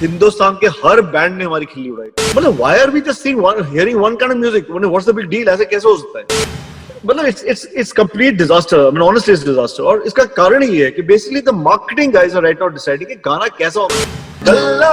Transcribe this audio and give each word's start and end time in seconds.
हिंदुस्तान 0.00 0.56
के 0.60 0.66
हर 0.80 1.00
बैंड 1.12 1.36
ने 1.36 1.44
हमारी 1.44 1.66
खिल्ली 1.66 1.90
उड़ाई। 1.90 2.08
मतलब 2.36 2.60
why 2.60 2.78
are 2.78 2.90
we 2.90 3.00
just 3.00 3.26
one 3.36 3.62
hearing 3.70 4.00
one 4.00 4.16
kind 4.16 4.32
of 4.32 4.38
music 4.38 4.66
मतलब 4.70 4.88
व्हाट्स 4.88 5.08
द 5.08 5.14
बिग 5.14 5.26
डील 5.28 5.48
ऐसे 5.48 5.64
कैसे 5.64 5.88
हो 5.88 5.96
सकता 5.96 6.18
है? 6.18 6.24
मतलब 7.06 7.26
it's 7.26 7.44
it's 7.44 7.66
it's 7.76 7.92
complete 7.92 8.34
disaster 8.38 8.84
I 8.84 8.90
mean 8.90 9.02
honestly 9.02 9.34
it's 9.34 9.44
disaster 9.46 9.82
और 9.82 10.02
इसका 10.06 10.24
कारण 10.36 10.62
ये 10.62 10.84
है 10.84 10.90
कि 10.90 11.02
basically 11.12 11.40
the 11.40 11.54
marketing 11.62 12.12
guys 12.12 12.36
are 12.36 12.42
right 12.42 12.60
now 12.60 12.68
deciding 12.76 13.08
कि 13.10 13.14
गाना 13.28 13.48
कैसा 13.58 13.80
होगा। 13.80 14.52
गल्ला 14.52 14.92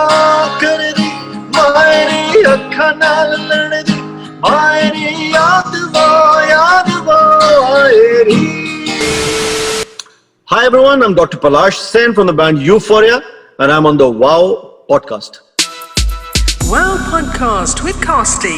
कर 0.63 0.91
दी 0.99 1.09
मायरी 1.57 2.43
अखा 2.53 2.91
नाल 3.03 3.31
लड़ 3.51 3.81
दी 3.83 4.01
मायरी 4.49 5.31
याद 5.35 5.75
वो 5.95 6.07
याद 6.49 6.91
वो 7.07 7.21
आएरी 7.75 8.41
Hi 10.47 10.65
everyone, 10.65 11.01
I'm 11.03 11.13
Dr. 11.15 11.37
Palash 11.37 11.77
Sen 11.93 12.13
from 12.13 12.27
the 12.27 12.33
band 12.33 12.61
Euphoria 12.61 13.23
and 13.59 13.71
I'm 13.71 13.85
on 13.85 13.97
the 13.97 14.09
Wow 14.09 14.72
podcast. 14.89 15.39
Wow 16.69 16.97
Podcast 17.11 17.83
with 17.83 18.01
Costi. 18.01 18.57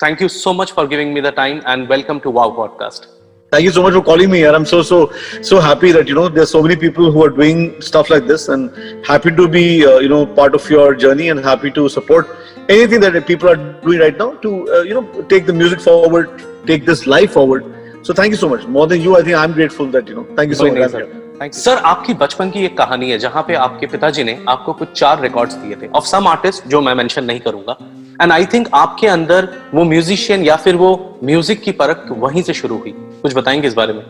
Thank 0.00 0.20
you 0.20 0.28
so 0.28 0.52
much 0.52 0.72
for 0.72 0.86
giving 0.86 1.12
me 1.14 1.20
the 1.20 1.32
time 1.32 1.62
and 1.66 1.88
welcome 1.88 2.20
to 2.20 2.30
Wow 2.30 2.50
Podcast. 2.50 3.06
Thank 3.50 3.64
you 3.64 3.70
so 3.70 3.82
much 3.82 3.94
for 3.94 4.02
calling 4.02 4.30
me 4.30 4.38
here. 4.38 4.52
I'm 4.52 4.66
so 4.66 4.82
so 4.82 5.12
so 5.42 5.60
happy 5.60 5.92
that 5.92 6.08
you 6.08 6.14
know 6.14 6.28
there's 6.28 6.50
so 6.50 6.62
many 6.62 6.76
people 6.76 7.10
who 7.12 7.24
are 7.24 7.30
doing 7.30 7.80
stuff 7.80 8.10
like 8.10 8.26
this 8.26 8.48
and 8.48 9.06
happy 9.06 9.30
to 9.30 9.48
be 9.48 9.86
uh, 9.86 9.98
you 9.98 10.08
know 10.08 10.26
part 10.26 10.54
of 10.54 10.68
your 10.68 10.94
journey 10.94 11.28
and 11.28 11.40
happy 11.40 11.70
to 11.72 11.88
support 11.88 12.36
anything 12.68 13.00
that 13.00 13.26
people 13.26 13.48
are 13.48 13.56
doing 13.56 14.00
right 14.00 14.16
now 14.18 14.34
to 14.46 14.54
uh, 14.72 14.82
you 14.82 14.94
know 14.94 15.22
take 15.34 15.46
the 15.46 15.52
music 15.52 15.80
forward, 15.80 16.44
take 16.66 16.84
this 16.84 17.06
life 17.06 17.32
forward. 17.32 17.70
So 18.02 18.12
thank 18.12 18.32
you 18.32 18.36
so 18.36 18.48
much. 18.48 18.66
More 18.66 18.86
than 18.86 19.00
you, 19.00 19.16
I 19.16 19.22
think 19.22 19.36
I'm 19.36 19.52
grateful 19.52 19.86
that 19.98 20.08
you 20.08 20.16
know. 20.16 20.26
Thank 20.34 20.48
you 20.50 20.54
so 20.54 20.64
Very 20.64 20.80
much. 20.80 20.92
Nice 20.92 21.23
sir 21.42 21.76
आपकी 21.76 22.14
बचपन 22.14 22.50
की 22.50 22.64
एक 22.64 22.76
कहानी 22.78 23.10
है 23.10 23.18
जहाँ 23.18 23.42
पे 23.42 23.54
आपके 23.54 23.86
पिताजी 23.86 24.24
ने 24.24 24.38
आपको 24.48 24.72
कुछ 24.72 24.92
चार 24.92 25.20
रिकॉर्ड्स 25.20 25.54
दिए 25.54 25.76
थे। 25.76 25.88
ऑफ़ 25.88 26.04
सम 26.04 26.26
आर्टिस्ट 26.28 26.68
जो 26.68 26.80
मैं 26.80 26.94
मेंशन 26.94 27.24
नहीं 27.24 27.40
करूँगा। 27.40 27.76
एंड 28.22 28.32
आई 28.32 28.46
थिंक 28.46 28.68
आपके 28.74 29.06
अंदर 29.06 29.48
वो 29.74 29.84
म्यूजिशियन 29.84 30.44
या 30.44 30.56
फिर 30.56 30.76
वो 30.76 31.18
म्यूज़िक 31.24 31.62
की 31.62 31.72
परख 31.72 32.06
वहीं 32.10 32.42
से 32.42 32.54
शुरू 32.54 32.78
हुई। 32.78 32.94
कुछ 33.22 33.34
बताएँगे 33.36 33.68
इस 33.68 33.74
बारे 33.74 33.92
में? 33.92 34.02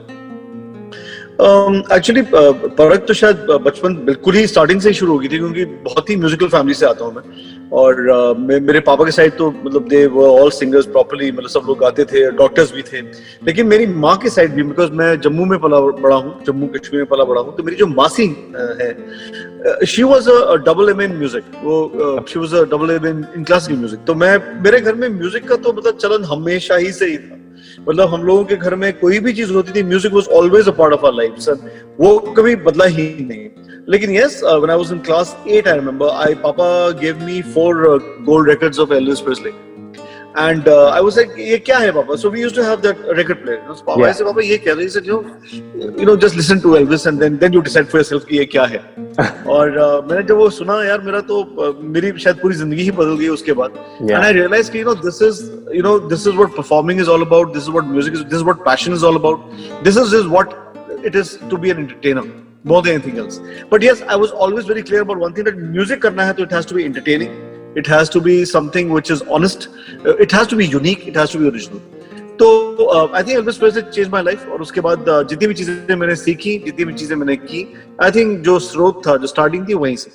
एक्चुअली 1.92 2.22
परख 2.24 3.06
तो 3.06 3.14
शायद 3.14 3.46
uh, 3.50 3.60
बचपन 3.60 3.94
बिल्कुल 4.04 4.34
ही 4.34 4.46
स्टार्टिंग 4.46 4.80
से 4.80 4.88
ही 4.88 4.94
शुरू 4.94 5.12
हो 5.12 5.18
गई 5.18 5.28
थी 5.28 5.38
क्योंकि 5.38 5.64
बहुत 5.64 6.10
ही 6.10 6.16
म्यूजिकल 6.16 6.48
फैमिली 6.48 6.74
से 6.74 6.86
आता 6.86 7.04
हूँ 7.04 7.14
मैं। 7.14 7.22
और 7.72 7.94
uh, 8.10 8.38
मेरे 8.62 8.80
पापा 8.80 9.04
के 9.04 9.10
साइड 9.10 9.36
तो 9.36 9.50
मतलब 9.52 9.88
दे 9.88 10.04
ऑल 10.06 10.50
सिंगर्स 10.50 10.86
प्रॉपर्ली 10.86 11.30
मतलब 11.32 11.48
सब 11.48 11.62
लोग 11.68 11.78
गाते 11.78 12.04
थे 12.04 12.30
डॉक्टर्स 12.32 12.72
भी 12.72 12.82
थे। 12.82 13.00
लेकिन 13.46 13.66
मेरी 13.66 13.86
माँ 13.86 14.16
के 14.18 14.30
साइड 14.30 14.54
भी 14.54 14.62
बिकॉज़ 14.62 14.90
मैं 14.92 15.20
जम्मू 15.20 15.44
में 15.44 15.58
पला 15.60 15.80
बड़ा 15.80 16.16
हूँ 16.16 16.34
जम्मू 16.46 16.66
कश्मीर 16.76 17.00
में 17.00 17.08
पला 17.10 17.24
बड़ा 17.24 17.40
हूँ 17.40 17.56
तो 17.56 17.62
मेरी 17.62 17.76
जो 17.76 17.86
मासी 17.86 18.28
uh, 18.28 18.80
है 18.80 19.86
she 19.86 20.02
was 20.02 20.28
a 20.30 20.54
double 20.64 20.90
M 20.90 21.00
in 21.02 21.16
music 21.18 21.44
वो 21.62 22.24
she 22.28 22.38
was 22.38 22.54
a 22.56 22.62
double 22.72 22.90
M 22.90 23.06
in 23.06 23.44
classical 23.44 23.78
music 23.78 24.04
तो 24.06 24.14
मैं 24.14 24.36
मेरे 24.64 24.80
घर 24.80 24.94
में 24.94 25.08
म्यूज़िक 25.08 25.48
का 25.48 25.56
तो 25.56 25.72
मतलब 25.72 25.98
चलन 25.98 26.24
हमेशा 26.24 26.76
ही 26.76 26.92
से 26.92 27.06
ही 27.06 27.16
था। 27.18 27.38
मतलब 27.88 28.08
हम 28.08 28.22
लोगों 28.24 28.44
के 28.44 28.56
घर 28.56 28.74
में 28.74 28.92
कोई 28.98 29.18
भी 29.18 29.32
चीज़ 29.32 29.52
होती 29.52 29.72
थी 29.72 29.82
music 29.82 30.12
was 30.12 30.28
always 30.38 30.68
a 30.68 30.72
part 30.78 30.92
of 30.94 31.06
our 31.06 31.12
life 31.14 31.38
sir 31.40 31.54
वो 32.00 32.18
कभी 32.36 32.54
बदला 32.66 32.84
ही 32.84 33.06
नहीं। 33.20 33.48
लेकिन 33.90 34.10
yes 34.16 34.40
when 34.44 34.70
I 34.70 34.76
was 34.76 34.92
in 34.92 34.98
class 35.10 35.36
8 35.48 35.68
I 35.68 35.74
remember 35.78 36.08
I 36.26 36.34
पापा 36.48 36.66
give 37.00 37.24
me 37.24 37.40
four 37.54 37.84
gold 38.30 38.50
records 38.50 38.78
of 38.80 38.92
Elvis 38.94 39.20
Presley 39.28 39.50
and 40.38 40.68
I 40.68 41.00
was 41.00 41.16
like 41.18 41.34
ये 41.38 41.58
क्या 41.66 41.78
है 41.78 41.90
पापा 41.92 42.14
so 42.22 42.30
we 42.30 42.40
used 42.42 42.56
to 42.56 42.62
have 42.62 42.80
that 42.80 43.02
record 43.18 43.42
player 43.42 43.58
पापा 43.58 43.94
Yeah. 43.96 44.10
ऐसे 44.10 44.24
पापा 44.24 44.42
ये 44.42 44.56
क्या 44.58 44.74
है? 44.74 44.88
Sir 44.88 45.06
you 45.06 45.22
you 46.00 46.06
know 46.06 46.16
just 46.24 46.36
listen 46.36 46.60
to 46.60 46.74
Elvis 46.76 47.06
and 47.06 47.18
then 47.20 47.36
then 47.38 47.54
you 47.54 47.60
decide 47.60 47.86
for 47.86 48.00
yourself 48.00 48.24
कि 48.28 48.38
ये 48.38 48.44
क्या 48.54 48.64
है. 48.72 48.80
और 49.54 49.76
uh, 49.78 50.10
मैंने 50.10 50.22
जब 50.28 50.36
वो 50.36 50.48
सुना 50.50 50.82
यार 50.84 51.00
मेरा 51.00 51.20
तो 51.28 51.42
uh, 51.42 51.74
मेरी 51.96 52.12
शायद 52.24 52.36
पूरी 52.42 52.54
ज़िंदगी 52.56 52.82
ही 52.82 52.90
बदल 53.00 53.16
गई 53.18 53.28
उसके 53.36 53.52
बाद. 53.60 53.78
And 54.00 54.24
I 54.24 54.32
realized 54.38 54.72
कि 54.72 54.84
know 54.84 54.94
this 55.04 55.20
is 55.28 55.42
you 55.78 55.84
know 55.88 55.94
this 56.14 56.26
is 56.30 56.40
what 56.40 56.56
performing 56.60 57.04
is 57.04 57.12
all 57.16 57.26
about 57.28 57.52
this 57.58 57.68
is 57.68 57.74
what 57.76 57.92
music 57.92 58.18
is 58.20 58.24
this 58.32 58.40
is 58.40 58.48
what 58.50 58.64
passion 58.70 58.98
is 58.98 59.04
all 59.10 59.20
about 59.22 59.46
this 59.88 60.00
is, 60.04 60.16
is 60.22 60.26
what 60.36 60.56
it 61.10 61.20
is 61.22 61.36
to 61.52 61.62
be 61.66 61.70
an 61.76 61.84
entertainer. 61.84 62.24
more 62.71 62.81
than 62.87 62.97
anything 62.99 63.19
else 63.23 63.39
but 63.69 63.85
yes 63.87 64.01
I 64.15 64.17
was 64.23 64.31
always 64.31 64.65
very 64.71 64.83
clear 64.89 65.01
about 65.07 65.23
one 65.25 65.37
thing 65.37 65.49
that 65.49 65.61
music 65.77 66.01
करना 66.07 66.25
है 66.25 66.33
तो 66.33 66.47
it 66.47 66.57
has 66.57 66.69
to 66.71 66.79
be 66.79 66.85
entertaining 66.85 67.37
it 67.83 67.91
has 67.95 68.13
to 68.17 68.21
be 68.29 68.37
something 68.51 68.93
which 68.97 69.11
is 69.15 69.23
honest 69.37 69.69
uh, 70.05 70.25
it 70.27 70.37
has 70.39 70.53
to 70.53 70.61
be 70.61 70.69
unique 70.75 71.07
it 71.07 71.21
has 71.23 71.37
to 71.37 71.43
be 71.43 71.49
original 71.53 71.87
तो 72.41 72.47
I 73.15 73.23
think 73.23 73.37
Elvis 73.37 73.57
Presley 73.57 73.81
change 73.81 74.07
my 74.09 74.21
life 74.23 74.47
और 74.51 74.61
उसके 74.61 74.81
बाद 74.81 75.09
uh, 75.09 75.23
जितनी 75.29 75.47
भी 75.47 75.53
चीजें 75.53 75.95
मैंने 75.95 76.15
सीखी 76.15 76.57
जितनी 76.65 76.85
भी 76.85 76.93
चीजें 77.01 77.15
मैंने 77.15 77.35
की 77.35 77.65
आई 78.03 78.11
थिंक 78.17 78.39
जो 78.45 78.57
स्रोत 78.67 79.01
था 79.07 79.15
जो 79.23 79.27
स्टार्टिंग 79.27 79.67
थी 79.69 79.73
वहीं 79.83 79.95
से 80.03 80.11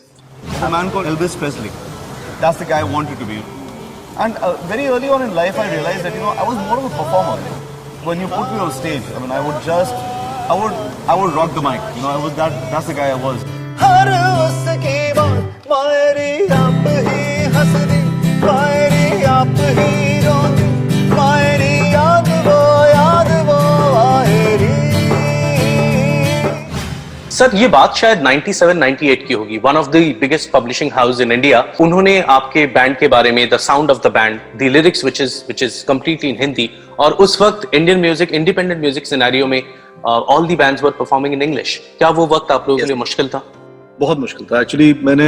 a 0.62 0.70
man 0.70 0.90
called 0.90 1.06
Elvis 1.06 1.36
Presley. 1.36 1.70
That's 2.40 2.58
the 2.58 2.64
guy 2.64 2.80
I 2.80 2.84
wanted 2.84 3.18
to 3.18 3.26
be. 3.26 3.42
And 4.18 4.36
uh, 4.36 4.56
very 4.66 4.86
early 4.86 5.08
on 5.08 5.22
in 5.22 5.34
life, 5.34 5.58
I 5.58 5.72
realized 5.74 6.04
that 6.04 6.14
you 6.14 6.20
know 6.20 6.28
I 6.28 6.42
was 6.42 6.56
more 6.68 6.78
of 6.78 6.84
a 6.84 6.90
performer. 6.90 7.36
When 8.04 8.20
you 8.20 8.28
put 8.28 8.52
me 8.52 8.58
on 8.58 8.70
stage, 8.70 9.02
I 9.14 9.18
mean, 9.18 9.30
I 9.30 9.40
would 9.40 9.62
just, 9.64 9.94
I 10.49 10.55
would, 10.55 10.73
I 11.07 11.13
would 11.13 11.35
rock 11.35 11.53
the 11.53 11.61
mic. 11.61 11.79
You 11.95 12.01
know, 12.01 12.07
I 12.09 12.17
was 12.17 12.35
that. 12.35 12.49
That's 12.71 12.87
the 12.87 12.93
guy 12.95 13.09
I 13.11 13.17
was. 13.23 13.43
हर 13.81 14.09
उसकी 14.45 14.95
बात 15.17 15.67
मायरी 15.69 16.31
आप 16.53 16.87
ही 17.07 17.21
हंसदी 17.55 17.99
मायरी 18.45 19.23
आप 19.33 19.53
ही 19.77 19.91
रोती 20.25 20.65
मायरी 21.11 21.69
याद 21.93 22.29
वो 22.47 22.57
याद 22.87 23.29
वो 23.49 23.59
आएरी 24.01 24.73
sir 27.37 27.55
ये 27.55 27.67
बात 27.77 27.95
शायद 27.97 28.25
97 28.27 28.75
98 28.81 29.27
की 29.27 29.33
होगी 29.33 29.57
one 29.63 29.77
of 29.77 29.89
the 29.89 30.03
biggest 30.21 30.51
publishing 30.51 30.91
house 30.93 31.21
in 31.21 31.31
India 31.31 31.63
उन्होंने 31.81 32.19
आपके 32.37 32.65
बैंड 32.77 32.97
के 32.99 33.07
बारे 33.15 33.31
में 33.31 33.47
the 33.49 33.57
sound 33.69 33.91
of 33.91 34.07
the 34.07 34.11
band 34.13 34.39
the 34.59 34.75
lyrics 34.77 35.05
which 35.05 35.21
is 35.21 35.41
which 35.47 35.63
is 35.63 35.83
completely 35.87 36.29
in 36.29 36.41
Hindi 36.41 36.69
और 36.99 37.13
उस 37.23 37.41
वक्त 37.41 37.73
Indian 37.73 37.99
music 37.99 38.31
independent 38.33 38.79
music 38.79 39.05
scenario 39.07 39.47
में 39.47 39.61
all 40.05 40.47
the 40.47 40.57
bands 40.57 40.83
were 40.83 40.91
performing 40.99 41.33
in 41.33 41.41
English 41.41 41.77
क्या 41.97 42.09
वो 42.09 42.25
वक्त 42.27 42.51
आप 42.51 42.65
लोगों 42.69 42.79
के 42.79 42.85
लिए 42.85 42.95
मुश्किल 42.95 43.27
था? 43.27 43.43
बहुत 43.99 44.19
मुश्किल 44.19 44.45
था। 44.51 44.61
एक्चुअली 44.61 44.93
मैंने 45.03 45.27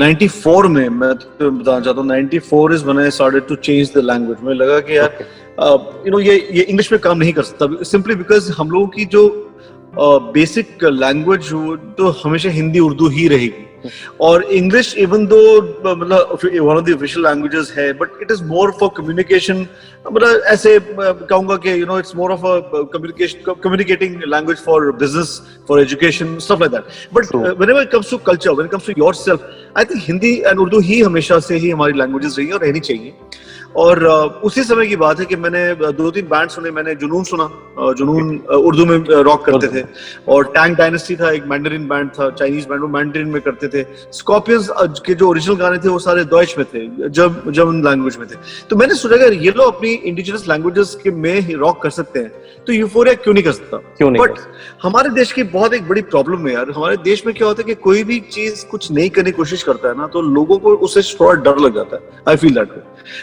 94 0.00 0.68
में 0.68 0.88
मैं 0.90 1.12
तो 1.14 1.50
बताना 1.50 1.80
चाहता 1.80 2.00
हूँ 2.00 2.08
94 2.08 2.72
is 2.74 2.84
when 2.84 2.98
I 3.00 3.10
started 3.10 3.46
to 3.48 3.54
change 3.56 3.92
the 3.94 4.04
language 4.04 4.38
मुझे 4.44 4.56
लगा 4.56 4.78
कि 4.80 4.96
यार 4.96 5.18
यू 6.06 6.10
नो 6.12 6.18
ये 6.20 6.34
ये 6.52 6.62
इंग्लिश 6.62 6.90
में 6.92 7.00
काम 7.00 7.18
नहीं 7.18 7.32
कर 7.32 7.42
सकता। 7.42 7.82
सिंपली 7.84 8.14
बिकॉज़ 8.14 8.50
हम 8.52 8.70
लोगों 8.70 8.86
की 8.88 9.04
जो 9.14 9.22
बेसिक 10.34 10.84
लैंग्वेज 10.84 11.50
तो 11.98 12.08
हमेशा 12.24 12.50
हिंदी 12.50 12.78
उर्दू 12.80 13.08
ही 13.10 13.28
रहेगी। 13.28 13.64
और 14.20 14.42
इंग्लिश 14.58 14.94
इवन 14.98 15.26
दो 15.26 15.40
मतलब 15.60 16.38
one 16.44 16.76
of 16.76 16.84
the 16.84 16.94
official 16.94 17.26
languages 17.26 17.72
है 17.78 17.92
but 17.98 18.22
it 18.22 18.30
is 18.30 18.42
more 18.44 18.70
for 18.80 18.90
communication 18.96 19.66
मतलब 20.12 20.42
ऐसे 20.46 20.78
कहूँगा 20.92 21.56
कि 21.56 21.80
you 21.80 21.86
know 21.86 21.98
it's 21.98 22.16
more 22.16 22.32
of 22.32 22.46
a 22.46 22.82
communication 22.92 23.54
communicating 23.62 24.22
language 24.28 24.64
for 24.66 24.90
business 25.00 25.40
for 25.68 25.80
education 25.80 26.38
stuff 26.38 26.60
like 26.60 26.72
that 26.72 27.14
but 27.14 27.34
whenever 27.34 27.82
it 27.82 27.90
comes 27.92 28.10
to 28.10 28.18
culture 28.30 28.50
when 28.50 28.66
it 28.66 28.72
comes 28.72 28.86
to 28.86 28.92
yourself 28.98 29.50
I 29.78 29.84
think 29.84 30.02
Hindi 30.08 30.34
and 30.46 30.58
Urdu 30.58 30.80
ही 30.90 31.00
हमेशा 31.02 31.38
से 31.48 31.56
ही 31.56 31.70
हमारी 31.70 31.98
languages 31.98 32.38
रही 32.38 32.46
है 32.46 32.52
और 32.52 32.64
रहनी 32.64 32.80
चाहिए। 32.80 33.12
और 33.76 34.04
उसी 34.44 34.62
समय 34.64 34.86
की 34.86 34.96
बात 34.96 35.20
है 35.20 35.24
कि 35.26 35.36
मैंने 35.36 35.92
दो 35.92 36.10
तीन 36.10 36.26
बैंड 36.28 36.50
सुने 36.50 36.70
मैंने 36.70 36.94
जुनून 36.94 37.24
सुना 37.24 37.48
जुनून 37.98 38.36
उर्दू 38.38 38.84
में 38.84 38.98
रॉक 39.24 39.44
करते 39.46 39.68
थे। 39.68 39.84
और 40.28 40.44
टैंक 40.54 40.76
डायनेस्टी 40.78 41.16
था 41.16 41.30
एक 41.32 41.44
मैंडरिन 41.46 41.86
बैंड 41.88 42.10
था 42.10 42.28
चाइनीज़ 42.30 42.66
बैंड 42.68 42.80
वो 42.82 42.88
मैंडरिन 42.88 43.28
में 43.28 43.40
करते 43.42 43.68
थे। 43.68 43.84
स्कॉर्पियंस 44.12 44.68
के 45.06 45.14
जो 45.14 45.28
ओरिजिनल 45.28 45.56
गाने 45.56 45.78
थे 45.78 45.88
वो 45.88 45.98
सारे 45.98 46.24
डॉइच 46.26 46.54
में 46.58 46.66
थे 46.66 46.86
जब 47.10 47.50
जर्मन 47.50 47.82
लैंग्वेज 47.84 48.16
में 48.16 48.26
थे। 48.28 48.36
तो 48.70 48.76
मैंने 48.76 48.94
सोचा 48.94 49.16
अगर 49.16 49.32
ये 49.34 49.50
लोग 49.56 49.74
अपनी 49.74 49.92
इंडिजिनस 49.92 50.48
लैंग्वेजेस 50.48 50.98
के 51.04 51.10
में 51.12 51.54
रॉक 51.54 51.82
कर 51.82 51.90
सकते 51.90 52.18
हैं 52.18 52.32
तो 52.66 52.72
यूफोरिया 52.72 53.14
क्यों 53.14 53.34
नहीं 53.34 53.44
कर 53.44 53.52
सकता? 53.52 53.76
क्यों 53.96 54.10
नहीं 54.10 54.22
बट 54.22 54.38
हमारे 54.82 55.10
देश 55.10 55.32
की 55.32 55.42
बहुत 55.48 55.74
एक 55.74 55.88
बड़ी 55.88 56.02
प्रॉब्लम 56.04 56.46
है 56.46 56.54
यार। 56.54 56.70
हमारे 56.70 56.96
देश 57.04 57.24
में 57.26 57.34
क्या 57.34 57.46
होता 57.48 57.62
है 57.62 57.66
कि 57.66 57.80
कोई 57.82 58.04
भी 58.04 58.18
चीज़ 58.32 58.64
कुछ 58.66 58.90
नहीं 58.92 59.10
करने 59.10 59.30
की 59.30 59.36
कोशिश 59.36 59.62
करता 59.62 59.88
है 59.88 59.96
ना 59.98 60.06
तो 60.06 60.20
लोगों 60.22 60.58
को 60.58 60.74
उससे 60.78 61.02
थोड़ा 61.14 61.40
डर 61.42 61.58
लग 61.58 61.74
जाता 61.74 61.96
है। 61.96 62.22
आई 62.28 62.36
फील 62.36 62.54
दैट 62.54 62.82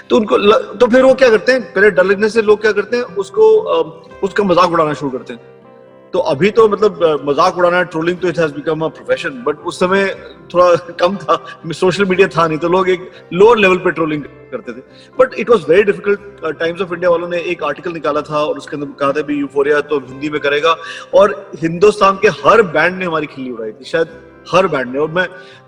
तो 0.09 0.18
उनको 0.18 0.34
ल, 0.37 0.77
तो 0.79 0.87
फिर 0.87 1.03
वो 1.03 1.13
क्या 1.15 1.29
करते 1.29 1.51
हैं? 1.51 1.61
पहले 1.73 1.89
डर 1.91 2.03
लगने 2.05 2.29
से 2.29 2.41
लोग 2.43 2.61
क्या 2.61 2.71
करते 2.73 2.97
हैं? 2.97 3.03
उसको 3.17 3.49
उसका 4.23 4.43
मज़ाक 4.43 4.71
उड़ाना 4.71 4.93
शुरू 4.93 5.11
करते 5.11 5.33
हैं। 5.33 5.53
तो 6.13 6.19
अभी 6.31 6.49
तो 6.51 6.67
मतलब 6.69 7.23
मज़ाक 7.27 7.57
उड़ाना 7.57 7.81
ट्रोलिंग 7.85 8.17
तो 8.19 8.27
it 8.27 8.37
has 8.39 8.53
become 8.53 8.81
a 8.81 8.87
profession 8.89 9.41
but 9.45 9.65
उस 9.67 9.79
समय 9.79 10.05
थोड़ा 10.53 10.75
कम 10.99 11.15
था। 11.17 11.35
सोशल 11.75 12.05
मीडिया 12.05 12.27
था 12.27 12.47
नहीं 12.47 12.57
तो 12.57 12.69
लोग 12.69 12.89
एक 12.89 13.09
लोअर 13.33 13.57
लेवल 13.57 13.77
पे 13.77 13.91
ट्रोलिंग 13.91 14.23
करते 14.51 14.73
थे। 14.73 14.81
But 15.19 15.33
it 15.39 15.49
was 15.49 15.65
very 15.69 15.83
difficult 15.83 16.45
Times 16.59 16.81
of 16.81 16.93
India 16.93 17.09
वालों 17.09 17.27
ने 17.29 17.39
एक 17.51 17.63
आर्टिकल 17.63 17.93
निकाला 17.93 18.21
था 18.21 18.43
और 18.43 18.57
उसके 18.57 18.75
अंदर 18.75 18.87
कहा 18.99 19.11
था 19.11 19.21
भी 19.23 19.39
यूफोरिया 19.39 19.81
तो 19.83 19.99
हिंदी 20.01 20.29
में 20.29 20.39
करेगा। 20.41 20.75
और 21.13 21.35
हिंदुस्तान 21.61 22.19
के 22.21 22.27
हर 22.39 22.61
बैंड 22.77 22.97
ने 22.97 23.05
हमारी 23.05 23.27
खिल्ली 23.27 23.51
उड़ाई 23.51 23.71
थी 23.71 23.85
शायद 23.85 24.17
हर 24.51 24.67
बैंड 24.67 24.93
ने। 24.93 24.99
और 24.99 25.11
मैं 25.11 25.27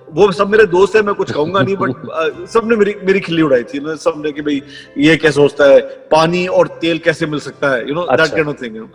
वो 0.09 0.31
सब 0.31 0.49
मेरे 0.49 0.65
दोस्त 0.65 0.95
है 0.95 1.01
मैं 1.01 1.15
कुछ 1.15 1.31
कहूँगा 1.31 1.61
नहीं 1.61 1.75
बट 1.79 2.47
सबने 2.49 2.75
मेरी 2.75 2.95
मेरी 3.03 3.19
खिल्ली 3.19 3.41
उड़ाई 3.41 3.63
थी। 3.63 3.79
सब 3.79 3.95
सबने 3.95 4.31
कि 4.31 4.41
भाई 4.41 4.61
ये 4.97 5.17
कैसे 5.17 5.41
होता 5.41 5.65
है? 5.65 5.79
पानी 5.81 6.47
और 6.47 6.67
तेल 6.67 6.97
कैसे 6.97 7.25
मिल 7.25 7.39
सकता 7.39 7.69
है? 7.69 7.89
You 7.89 7.95
know 7.95 8.01
that. 8.01 8.31
Kind 8.31 8.47
of 8.47 8.63
thing 8.63 8.87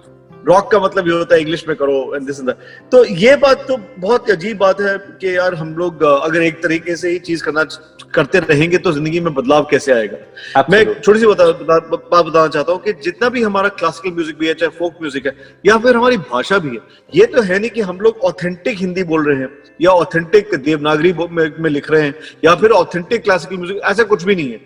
rock 0.46 0.70
का 0.70 0.80
मतलब 0.80 1.08
ये 1.08 1.14
होता 1.14 1.34
है 1.34 1.40
इंग्लिश 1.40 1.68
में 1.68 1.76
करो 1.76 2.16
एंड 2.16 2.26
दिस 2.26 2.40
एंड 2.40 2.50
तो 2.92 3.04
ये 3.04 3.36
बात 3.36 3.64
तो 3.68 3.76
बहुत 3.98 4.30
अजीब 4.30 4.58
बात 4.58 4.80
है 4.80 4.98
कि 4.98 5.36
यार 5.36 5.54
हम 5.54 5.74
लोग 5.74 6.02
अगर 6.02 6.42
एक 6.42 6.62
तरीके 6.62 6.96
से 6.96 7.10
ही 7.10 7.18
चीज़ 7.18 7.44
करना 7.44 7.64
करते 8.14 8.38
रहेंगे 8.40 8.78
तो 8.78 8.92
ज़िंदगी 8.92 9.20
में 9.20 9.32
बदलाव 9.34 9.66
कैसे 9.70 9.92
आएगा? 9.92 10.16
Absolutely. 10.16 10.70
मैं 10.70 10.80
एक 10.80 11.04
छोटी 11.04 11.20
सी 11.20 11.26
बता, 11.26 11.46
बता, 11.46 11.78
बात 11.78 12.24
बताना 12.24 12.46
चाहता 12.48 12.72
हूँ 12.72 12.80
कि 12.82 12.92
जितना 13.04 13.28
भी 13.28 13.42
हमारा 13.42 13.68
क्लासिकल 13.80 14.14
म्यूज़िक 14.14 14.38
भी 14.38 14.46
है 14.48 14.54
चाहे 14.54 14.70
फोक 14.78 15.00
म्यूज़िक 15.00 15.26
है 15.26 15.36
या 15.66 15.76
फिर 15.78 15.96
हमारी 15.96 16.16
भाषा 16.30 16.58
भी 16.58 16.68
है 16.68 16.82
ये 17.14 17.26
तो 17.26 17.42
है 17.42 17.58
नहीं 17.58 17.70
कि 17.70 17.80
हम 17.80 18.00
लोग 18.00 18.24
ऑथेंटिक 18.24 18.78
हिंदी 18.78 19.04
बोल 19.04 19.26
रहे 19.28 19.38
हैं 19.38 19.48
या 19.82 19.90
ऑथेंटिक 19.90 20.54
देवनागरी 20.54 21.12
में, 21.12 21.52
में 21.58 21.70
लिख 21.70 21.90
रहे 21.90 22.02
हैं 22.02 22.14
या 22.44 22.54
फिर 22.54 22.70
ऑथेंटिक 22.72 23.22
क्लासिकल 23.24 23.56
म्यूज़िक 23.56 23.80
ऐसा 23.84 24.02
कुछ 24.04 24.24
भी 24.24 24.34
नहीं 24.36 24.50
है। 24.50 24.60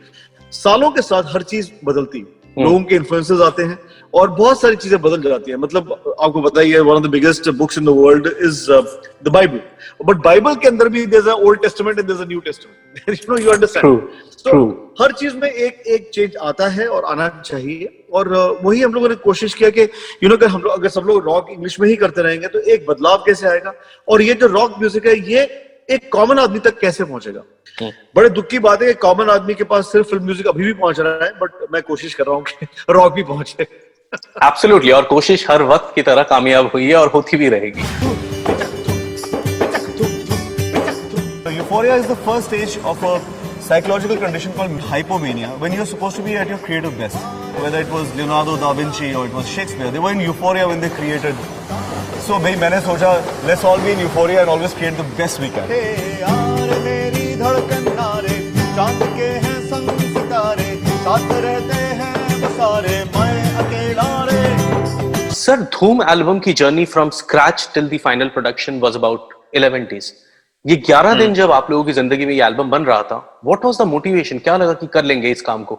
सालों 0.52 0.90
के 0.90 1.02
साथ 1.02 1.34
हर 1.34 1.42
चीज़ 1.44 1.70
बदलती 1.84 2.19
है। 2.19 2.64
लोगों 2.64 2.81
के 2.81 2.94
इन्फ्लुएंसेस 2.94 3.40
आते 3.40 3.62
हैं 3.62 3.78
और 4.16 4.30
बहुत 4.32 4.60
सारी 4.60 4.76
चीज़ें 4.76 5.00
बदल 5.02 5.22
जाती 5.22 5.50
है। 5.50 5.56
मतलब 5.56 5.92
आपको 5.92 6.42
पता 6.42 6.60
ही 6.60 6.70
है 6.70 6.80
one 6.80 6.96
of 6.96 7.02
the 7.04 7.10
biggest 7.10 7.48
books 7.58 7.78
in 7.78 7.84
the 7.84 7.94
world 7.96 8.26
is 8.26 8.64
the 8.70 9.28
Bible 9.32 9.60
but 10.04 10.16
Bible 10.24 10.54
के 10.54 10.68
अंदर 10.68 10.88
भी 10.88 11.04
there 11.06 11.22
is 11.22 11.28
a 11.28 11.34
Old 11.34 11.60
Testament 11.62 11.98
and 11.98 12.06
there 12.06 12.16
is 12.16 12.24
a 12.24 12.28
New 12.28 12.40
Testament 12.40 13.08
you 13.08 13.34
know 13.34 13.38
you 13.42 13.50
understand 13.50 14.00
तो 14.44 14.58
हर 15.00 15.12
चीज़ 15.12 15.36
में 15.36 15.48
एक 15.48 15.86
एक 15.86 16.08
चेंज 16.12 16.36
आता 16.42 16.68
है 16.68 16.86
और 16.88 17.04
आना 17.04 17.28
चाहिए। 17.44 17.88
और 18.12 18.28
वही 18.62 18.80
हम 18.82 18.94
लोगों 18.94 19.08
ने 19.08 19.14
कोशिश 19.24 19.54
किया 19.54 19.70
कि 19.70 19.82
यू 20.22 20.28
नो 20.28 20.36
अगर 20.36 20.46
हम 20.48 20.62
लोग 20.62 20.72
अगर 20.72 20.88
सब 20.88 21.04
लोग 21.06 21.24
रॉक 21.24 21.50
इंग्लिश 21.50 21.78
में 21.80 21.88
ही 21.88 21.96
करते 21.96 22.22
रहेंगे 22.22 22.48
तो 22.48 22.58
एक 22.58 22.86
बदलाव 22.86 23.22
कैसे 23.26 23.48
आएगा? 23.48 23.72
और 24.08 24.22
ये 24.22 24.34
जो 24.34 24.46
रॉक 24.48 24.78
म्यूज़िक 24.78 25.06
है 25.06 25.18
ये 25.30 25.42
एक 25.88 26.08
कॉमन 26.12 26.38
आदमी 26.38 26.58
तक 26.60 26.78
कैसे 26.80 27.04
पहुंचेगा? 27.04 27.42
बड़े 28.16 28.28
दुख 28.30 28.46
की 28.50 28.58
बात 28.58 28.82
है 28.82 28.88
कि 28.88 28.94
कॉमन 29.00 29.30
आदमी 29.30 29.54
के 29.54 29.64
पास 29.64 29.90
सिर्फ़ 29.92 30.08
फ़िल्म 30.08 30.24
म्यूज़िक 30.24 30.46
अभी 30.46 30.64
भी 30.64 30.72
पहुँच 30.74 31.00
रहा 31.00 31.24
है 31.24 31.30
बट 31.40 31.66
मैं 31.72 31.82
कोशिश 31.82 32.14
कर 32.14 32.26
रहा 32.26 32.34
हूँ 32.34 32.44
कि 32.44 32.66
रॉक 32.90 33.12
भी 33.14 33.22
पहुँचे। 33.24 33.66
एब्सोल्युटली 34.14 34.90
और 34.92 35.02
कोशिश 35.04 35.46
हर 35.50 35.62
वक्त 35.72 35.94
की 35.94 36.02
तरह 36.08 36.22
कामयाब 36.32 36.70
हुई 36.74 36.86
है 36.88 36.96
और 36.96 37.08
होती 37.14 37.36
भी 37.36 37.48
रहेगी 37.56 37.84
euphoria 41.56 41.94
is 42.00 42.06
the 42.08 42.16
first 42.24 42.48
stage 42.48 42.74
of 42.90 43.02
a 43.02 43.12
psychological 43.66 44.16
condition 44.16 44.52
called 44.58 44.70
hypomania 44.90 45.48
when 45.62 45.72
you're 45.76 45.86
supposed 45.92 46.16
to 46.18 46.22
be 46.26 46.36
at 46.42 46.48
your 46.52 46.58
creative 46.66 46.96
best. 46.98 47.16
Whether 47.62 47.80
it 47.80 47.90
was 47.94 48.12
Leonardo 48.18 48.56
da 48.56 48.72
Vinci 48.80 49.08
or 49.14 49.26
it 49.26 49.32
was 49.38 49.48
Shakespeare, 49.54 49.90
they 49.90 50.02
were 50.04 50.12
in 50.12 50.20
euphoria 50.20 50.68
when 50.68 50.80
they 50.84 50.90
created. 50.98 51.34
So 52.26 52.38
भाई 52.44 52.56
मैंने 52.62 52.80
सोचा 52.86 53.10
let's 53.48 53.64
all 53.70 53.82
be 53.86 53.92
in 53.92 54.04
euphoria 54.04 54.40
and 54.42 54.50
always 54.54 54.74
create 54.74 54.96
the 55.02 55.08
best 55.22 55.40
we 55.46 55.50
can. 55.56 55.66
हे 55.72 55.80
यार 56.20 56.78
मेरी 56.86 57.26
धड़कन 57.42 57.90
नारे 57.98 58.38
चाँद 58.76 59.02
के 59.18 59.28
हैं 59.46 59.58
संग 59.72 59.98
सितारे 60.14 60.70
साथ 61.06 61.32
रहते 61.46 61.75
सर 65.46 65.60
धूम 65.72 66.02
एल्बम 66.10 66.38
की 66.44 66.52
journey 66.58 66.84
from 66.93 67.10
scratch 67.16 67.69
till 67.75 67.88
the 67.88 67.98
final 68.04 68.28
production 68.28 68.78
was 68.81 68.96
about 68.96 69.34
11 69.56 69.84
days 69.90 70.10
ये 70.64 70.76
11 70.88 71.19
दिन 71.19 71.34
जब 71.34 71.52
आप 71.52 71.70
लोगों 71.70 71.84
की 71.84 71.93
ज़िंदगी 71.93 72.26
में 72.26 72.32
ये 72.34 72.43
एल्बम 72.44 72.70
बन 72.70 72.84
रहा 72.84 73.02
था 73.10 73.16
व्हाट 73.44 73.64
वाज 73.64 73.78
द 73.81 73.87
मोटिवेशन 73.87 74.38
क्या 74.38 74.56
लगा 74.56 74.72
कि 74.72 74.87
कर 74.94 75.04
लेंगे 75.04 75.31
इस 75.31 75.43
काम 75.43 75.62
को? 75.64 75.75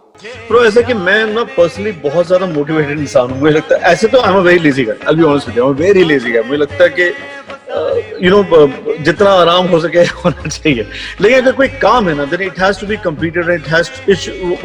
प्रो 0.47 0.63
ऐसा 0.65 0.81
कि 0.81 0.93
मैं 0.93 1.25
ना 1.33 1.43
पर्सनली 1.57 1.91
बहुत 2.05 2.27
ज़्यादा 2.27 2.45
मोटिवेटेड 2.53 2.99
इंसान 2.99 3.29
हूँ। 3.31 3.39
मुझे 3.39 3.53
लगता 3.55 3.75
है 3.75 3.91
ऐसे 3.91 4.07
तो 4.07 4.21
I 4.21 4.33
am 4.33 4.39
very 4.47 4.59
lazy 4.59 4.85
guy 4.85 4.97
I 5.07 5.15
be 5.15 5.23
honest 5.23 5.47
with 5.47 5.57
you 5.57 5.67
very 5.83 6.03
lazy 6.03 6.31
guy 6.31 6.43
मुझे 6.43 6.61
लगता 6.61 6.83
है 6.83 6.89
कि 6.99 8.25
यू 8.25 8.31
नो 8.31 8.67
जितना 9.03 9.29
आराम 9.41 9.67
हो 9.67 9.79
सके 9.79 9.99
होना 10.23 10.47
चाहिए। 10.47 10.87
लेकिन 11.21 11.37
अगर 11.37 11.51
कोई 11.51 11.67
काम 11.85 12.09
है 12.09 12.15
ना 12.15 12.25
then 12.31 12.47
it 12.47 12.59
has 12.59 12.81
to 12.81 12.87
be 12.87 12.97
completed 13.03 13.49
it 13.59 13.67
has 13.67 13.91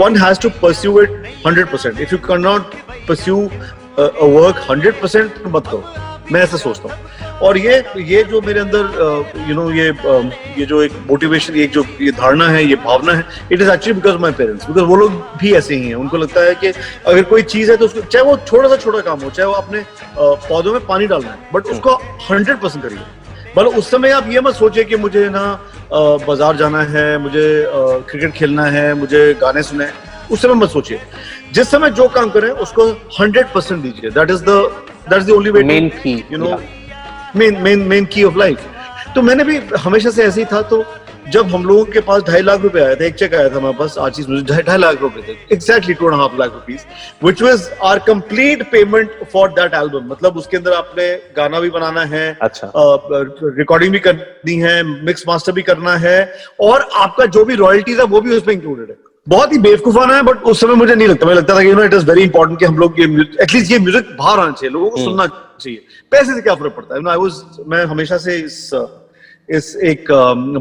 one 0.00 0.22
has 0.25 0.40
to 0.40 0.50
pursue 0.62 1.00
it 1.02 1.22
100% 1.46 2.00
if 2.00 2.14
you 2.14 2.19
can 2.31 2.40
not 2.40 2.75
pursue 3.08 3.48
work 3.98 4.64
100% 4.68 5.46
मत 5.48 5.66
करो। 5.66 5.84
मैं 6.32 6.40
ऐसा 6.42 6.56
सोचता 6.56 6.88
हूँ। 6.88 7.38
और 7.42 7.58
ये 7.58 7.72
ये 7.98 8.22
जो 8.24 8.40
मेरे 8.40 8.60
अंदर 8.60 9.46
यू 9.48 9.54
नो 9.54 9.70
ये 9.72 9.86
ये 10.58 10.64
जो 10.66 10.82
एक 10.82 10.92
मोटिवेशन 11.08 11.54
एक 11.54 11.70
जो, 11.72 11.84
ये 12.00 12.10
धारणा 12.12 12.48
है, 12.48 12.64
ये 12.64 12.76
भावना 12.84 13.12
है 13.12 13.24
it 13.52 13.60
is 13.60 13.70
actually 13.70 14.00
because 14.00 14.16
my 14.22 14.32
parents 14.32 14.66
because 14.66 14.84
वो 14.84 14.96
लोग 14.96 15.12
भी 15.40 15.52
ऐसे 15.54 15.74
ही 15.74 15.88
हैं। 15.88 15.94
उनको 15.94 16.16
लगता 16.16 16.40
है 16.40 16.54
कि 16.54 16.72
अगर 17.06 17.22
कोई 17.22 17.42
चीज़ 17.44 17.70
है 17.70 17.76
तो 17.76 17.84
उसको, 17.84 18.00
चाहे 18.02 18.24
वो 18.24 18.36
छोटा 18.46 18.68
सा 18.68 18.76
छोटा 18.76 19.00
काम 19.00 19.20
हो, 19.20 19.30
चाहे 19.30 19.46
वो 19.48 19.54
अपने 19.54 19.84
पौधों 20.18 20.72
में 20.72 20.86
पानी 20.86 21.06
डालना 21.06 21.30
है 21.30 21.38
बट 21.54 21.66
उसको 21.66 21.94
हंड्रेड 22.30 22.60
परसेंट 22.60 22.84
करिए। 22.84 22.98
मतलब 23.58 23.76
उस 23.78 23.90
समय 23.90 24.10
आप 24.10 24.28
ये 24.30 24.40
मत 24.40 24.54
सोचिए 24.54 24.84
कि 24.84 24.96
मुझे 24.96 25.28
ना 25.28 25.44
बाज़ार 25.92 26.56
जाना 26.56 26.82
है, 26.84 27.18
मुझे 27.18 27.66
क्रिकेट 28.10 28.32
खेलना 28.32 28.64
है, 28.66 28.92
मुझे 28.94 29.32
गाने 29.40 29.62
सुने। 29.62 29.86
उस 30.30 30.42
समय 30.42 30.54
मत 30.54 30.70
सोचिए। 30.70 31.00
जिस 31.54 31.70
समय 31.70 31.90
जो 31.92 32.08
काम 32.08 32.30
करें 32.30 32.48
उसको 32.50 32.88
हंड्रेड 33.20 33.52
परसेंट 33.54 33.82
दीजिए। 33.82 34.10
That 34.10 34.30
is 34.30 34.42
the 34.44 34.48
that 35.10 35.20
is 35.20 35.26
the 35.26 35.30
only 35.30 35.50
way 35.50 35.62
Main 35.64 35.90
key, 35.98 36.19
you 36.32 36.38
know 36.38 36.60
main 37.36 37.62
main 37.62 37.78
main 37.88 38.04
key 38.06 38.24
of 38.24 38.38
life 38.38 38.66
तो 39.14 39.22
मैंने 39.22 39.44
भी 39.44 39.56
हमेशा 39.78 40.10
से 40.10 40.24
ऐसे 40.24 40.40
ही 40.40 40.46
था 40.52 40.60
तो 40.69 40.84
जब 41.32 41.46
हम 41.46 41.64
लोगों 41.66 41.84
के 41.84 42.00
पास 42.00 42.22
ढाई 42.22 42.42
लाख 42.42 42.60
रुपए 42.60 42.80
आया 42.80 42.94
था 42.94 43.04
एक 43.04 43.14
चेक 43.14 43.34
आया 43.34 43.48
था 43.48 43.56
हमारे 43.56 43.76
पास 43.78 43.96
आज 43.98 44.12
चीज़ 44.12 44.28
मुझे 44.28 44.62
ढाई 44.62 44.78
लाख 44.78 45.00
रुपए 45.02 45.22
थे। 45.28 45.36
Exactly 45.52 45.94
two 45.94 46.06
and 46.06 46.14
half 46.20 46.36
lakh 46.38 46.52
rupees 46.52 46.80
which 47.24 47.42
was 47.42 47.69
our 47.82 47.98
complete 48.06 48.62
payment 48.70 49.10
for 49.32 49.48
that 49.60 49.74
album 49.74 50.10
मतलब 50.12 50.36
उसके 50.36 50.56
अंदर 50.56 50.72
आपने 50.72 51.06
गाना 51.36 51.60
भी 51.60 51.70
बनाना 51.70 52.04
है 52.14 52.26
अच्छा। 52.42 52.72
रिकॉर्डिंग 53.58 53.92
भी 53.92 53.98
करनी 53.98 54.56
है 54.58 54.82
मिक्स 54.82 55.24
मास्टर 55.28 55.52
भी 55.52 55.62
करना 55.62 55.96
है 56.06 56.19
और 56.60 56.88
आपका 56.96 57.26
जो 57.26 57.44
भी 57.44 57.54
रॉयल्टीज 57.56 57.98
है 58.00 58.04
वो 58.06 58.20
भी 58.20 58.36
उसमें 58.36 58.54
इंक्लूडेड 58.54 58.90
है। 58.90 58.96
बहुत 59.28 59.52
ही 59.52 59.58
बेवकूफाना 59.58 60.16
है 60.16 60.22
बट 60.22 60.42
उस 60.42 60.60
समय 60.60 60.74
मुझे 60.74 60.94
नहीं 60.94 61.08
लगता। 61.08 61.26
मुझे 61.26 61.36
लगता 61.38 61.54
था 61.54 61.62
कि 61.62 61.69
you 61.69 61.74
know 61.74 61.82
it 61.82 61.94
is 61.94 62.06
very 62.06 62.22
important 62.22 62.58
कि 62.58 62.64
हम 62.64 62.78
लोग 62.78 63.00
ये 63.00 63.04
एटलीस्ट 63.42 63.72
ये 63.72 63.78
म्यूज़िक 63.78 64.16
बाहर 64.19 64.40
आना 64.40 64.52
चाहिए 64.52 64.72
लोगों 64.72 64.90
को 64.90 64.96
सुनना 64.96 65.26
चाहिए। 65.26 65.84
पैसे 66.10 66.34
से 66.34 66.42
क्या 66.42 66.54
फ़र्क 66.54 66.74
पड़ता 66.76 66.94
है? 66.94 67.00
आई 67.10 67.16
वाज 67.16 67.42
मैं 67.66 67.84
हमेशा 67.84 68.19
से 68.19 68.36
इस 68.36 68.70
इस 69.50 69.76
एक 69.84 70.10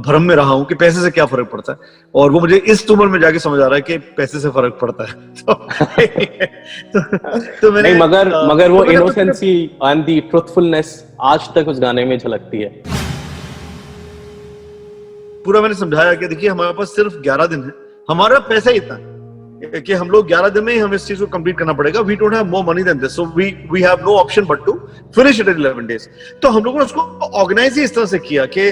भ्रम 0.08 0.22
में 0.22 0.36
रहा 0.36 0.52
हूँ 0.52 0.66
कि 0.66 0.76
पैसे 0.76 1.02
से 1.02 1.10
क्या 1.12 1.26
फ़र्क 1.26 1.50
पड़ता 1.52 1.74
है। 1.74 1.78
और 2.16 2.32
वो 2.32 2.40
मुझे 2.40 2.58
इस 2.58 2.90
उम्र 2.92 3.06
में 3.08 3.20
जाके 3.20 3.40
समझ 3.40 3.60
आ 3.60 3.66
रहा 3.66 3.76
है 3.76 3.82
कि 3.82 3.98
पैसे 3.98 4.40
से 4.40 4.50
फ़र्क 4.50 4.78
पड़ता 4.82 5.04
है। 5.04 5.14
तो, 5.42 5.54
तो, 5.54 7.40
तो 7.62 7.72
मैंने 7.72 7.92
नहीं 7.92 8.02
मगर 8.02 8.32
अ, 8.34 8.48
मगर 8.54 8.72
वो 8.72 8.84
इनोसेंसी 8.84 9.54
एंड 9.64 10.06
द 10.06 10.22
ट्रुथफुलनेस 10.30 11.06
आज 11.22 11.54
तक 11.56 11.68
उस 11.68 11.80
गाने 11.80 12.06
में 12.06 12.18
झलकती 12.18 12.62
है। 12.62 12.70
पूरा 15.46 15.62
मैंने 15.62 15.76
समझाया 15.76 16.14
कि 16.14 16.28
देखिए 16.28 16.50
हमारे 16.50 16.74
पास 16.74 16.96
सिर्फ़ 16.96 17.14
11 17.22 17.46
दिन 17.46 17.64
है। 17.64 17.81
हमारा 18.10 18.40
पैसा 18.40 18.72
इतना। 18.72 18.98
कि 19.80 19.94
हम 19.94 20.10
लोग 20.10 20.28
11 20.28 20.50
दिन 20.50 20.64
में 20.64 20.74
ही 20.74 20.80
हम 20.80 20.94
इस 20.94 21.06
चीज़ 21.08 21.20
को 21.20 21.26
कंप्लीट 21.26 21.58
करना 21.58 21.74
पड़ेगा। 21.74 22.00
We 22.00 22.16
don't 22.16 22.34
have 22.34 22.46
more 22.46 22.64
money 22.66 22.84
then 22.84 23.00
this 23.00 23.16
so 23.16 23.26
we 23.36 23.46
we 23.72 23.82
have 23.82 24.00
no 24.02 24.16
option 24.18 24.46
but 24.46 24.66
to 24.66 24.74
finish 25.16 25.40
it 25.40 25.48
in 25.48 25.62
11 25.62 25.88
days 25.88 26.08
तो 26.42 26.50
हम 26.50 26.64
लोगों 26.64 26.80
ने 26.80 26.86
उसको 26.86 27.02
ऑर्गेनाइज 27.42 27.78
ही 27.78 27.84
इस 27.84 27.96
तरह 27.96 28.06
से 28.06 28.20
किया 28.20 28.46
कि 28.46 28.70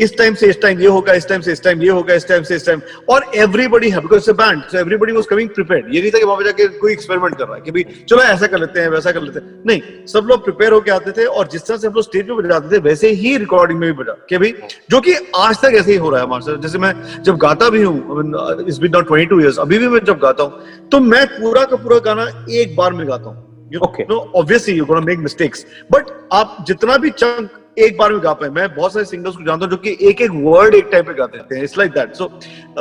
इस 0.00 0.16
टाइम 0.18 0.34
से 0.34 0.46
इस 0.50 0.60
टाइम 0.62 0.80
ये 0.80 0.88
होगा 0.88 1.12
इस 1.14 1.28
टाइम 1.28 1.40
से 1.40 1.52
इस 1.52 1.62
टाइम 1.62 1.82
ये 1.82 1.88
होगा 1.90 2.14
इस 2.14 2.26
टाइम 2.28 2.42
से 2.42 2.56
इस 2.56 2.66
टाइम 2.66 2.80
और 3.10 3.24
एवरीबडी 3.36 3.90
है 3.90 4.00
because 4.00 4.30
band 4.32 4.62
so 4.70 4.78
everybody 4.78 5.12
was 5.12 5.26
coming 5.26 5.48
prepared 5.50 5.94
ये 5.94 6.00
नहीं 6.00 6.10
था 6.10 6.18
कि 6.18 6.24
वहाँ 6.24 6.44
जाके 6.44 6.66
कोई 6.78 6.92
एक्सपेरिमेंट 6.92 7.36
कर 7.38 7.44
रहा 7.44 7.56
है 7.56 7.60
कि 7.62 7.70
भाई 7.70 7.82
चलो 8.08 8.22
ऐसा 8.22 8.46
कर 8.46 8.58
लेते 8.60 8.80
हैं 8.80 8.88
वैसा 8.88 9.12
कर 9.12 9.22
लेते 9.22 9.40
हैं। 9.40 9.62
नहीं 9.66 10.06
सब 10.06 10.26
लोग 10.28 10.44
प्रिपेयर 10.44 10.72
होके 10.72 10.90
आते 10.90 11.12
थे 11.12 11.24
और 11.24 11.48
जिस 11.52 11.66
तरह 11.66 11.76
से 11.76 11.86
हम 11.86 11.94
लोग 11.94 12.04
स्टेज 12.04 12.26
पे 12.26 12.34
बजाते 12.34 12.76
थे 12.76 12.80
वैसे 12.82 13.10
ही 13.22 13.36
रिकॉर्डिंग 13.36 13.78
में 13.80 13.88
भी 13.92 14.02
बजा। 14.02 14.12
कि 14.28 14.38
भाई 14.38 14.52
जो 14.90 15.00
कि 15.00 15.14
आज 15.36 15.60
तक 15.62 15.78
ऐसे 15.80 15.90
ही 15.92 15.96
हो 15.98 16.10
रहा 16.10 16.20
है 16.20 16.26
हमारे 16.26 16.44
साथ। 16.44 16.62
जैसे 16.62 16.78
मैं 16.78 17.22
जब 17.22 17.36
गाता 17.46 17.68
भी 17.70 17.82
हूँ 17.82 18.66
इस 18.68 18.78
बिन 18.78 18.92
नॉट 18.96 19.08
22 19.12 19.40
इयर्स 19.40 19.58
अभी 19.58 19.78
भी 19.78 19.88
मैं 19.88 20.04
जब 20.04 20.18
गाता 20.22 20.42
हूँ 20.42 20.88
तो 20.92 21.00
मैं 21.02 21.26
पूरा 21.30 21.64
का 21.64 21.76
पूरा 21.76 21.98
गाना 22.04 22.26
एक 22.52 22.76
बार 22.76 22.92
में 22.92 23.08
गाता 23.08 23.30
हूँ। 23.30 23.50
Okay. 23.74 24.04
No 24.08 24.16
obviously 24.36 24.74
you 24.74 24.84
gonna 24.84 25.00
make 25.00 25.18
mistakes 25.18 25.64
but 25.92 26.10
आप 26.32 26.56
जितना 26.68 26.96
भी 26.96 27.10
चंक 27.12 27.50
एक 27.76 27.96
बार 27.98 28.12
में 28.12 28.22
गा 28.22 28.32
पाए। 28.32 28.48
मैं 28.50 28.74
बहुत 28.74 28.92
सारे 28.92 29.04
सिंगर्स 29.04 29.36
को 29.36 29.44
जानता 29.44 29.64
हूँ 29.64 29.70
जो 29.70 29.76
कि 29.76 29.96
एक 30.08 30.20
एक 30.22 30.30
वर्ड 30.34 30.74
एक 30.74 30.88
टाइम 30.92 31.04
पे 31.04 31.14
गाते 31.14 31.38
हैं। 31.38 31.62
इट्स 31.62 31.78
लाइक 31.78 31.92
दैट 31.92 32.14
सो 32.14 32.28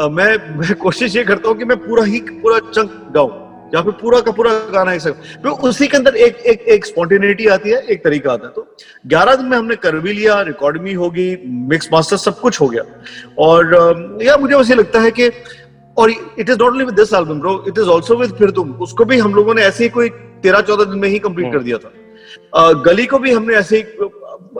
मैं 0.09 0.57
मैं 0.57 0.75
कोशिश 0.77 1.15
ये 1.15 1.23
करता 1.23 1.49
हूँ 1.49 1.57
कि 1.57 1.65
मैं 1.65 1.77
पूरा 1.79 2.03
ही 2.05 2.19
पूरा 2.19 2.59
चंक 2.71 2.91
गाऊं। 3.15 3.39
या 3.73 3.81
फिर 3.81 3.93
पूरा 4.01 4.19
का 4.21 4.31
पूरा 4.31 4.51
गाना 4.71 4.93
एक 4.93 5.01
साथ। 5.01 5.43
तो 5.43 5.51
उसी 5.67 5.87
के 5.87 5.97
अंदर 5.97 6.15
एक 6.17 6.37
एक 6.45 6.61
एक 6.69 6.85
स्पॉन्टेनिटी 6.85 7.45
आती 7.47 7.69
है 7.69 7.79
एक 7.83 8.03
तरीका 8.03 8.31
आता 8.31 8.47
है। 8.47 8.53
तो 8.53 8.67
11 9.07 9.35
दिन 9.35 9.45
में 9.45 9.57
हमने 9.57 9.75
कर 9.77 9.97
भी 9.99 10.13
लिया 10.13 10.41
रिकॉर्ड 10.43 10.79
भी 10.81 10.93
होगी 10.93 11.35
मिक्स 11.69 11.89
मास्टर 11.93 12.17
सब 12.17 12.39
कुछ 12.39 12.61
हो 12.61 12.67
गया। 12.67 12.83
और 13.39 14.19
या 14.23 14.37
मुझे 14.37 14.55
वैसे 14.55 14.75
लगता 14.75 14.99
है 14.99 15.11
कि 15.11 15.29
और 15.97 16.11
it 16.11 16.49
is 16.49 16.51
not 16.51 16.61
only 16.63 16.85
with 16.85 16.95
this 16.95 17.13
album 17.13 17.39
bro 17.39 17.63
it 17.67 17.79
is 17.79 17.89
also 17.89 18.15
with 18.17 18.33
फिर 18.35 18.51
तुम। 18.51 18.71
उसको 18.83 19.05
भी 19.05 19.19
हम 19.19 19.35
लोगों 19.35 19.55
ने 19.55 19.61
ऐसे 19.61 19.83
ही 19.83 19.89
कोई 19.89 20.09
तेरह 20.43 20.61
चौदह 20.61 20.91
दिन 20.91 20.99
में 20.99 21.09
ही 21.09 21.19
कंप्लीट 21.19 21.53
कर 21.53 21.59
दिया 21.59 21.77
था। 21.77 21.91
गली 22.85 23.05
को 23.05 23.19
भी 23.19 23.31
हमने 23.31 23.55
ऐसे 23.55 23.77
ही 23.77 23.83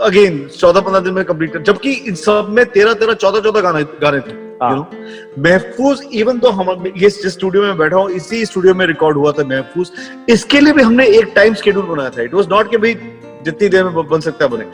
अगेन 0.02 0.48
चौदह 0.50 0.82
पंद्रह 0.82 1.00
दिन 1.00 1.14
में 1.14 1.24
कंप्लीट 1.26 1.54
कर 1.54 1.62
जबकि 1.64 1.92
इन 1.92 2.16
सब 2.16 2.48
में 2.50 2.66
तेरह 2.66 2.94
तेरह 2.94 3.14
चौदह 3.16 3.40
चौदह 3.40 3.62
गाने 3.62 3.84
गाने 4.02 4.20
थे 4.20 4.40
हाँ। 4.62 4.70
यू 4.72 4.76
नो 4.76 5.44
महफूज 5.44 6.02
इवन 6.14 6.40
तो 6.40 6.50
हम 6.52 6.86
ये 6.88 6.92
जिस 7.00 7.26
स्टूडियो 7.34 7.64
में 7.64 7.78
बैठा 7.78 7.98
हूँ 7.98 8.10
इसी 8.12 8.46
स्टूडियो 8.46 8.74
में 8.76 8.86
रिकॉर्ड 8.88 9.18
हुआ 9.18 9.32
था 9.32 9.44
महफूज। 9.46 9.92
इसके 10.30 10.60
लिए 10.60 10.74
भी 10.74 10.84
हमने 10.84 11.06
एक 11.18 11.32
टाइम 11.36 11.54
शेड्यूल 11.54 11.86
बनाया 11.86 12.10
था। 12.10 12.22
इट 12.24 12.34
वॉज़ 12.34 12.50
नॉट 12.50 12.70
के 12.72 12.78
भाई 12.78 12.94
जितनी 13.46 13.70
देर 13.70 13.84
में 13.84 14.08
बन 14.10 14.20
सकता 14.20 14.46
है 14.46 14.52
बने। 14.52 14.66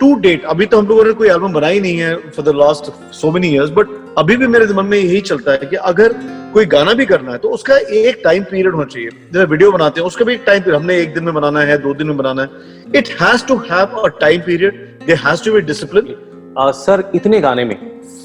टू 0.00 0.14
डेट 0.20 0.44
अभी 0.46 0.66
तो 0.66 0.78
हम 0.78 0.86
लोगों 0.86 1.04
ने 1.04 1.12
कोई 1.12 1.28
एल्बम 1.28 1.52
बनाई 1.52 1.80
नहीं 1.80 1.98
है 1.98 2.14
for 2.30 2.44
the 2.44 2.54
last 2.56 2.90
so 3.14 3.30
many 3.32 3.48
years 3.48 3.70
but 3.70 3.96
अभी 4.18 4.36
भी 4.36 4.46
मेरे 4.46 4.66
दिमाग 4.66 4.86
में 4.86 4.98
यही 4.98 5.20
चलता 5.22 5.52
है 5.52 5.66
कि 5.70 5.76
अगर 5.90 6.12
कोई 6.52 6.66
गाना 6.66 6.92
भी 6.94 7.06
करना 7.06 7.32
है 7.32 7.38
तो 7.38 7.48
उसका 7.50 7.76
एक 7.76 8.20
टाइम 8.24 8.44
पीरियड 8.44 8.74
होना 8.74 8.84
चाहिए। 8.84 9.08
जैसे 9.32 9.44
वीडियो 9.44 9.70
बनाते 9.72 10.00
हैं, 10.00 10.06
उसका 10.06 10.24
भी 10.24 10.34
एक 10.34 10.42
टाइम 10.46 10.62
पीरियड 10.62 10.80
हमने 10.80 10.96
एक 10.98 11.12
दिन 11.14 11.24
में 11.24 11.34
बनाना 11.34 11.60
है, 11.60 11.76
दो 11.78 11.94
दिन 11.94 12.06
में 12.06 12.16
बनाना 12.16 12.42
है। 12.42 12.98
It 12.98 13.08
has 13.20 13.44
to 13.46 13.56
have 13.70 13.98
a 13.98 14.08
time 14.20 14.40
period 14.46 14.72
there 15.06 15.18
has 15.18 15.44
to 15.44 15.52
be 15.52 15.60
discipline 15.62 16.14
sir 16.58 17.10
इतने 17.14 17.40
गाने 17.40 17.64
में 17.64 17.76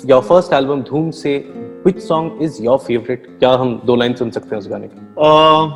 योर 0.05 0.21
फ़र्स्ट 0.21 0.53
एल्बम 0.53 0.81
धूम 0.81 1.09
से 1.11 1.37
which 1.85 1.99
song 1.99 2.43
is 2.43 2.61
your 2.63 2.77
favourite 2.77 3.25
क्या 3.39 3.49
हम 3.61 3.81
दो 3.85 3.95
लाइन 3.95 4.13
सुन 4.13 4.31
सकते 4.31 4.55
हैं 4.55 4.57
उस 4.57 4.67
गाने 4.69 4.87
की? 4.87 4.99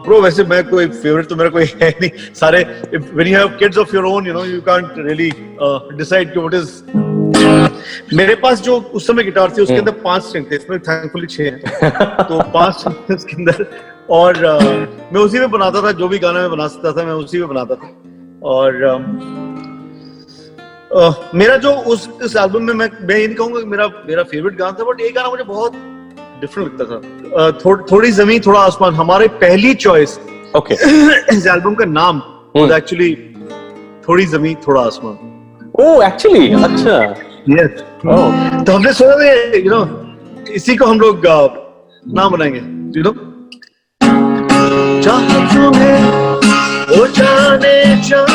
ब्रो 0.03 0.21
वैसे 0.21 0.43
मैं 0.43 0.63
कोई 0.69 0.87
फेवरेट 0.87 1.27
तो 1.29 1.35
मेरा 1.35 1.49
कोई 1.49 1.65
है 1.81 1.89
नहीं। 2.01 2.09
सारे 2.33 2.63
when 2.93 3.27
you 3.27 3.37
have 3.37 3.47
kids 3.59 3.77
of 3.77 3.95
your 3.95 4.05
own 4.05 4.27
you 4.27 4.33
know 4.33 4.43
you 4.45 4.61
can't 4.61 4.93
really 4.97 5.31
decide 5.97 6.33
कि 6.33 6.39
व्हाट 6.39 6.53
इज़ 6.53 6.71
मेरे 8.13 8.35
पास 8.35 8.61
जो 8.61 8.77
उस 8.95 9.07
समय 9.07 9.23
गिटार 9.23 9.51
थी 9.57 9.61
उसके 9.61 9.75
अंदर 9.75 9.91
पाँच 10.03 10.23
स्ट्रिंग 10.23 10.45
थे 10.51 10.55
इसमें 10.55 10.79
थैंकफुली 10.79 11.27
छह 11.27 11.43
हैं। 11.43 11.59
तो 12.23 12.41
पाँच 12.53 12.83
थे 13.09 13.13
उसके 13.15 13.35
अंदर। 13.35 13.65
और 14.09 14.35
uh, 14.35 15.13
मैं 15.13 15.21
उसी 15.21 15.39
में 15.39 15.51
बनाता 15.51 15.81
था 15.83 15.91
जो 15.91 16.07
भी 16.07 16.19
गाना 16.19 16.39
मैं 16.39 16.51
बना 16.51 16.67
सकता 16.67 16.91
था 16.91 17.05
मैं 17.05 17.13
उसी 17.13 17.39
में 17.39 17.47
बनाता 17.49 17.75
था। 17.75 17.87
और 18.43 18.69
um, 18.89 19.03
uh, 20.97 21.13
मेरा 21.35 21.57
जो 21.57 21.71
उस 21.93 22.09
इस 22.23 22.35
एल्बम 22.35 22.63
में 22.63 22.73
मैं 22.73 22.89
मैं 23.07 23.17
ये 23.17 23.25
नहीं 23.25 23.35
कहूँगा 23.35 23.59
कि 23.61 23.67
मेरा 23.67 23.87
मेरा 24.07 24.23
फेवरेट 24.23 24.57
गाना 24.57 24.71
था 24.71 24.83
बट 24.83 25.01
एक 25.01 25.15
गाना 25.15 25.29
मुझे 25.29 25.43
बहुत 25.43 25.73
डिफरेंट 26.41 26.67
लगता 26.70 26.86
था। 26.86 27.00
uh, 27.00 27.51
थो, 27.65 27.75
थोड़ी 27.91 28.12
ज़मीन 28.12 28.39
थोड़ा 28.46 28.60
आसमान 28.60 28.94
हमारे 28.96 29.27
पहली 29.44 29.74
चॉइस 29.86 30.20
ओके 30.58 30.74
इस 31.38 31.48
एल्बम 31.48 31.74
का 31.75 31.86
नाम 31.86 32.22
हम्म। 32.58 32.74
एक्चुअली 32.74 33.13
थोड़ी 34.08 34.25
ज़मीन 34.25 34.56
थोड़ा 34.67 34.82
आसमान। 34.82 35.15
ओ 35.79 36.01
एक्चुअली 36.01 36.48
Oh, 36.56 36.63
अच्छा। 36.63 36.98
यस 37.50 37.84
ओह 38.13 38.63
तो 38.63 38.72
हमने 38.72 38.94
सोचा 38.94 39.15
था 39.20 39.58
यू 39.58 39.72
नो 39.72 39.82
इसी 40.53 40.75
को 40.75 40.86
हम 40.86 41.00
लोग 41.00 41.25
नाम 42.17 42.32
बनाएँगे 42.32 42.60
यू 43.00 43.03
नो 43.03 43.13
चाह 45.01 45.20
तुम्हें 45.53 46.00
वो 46.89 47.06
जाने 47.17 47.75
जा। 48.10 48.25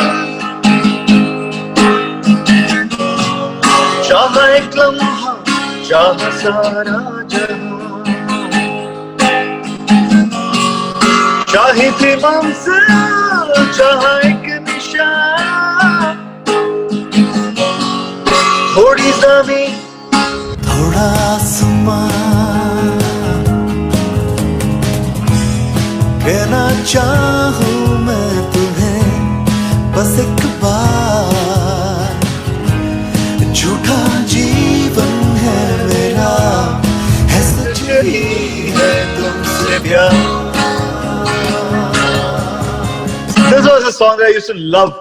चाह 4.07 4.45
एक 4.55 4.77
लम्हा 4.77 5.33
चाह 5.89 6.29
सारा 6.39 7.23
जहाँ 7.33 7.82
चाहे 11.53 11.89
थे 11.99 12.11
चाहे 13.77 14.13
एक 14.29 14.45
निशान। 14.67 16.15
थोड़ी 18.75 19.11
ज़मीन 19.21 19.75
थोड़ा 20.67 21.07
आसमान 21.33 22.89
कहना 26.25 26.65
चाहूँ 26.93 27.82
song 43.95 44.19
that 44.19 44.27
I 44.27 44.35
used 44.35 44.51
to 44.51 44.59
love 44.75 44.93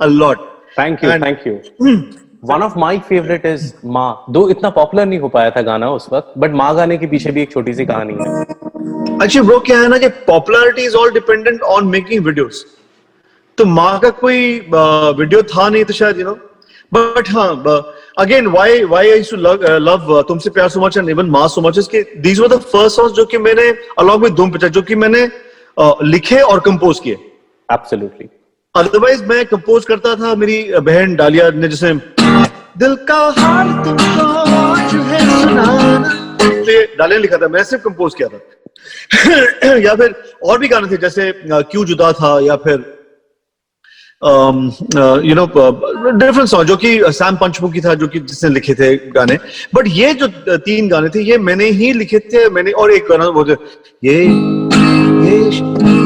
a 0.00 0.10
lot. 0.22 0.48
Thank 0.78 1.04
you 1.04 1.10
And- 1.10 1.24
thank 1.26 1.46
you 1.46 1.54
one 2.48 2.62
of 2.62 2.78
my 2.78 2.98
favourite 3.08 3.46
is 3.46 3.72
माँ 3.94 4.10
दो 4.36 4.48
इतना 4.50 4.68
पॉपुलर 4.76 5.06
नहीं 5.06 5.18
हो 5.20 5.28
पाया 5.28 5.50
था 5.56 5.62
गाना 5.62 5.90
उस 5.92 6.08
वक्त 6.12 6.32
बट 6.38 6.52
माँ 6.60 6.74
गाने 6.76 6.96
के 6.98 7.06
पीछे 7.06 7.30
भी 7.30 7.42
एक 7.42 7.52
छोटी 7.52 7.74
सी 7.74 7.86
कहानी 7.86 8.14
है। 8.20 8.44
Actually, 9.22 9.46
bro, 9.48 9.58
क्या 9.66 9.78
है 9.80 9.88
ना 9.88 9.98
कि 9.98 10.08
popularity 10.28 10.82
is 10.86 10.94
all 10.96 11.10
dependent 11.12 11.62
on 11.72 11.88
making 11.88 12.24
videos 12.26 12.64
तो 13.58 13.64
माँ 13.64 13.98
का 14.00 14.10
कोई 14.20 14.58
वीडियो 15.18 15.42
था 15.54 15.68
नहीं 15.68 15.84
तो 15.84 15.92
शायद 15.92 16.18
यू 16.18 16.24
नो 16.24 16.34
बट 16.94 17.28
हाँ 17.36 17.48
again 18.18 18.46
why 18.46 18.82
why 18.84 19.10
I 19.10 19.22
to 19.30 19.36
love 19.36 20.20
तुमसे 20.28 20.50
प्यार 20.50 20.68
सो 20.68 20.80
मच 20.80 20.96
एंड 20.96 21.08
इवन 21.10 21.30
माँ 21.30 21.46
सो 21.48 21.60
मच 21.68 21.78
इज़ 21.78 21.88
कि 21.90 22.02
these 22.28 22.40
were 22.40 22.48
the 22.48 22.60
first 22.72 22.96
songs 22.96 23.16
जो 23.16 23.24
कि 23.32 23.38
मैंने 23.48 23.68
अलॉन्ग 23.98 24.24
विद 24.24 24.34
धूम 24.34 24.50
पिक्चर 24.50 24.68
जो 24.78 24.82
कि 24.82 24.94
मैंने 24.94 25.26
uh, 25.26 25.94
लिखे 26.02 26.40
और 26.40 26.60
कंपोज 26.60 26.98
किए। 27.04 27.16
एब्सोल्युटली 27.72 28.28
अदरवाइज़ 28.74 29.24
मैं 29.24 29.44
कंपोज 29.46 29.84
करता 29.84 30.14
था, 30.16 30.34
मेरी 30.34 30.72
बहन 30.80 31.14
डालिया 31.16 31.50
ने 31.50 31.68
जैसे 31.68 31.92
दिल 32.78 32.94
का 33.08 33.34
हाल 33.38 33.68
तुमको 33.84 34.90
जो 34.90 35.02
है 35.02 35.40
सुनाना। 35.40 36.26
डालिया 36.98 37.18
लिखा 37.18 37.36
था 37.36 37.48
मैं 37.48 37.62
सिर्फ़ 37.64 37.84
कंपोज 37.84 38.14
किया 38.14 38.28
था। 38.28 38.38
या 39.78 39.94
फिर 39.94 40.14
और 40.44 40.58
भी 40.58 40.68
गाने 40.68 40.90
थे, 40.90 40.96
जैसे 40.96 41.32
क्यों 41.46 41.84
जुदा 41.84 42.12
था, 42.12 42.40
या 42.40 42.56
फिर 42.56 43.00
यू 45.24 45.34
नो 45.34 45.46
डिफरेंट 45.46 46.48
सॉन्ग 46.48 46.68
जो 46.68 46.76
कि 46.76 47.12
सैम 47.12 47.36
पंचमुखी 47.36 47.80
था, 47.80 47.94
जो 47.94 48.08
कि 48.08 48.20
जिसने 48.20 48.50
लिखे 48.50 48.74
थे 48.74 48.96
गाने। 49.12 49.38
बट 49.74 49.84
ये 49.88 50.14
जो 50.14 50.28
तीन 50.58 50.88
गाने 50.88 51.08
थे, 51.08 51.22
ये 51.22 51.38
मैंने 51.38 51.64
ही 51.80 51.92
लिखे 51.92 52.18
थे, 52.32 52.48
मैंने 52.50 52.72
और 52.72 52.92
एक 52.92 53.06
गाना, 53.10 53.28
वो 53.28 53.46
ये 54.04 54.04
ये 54.04 55.99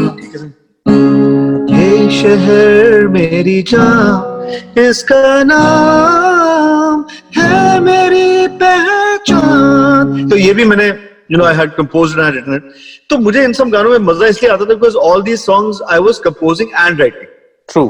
शहर 2.20 3.06
मेरी 3.16 3.62
जान 3.70 4.80
इसका 4.80 5.42
नाम 5.44 7.04
है 7.36 7.80
मेरी 7.80 8.46
पहचान। 8.62 10.28
तो 10.30 10.36
ये 10.36 10.52
भी 10.54 10.64
मैंने 10.64 10.86
you 10.88 11.38
know 11.38 11.44
I 11.44 11.54
had 11.56 11.70
composed 11.74 12.18
and 12.18 12.34
written 12.34 12.54
it 12.54 12.72
तो 13.10 13.18
मुझे 13.18 13.44
इन 13.44 13.52
सब 13.60 13.68
गानों 13.70 13.90
में 13.90 13.98
मज़ा 14.12 14.26
इसलिए 14.26 14.50
आता 14.52 14.64
था 14.64 14.74
because 14.74 14.96
all 15.10 15.22
these 15.22 15.38
songs 15.40 15.80
I 15.92 15.98
was 16.08 16.18
composing 16.24 16.68
and 16.80 17.00
writing 17.00 17.26
true 17.68 17.84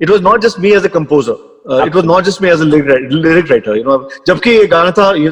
it 0.00 0.10
was 0.10 0.22
not 0.22 0.40
just 0.44 0.58
me 0.62 0.70
as 0.76 0.86
a 0.86 0.88
composer. 0.94 1.34
Uh, 1.66 1.76
it 1.88 1.94
was 1.98 2.04
not 2.04 2.24
just 2.24 2.40
me 2.44 2.48
as 2.54 2.62
a 2.64 2.66
lyric, 2.70 2.88
writer- 2.88 3.20
lyric 3.26 3.52
writer 3.52 3.76
you 3.76 3.84
know. 3.84 3.98
जबकि 4.26 4.50
ये 4.50 4.66
गाना 4.72 4.90
था 4.98 5.06
ये 5.16 5.30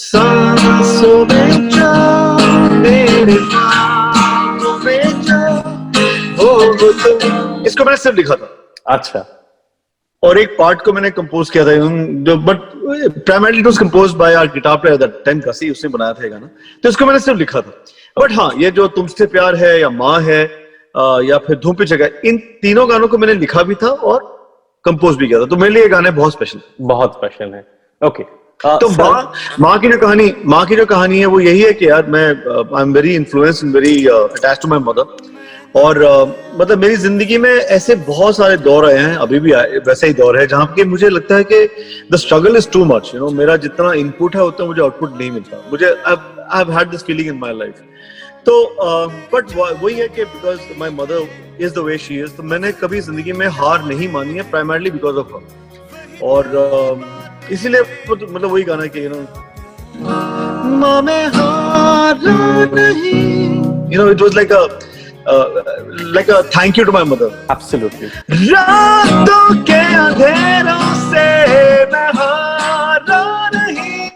सांसों 0.00 1.24
में 1.26 1.68
जान 1.70 2.74
मेरे 2.82 3.24
में 3.24 3.36
तुम 3.52 3.99
इसको 6.72 7.84
मैंने 7.84 7.96
सिर्फ़ 7.96 8.16
लिखा 8.16 8.34
था। 8.34 8.48
अच्छा। 8.88 9.24
और 10.22 10.38
एक 10.38 10.56
पार्ट 10.58 10.82
को 10.84 10.92
मैंने 10.92 11.10
कंपोज 11.10 11.50
किया 11.50 11.64
था 11.66 11.74
जो 12.24 12.36
but 12.38 12.58
primarily 13.26 13.58
it 13.58 13.66
was 13.66 13.78
compose 13.78 14.14
by 14.14 14.34
our 14.34 14.46
guitar 14.54 14.76
player 14.78 14.96
that 14.98 15.22
ten 15.24 15.40
कसी 15.40 15.70
उसने 15.70 15.90
बनाया 15.90 16.12
था 16.12 16.28
गाना। 16.28 16.48
तो 16.82 16.88
इसको 16.88 17.06
मैंने 17.06 17.20
सिर्फ़ 17.20 17.38
लिखा 17.38 17.60
था। 17.60 17.70
बट 18.16 18.32
हाँ 18.32 18.50
ये 18.58 18.70
जो 18.70 18.86
तुमसे 18.96 19.26
प्यार 19.28 19.56
है 19.56 19.78
या 19.80 19.90
माँ 19.92 20.18
है 20.22 20.42
या 21.24 21.38
फिर 21.38 21.56
धूम 21.58 21.74
पे 21.76 21.84
जगह 21.86 22.28
इन 22.28 22.38
तीनों 22.62 22.88
गानों 22.90 23.08
को 23.08 23.18
मैंने 23.18 23.34
लिखा 23.34 23.62
भी 23.62 23.74
था 23.82 23.88
और 23.88 24.28
कंपोज 24.84 25.16
भी 25.16 25.28
किया 25.28 25.40
था। 25.40 25.46
तो 25.46 25.56
मेरे 25.56 25.74
लिए 25.74 25.88
गाने 25.88 26.10
बहुत 26.12 26.32
स्पेशल 26.32 26.60
बहुत 26.82 27.12
स्पेशल 27.14 27.54
है। 27.54 27.66
ओके 28.00 28.22
तो 28.60 28.88
माँ 28.90 29.32
माँ 29.60 29.78
की 29.78 29.88
जो 29.88 29.98
कहानी 29.98 30.32
माँ 30.46 30.64
की 30.66 30.76
जो 30.76 30.86
कहानी 30.86 31.18
है 31.18 31.26
वो 31.26 31.40
यही 31.40 31.60
है 31.60 31.72
कि 31.72 31.88
यार 31.88 32.06
मैं 32.06 32.26
I 32.28 32.82
am 32.82 32.92
very 32.94 33.14
influence 33.16 33.60
very 33.66 33.94
attach 34.06 34.58
to 34.62 34.68
my 34.68 34.78
mother 34.88 35.04
और 35.76 35.98
मतलब 36.60 36.78
मेरी 36.78 36.96
ज़िंदगी 36.96 37.36
में 37.38 37.50
ऐसे 37.50 37.94
बहुत 37.96 38.36
सारे 38.36 38.56
दौर 38.58 38.86
आए 38.86 38.98
हैं 38.98 39.16
अभी 39.16 39.38
भी 39.40 39.52
आए, 39.52 39.78
वैसे 39.86 40.06
ही 40.06 40.12
दौर 40.14 40.38
है 40.38 40.46
जहाँ 40.46 40.66
पे 40.76 40.84
मुझे 40.84 41.08
लगता 41.08 41.36
है 41.36 41.44
कि 41.52 41.66
the 42.12 42.16
struggle 42.16 42.56
is 42.56 42.68
too 42.70 42.84
much 42.84 43.10
you 43.14 43.20
know 43.20 43.28
मेरा 43.40 43.56
जितना 43.64 43.92
इनपुट 44.00 44.36
है 44.36 44.44
उतना 44.44 44.66
मुझे 44.66 44.82
आउटपुट 44.82 45.18
नहीं 45.18 45.30
मिलता। 45.30 45.62
मुझे 45.70 45.86
I 46.06 46.64
had 46.76 46.90
this 46.90 47.04
feeling 47.04 47.28
in 47.28 47.38
my 47.38 47.52
life 47.58 47.74
तो 48.46 48.52
बट 49.34 49.54
वही 49.82 49.94
है 49.94 50.08
कि 50.08 50.24
because 50.24 50.58
my 50.78 50.90
mother 50.90 51.28
is 51.60 51.74
the 51.74 51.78
way 51.86 51.98
she 51.98 52.20
is 52.22 52.30
तो 52.36 52.42
मैंने 52.42 52.72
कभी 52.82 53.00
ज़िंदगी 53.00 53.32
में 53.32 53.46
हार 53.60 53.84
नहीं 53.84 54.08
मानी 54.12 54.34
है 54.34 54.50
प्राइमरली 54.50 54.90
बिकॉज़ 54.90 55.16
ऑफ़ 55.16 55.34
हर 55.34 55.42
और 56.22 56.44
uh, 56.44 57.52
इसीलिए 57.52 57.80
मतलब 58.10 58.28
मतलब 58.30 58.50
वही 58.52 58.62
गाना 58.62 58.82
है 58.82 58.88
कि 58.88 59.04
यू 59.04 59.10
नो 59.10 61.00
मैं 61.02 61.26
हारा 61.34 62.66
नहीं। 62.74 63.92
You 63.92 64.02
know 64.02 64.10
it 64.10 64.22
was 64.22 64.34
like 64.36 64.52
a 64.52 64.66
like 65.28 66.30
a 66.30 66.40
thank 66.56 66.78
you 66.78 66.84
to 66.84 66.92
my 66.92 67.04
mother 67.04 67.46
absolutely 67.50 68.08
रातों 68.52 69.44
के 69.70 69.80
अंधेरों 69.96 70.94
से 71.10 71.26
मैं 71.92 72.10
हारा 72.18 73.22
नहीं। 73.54 74.08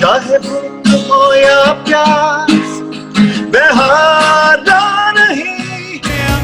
चाहे 0.00 0.38
भूख 0.38 1.10
हो 1.10 1.22
या 1.34 1.72
प्यास 1.88 2.68
मैं 3.54 3.70
हारा 3.78 4.80
नहीं। 5.12 5.44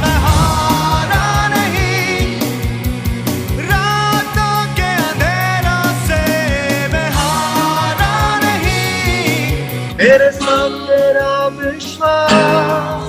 मैं 0.03 0.17
हारा 0.25 1.49
नहीं। 1.49 2.21
रातों 3.71 4.59
के 4.77 4.91
अंधेरों 5.07 5.87
से 6.09 6.21
मैं 6.93 7.09
हारा 7.17 8.15
नहीं। 8.45 9.97
मेरे 9.99 10.31
साथ 10.41 10.79
तेरा 10.89 11.33
विश्वास। 11.59 13.06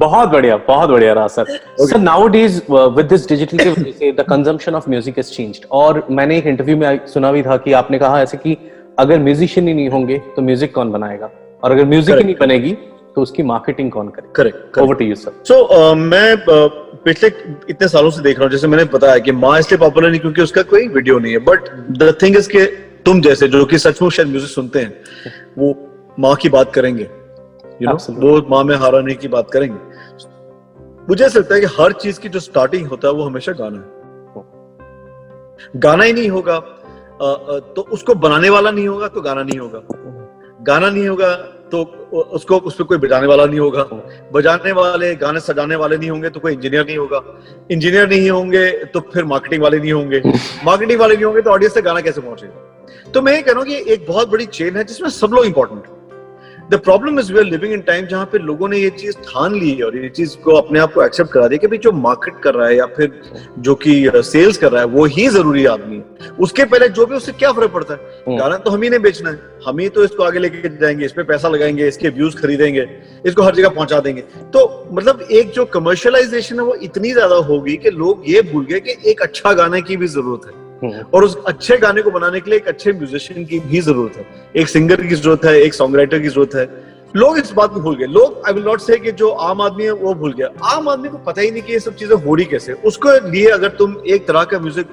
बहुत 0.00 0.28
बढ़िया 0.28 0.56
बहुत 0.66 0.90
बढ़िया 0.90 1.12
रहा 1.12 1.28
sir. 1.28 1.44
Sir 1.80 1.98
nowadays 2.28 2.60
with 2.70 3.06
this 3.06 3.28
digital 3.28 3.58
की 3.58 3.68
वजह 3.70 3.90
से 3.92 4.10
the 4.12 4.24
consumption 4.28 4.74
of 4.74 4.88
music 4.90 5.18
is 5.18 5.30
changed 5.32 5.66
और 5.72 6.06
मैंने 6.10 6.36
एक 6.38 6.46
इंटरव्यू 6.46 6.76
में 6.76 7.06
सुना 7.06 7.32
भी 7.32 7.42
था 7.42 7.56
कि 7.56 7.72
आपने 7.72 7.98
कहा 7.98 8.20
ऐसे 8.22 8.36
कि 8.36 8.56
अगर 8.98 9.18
म्यूजिशियन 9.20 9.68
ही 9.68 9.74
नहीं 9.74 9.88
होंगे 9.88 10.18
तो 10.36 10.42
म्यूज़िक 10.42 10.74
कौन 10.74 10.92
बनाएगा? 10.92 11.30
और 11.64 11.70
अगर 11.70 11.84
म्यूज़िक 11.84 12.16
ही 12.16 12.24
नहीं 12.24 12.34
बनेगी 12.40 12.72
तो 13.16 13.22
उसकी 13.22 13.42
मार्केटिंग 13.42 13.90
कौन 13.92 14.08
करेगा? 14.08 14.32
Correct 14.36 14.78
over 14.78 14.94
to 14.94 15.04
you 15.04 15.14
sir 15.14 15.32
so 15.44 15.94
मैं 15.94 16.34
uh, 16.34 16.70
पिछले 17.04 17.28
इतने 17.70 17.88
सालों 17.88 18.10
से 18.10 18.22
देख 18.22 18.38
रहा 18.38 18.44
हूँ 18.44 18.52
जैसे 18.52 18.66
मैंने 18.66 18.84
बताया 18.84 19.18
कि 19.18 19.32
माँ 19.32 19.58
इसलिए 19.58 19.78
पॉपुलर 19.78 20.10
नहीं 20.10 20.20
क्योंकि 20.20 20.42
उसका 20.42 20.62
कोई 20.72 20.88
वीडियो 20.88 21.18
नहीं 21.18 21.32
है 21.32 21.38
बट 21.44 21.68
द 21.98 22.14
थिंग 22.22 22.36
इज़ 22.36 22.48
के 22.48 22.64
तुम 23.04 23.20
जैसे 23.20 23.48
जो 23.48 23.64
कि 23.64 23.78
सचमुच 23.78 24.12
शायद 24.12 24.28
म्यूज़िक 24.28 24.50
सुनते 24.50 24.78
हैं 24.78 24.94
वो 25.58 25.74
माँ 26.18 26.34
की 26.36 26.48
बात 26.48 26.72
करेंगे 26.72 27.02
यू 27.02 27.88
नो 27.88 27.94
Absolutely. 27.94 28.24
वो 28.24 28.46
माँ 28.50 28.62
में 28.64 28.74
हाराने 28.76 29.14
की 29.14 29.28
बात 29.28 29.50
करेंगे। 29.50 29.87
मुझे 31.08 31.24
ऐसा 31.24 31.38
लगता 31.38 31.54
है 31.54 31.60
कि 31.60 31.66
हर 31.78 31.92
चीज़ 31.92 32.18
की 32.20 32.28
जो 32.28 32.40
स्टार्टिंग 32.40 32.86
होता 32.86 33.08
है 33.08 33.14
वो 33.14 33.22
हमेशा 33.24 33.52
गाना 33.52 33.78
है। 33.78 33.86
गाना 35.76 36.04
ही 36.04 36.12
नहीं 36.12 36.28
होगा। 36.28 36.58
तो 37.76 37.82
उसको 37.92 38.14
बनाने 38.16 38.50
वाला 38.50 38.70
नहीं 38.70 38.88
होगा 38.88 39.08
तो 39.08 39.20
गाना 39.20 39.42
नहीं 39.42 39.58
होगा। 39.58 39.80
गाना 40.64 40.90
नहीं 40.90 41.08
होगा 41.08 41.34
तो 41.72 41.82
उसको 42.34 42.56
उस 42.58 42.74
पर 42.74 42.84
कोई 42.84 42.98
बजाने 42.98 43.26
वाला 43.26 43.44
नहीं 43.46 43.60
होगा। 43.60 43.82
बजाने 44.32 44.72
वाले, 44.72 45.14
गाने 45.16 45.40
सजाने 45.40 45.76
वाले 45.76 45.96
नहीं 45.96 46.10
होंगे 46.10 46.28
तो 46.30 46.40
कोई 46.40 46.52
इंजीनियर 46.52 46.86
नहीं 46.86 46.96
होगा। 46.98 47.22
इंजीनियर 47.70 48.08
नहीं 48.08 48.30
होंगे 48.30 48.70
तो 48.86 49.00
फिर 49.12 49.24
मार्केटिंग 49.24 49.62
वाले 49.62 49.78
नहीं 49.80 49.92
होंगे। 49.92 50.22
मार्केटिंग 50.64 51.00
वाले 51.00 51.14
नहीं 51.14 51.24
होंगे 51.24 51.40
तो 51.40 51.50
ऑडियंस 51.50 51.74
तक 51.74 51.84
गाना 51.84 52.00
कैसे 52.00 52.20
पहुंचेगा? 52.20 53.10
तो 53.12 53.22
मैं 53.22 53.34
ये 53.34 53.42
कह 53.42 53.52
रहा 53.52 53.60
हूँ 53.60 53.68
कि 53.68 53.92
एक 53.92 54.06
बहुत 54.08 54.28
बड़ी 54.28 54.46
चेन 54.48 54.76
है 54.76 54.84
जिसमें 54.84 55.08
सब 55.10 55.30
लोग 55.32 55.46
important 55.46 55.86
the 56.68 56.74
problem 56.76 57.18
is 57.20 57.32
we 57.32 57.38
are 57.38 57.44
living 57.44 57.72
in 57.72 57.80
time 57.80 58.06
जहाँ 58.06 58.24
पे 58.32 58.38
लोगों 58.38 58.68
ने 58.68 58.78
ये 58.78 58.88
चीज़ 58.92 59.16
ठान 59.18 59.54
ली 59.54 59.70
है 59.70 59.84
और 59.84 59.96
ये 59.96 60.08
चीज़ 60.08 60.36
को 60.36 60.54
अपने 60.54 60.80
आप 60.80 60.92
को 60.92 61.02
एक्सेप्ट 61.04 61.32
करा 61.32 61.46
दिया 61.48 61.58
कि 61.58 61.66
भाई 61.66 61.78
जो 61.78 61.92
मार्केट 61.92 62.42
कर 62.42 62.54
रहा 62.54 62.66
है 62.68 62.76
या 62.76 62.86
फिर 62.86 63.20
जो 63.58 63.74
कि 63.74 64.10
सेल्स 64.16 64.56
कर 64.56 64.72
रहा 64.72 64.80
है 64.82 64.88
वो 64.88 65.04
ही 65.06 65.26
ज़रूरी 65.28 65.64
आदमी 65.66 65.96
है 65.96 66.30
उसके 66.40 66.64
पहले 66.64 66.88
जो 66.90 67.06
भी 67.06 67.16
उससे 67.16 67.32
क्या 67.34 67.52
फ़र्क 67.52 67.72
पड़ता 67.72 67.94
है 67.94 68.22
हम्म। 68.28 68.38
गाना 68.38 68.58
तो 68.58 68.70
हम 68.70 68.82
ही 68.82 68.90
ने 68.90 68.98
बेचना 68.98 69.30
है 69.30 69.40
हम 69.66 69.78
ही 69.78 69.88
तो 69.88 70.04
इसको 70.04 70.24
आगे 70.24 70.38
लेके 70.38 70.76
जाएँगे 70.76 71.04
इस 71.04 71.12
पे 71.12 71.22
पैसा 71.24 71.48
लगाएँगे 71.48 71.88
इसके 71.88 72.08
व्यूज़ 72.10 72.36
खरीदेंगे 72.36 72.86
इसको 73.26 73.42
हर 73.42 73.54
जगह 73.54 73.68
पहुँचा 73.70 74.00
देंगे 74.00 74.22
तो 74.52 74.68
मतलब 74.92 75.26
एक 75.32 75.52
जो 75.52 75.64
कमर्शियलाइजेशन 75.72 76.60
है 76.60 76.64
वो 76.64 76.74
इतनी 76.84 77.12
ज़्यादा 77.12 77.36
होगी 77.46 77.76
कि 77.76 77.90
लोग 77.96 78.22
ये 78.28 78.42
भूल 78.52 78.64
गए 78.64 78.80
कि 78.80 79.10
एक 79.10 79.22
अच्छा 79.22 79.52
गाने 79.54 79.82
की 79.82 79.96
भी 79.96 80.06
ज़रूरत 80.08 80.46
है। 80.46 80.67
और 80.84 81.24
उस 81.24 81.36
अच्छे 81.46 81.76
गाने 81.78 82.02
को 82.02 82.10
बनाने 82.10 82.40
के 82.40 82.50
लिए 82.50 82.58
एक 82.58 82.68
अच्छे 82.68 82.92
म्यूजिशियन 82.92 83.44
की 83.44 83.58
भी 83.60 83.80
ज़रूरत 83.80 84.16
है। 84.16 84.26
एक 84.56 84.68
सिंगर 84.68 85.02
की 85.02 85.14
ज़रूरत 85.14 85.44
है 85.44 85.60
एक 85.60 85.74
सॉन्ग 85.74 85.96
राइटर 85.96 86.18
की 86.18 86.28
ज़रूरत 86.28 86.54
है। 86.54 86.66
लोग 87.16 87.38
इस 87.38 87.52
बात 87.52 87.72
को 87.72 87.80
भूल 87.80 87.96
गए। 87.96 88.06
लोग 88.06 88.42
आई 88.46 88.52
विल 88.52 88.64
नॉट 88.64 88.80
से 88.80 88.96
कि 88.98 89.12
जो 89.12 89.28
आम 89.28 89.60
आदमी 89.62 89.84
है 89.84 89.92
वो 89.92 90.14
भूल 90.14 90.32
गया। 90.32 90.48
आम 90.66 90.88
आदमी 90.88 91.08
को 91.08 91.18
पता 91.18 91.42
ही 91.42 91.50
नहीं 91.50 91.62
कि 91.62 91.72
ये 91.72 91.78
सब 91.80 91.94
चीज़ें 91.94 92.16
हो 92.16 92.34
रही 92.34 92.44
कैसे। 92.44 92.72
उसके 92.86 93.18
लिए 93.30 93.46
अगर 93.50 93.68
तुम 93.78 93.96
एक 94.06 94.26
तरह 94.26 94.44
का 94.44 94.58
म्यूज़िक 94.58 94.86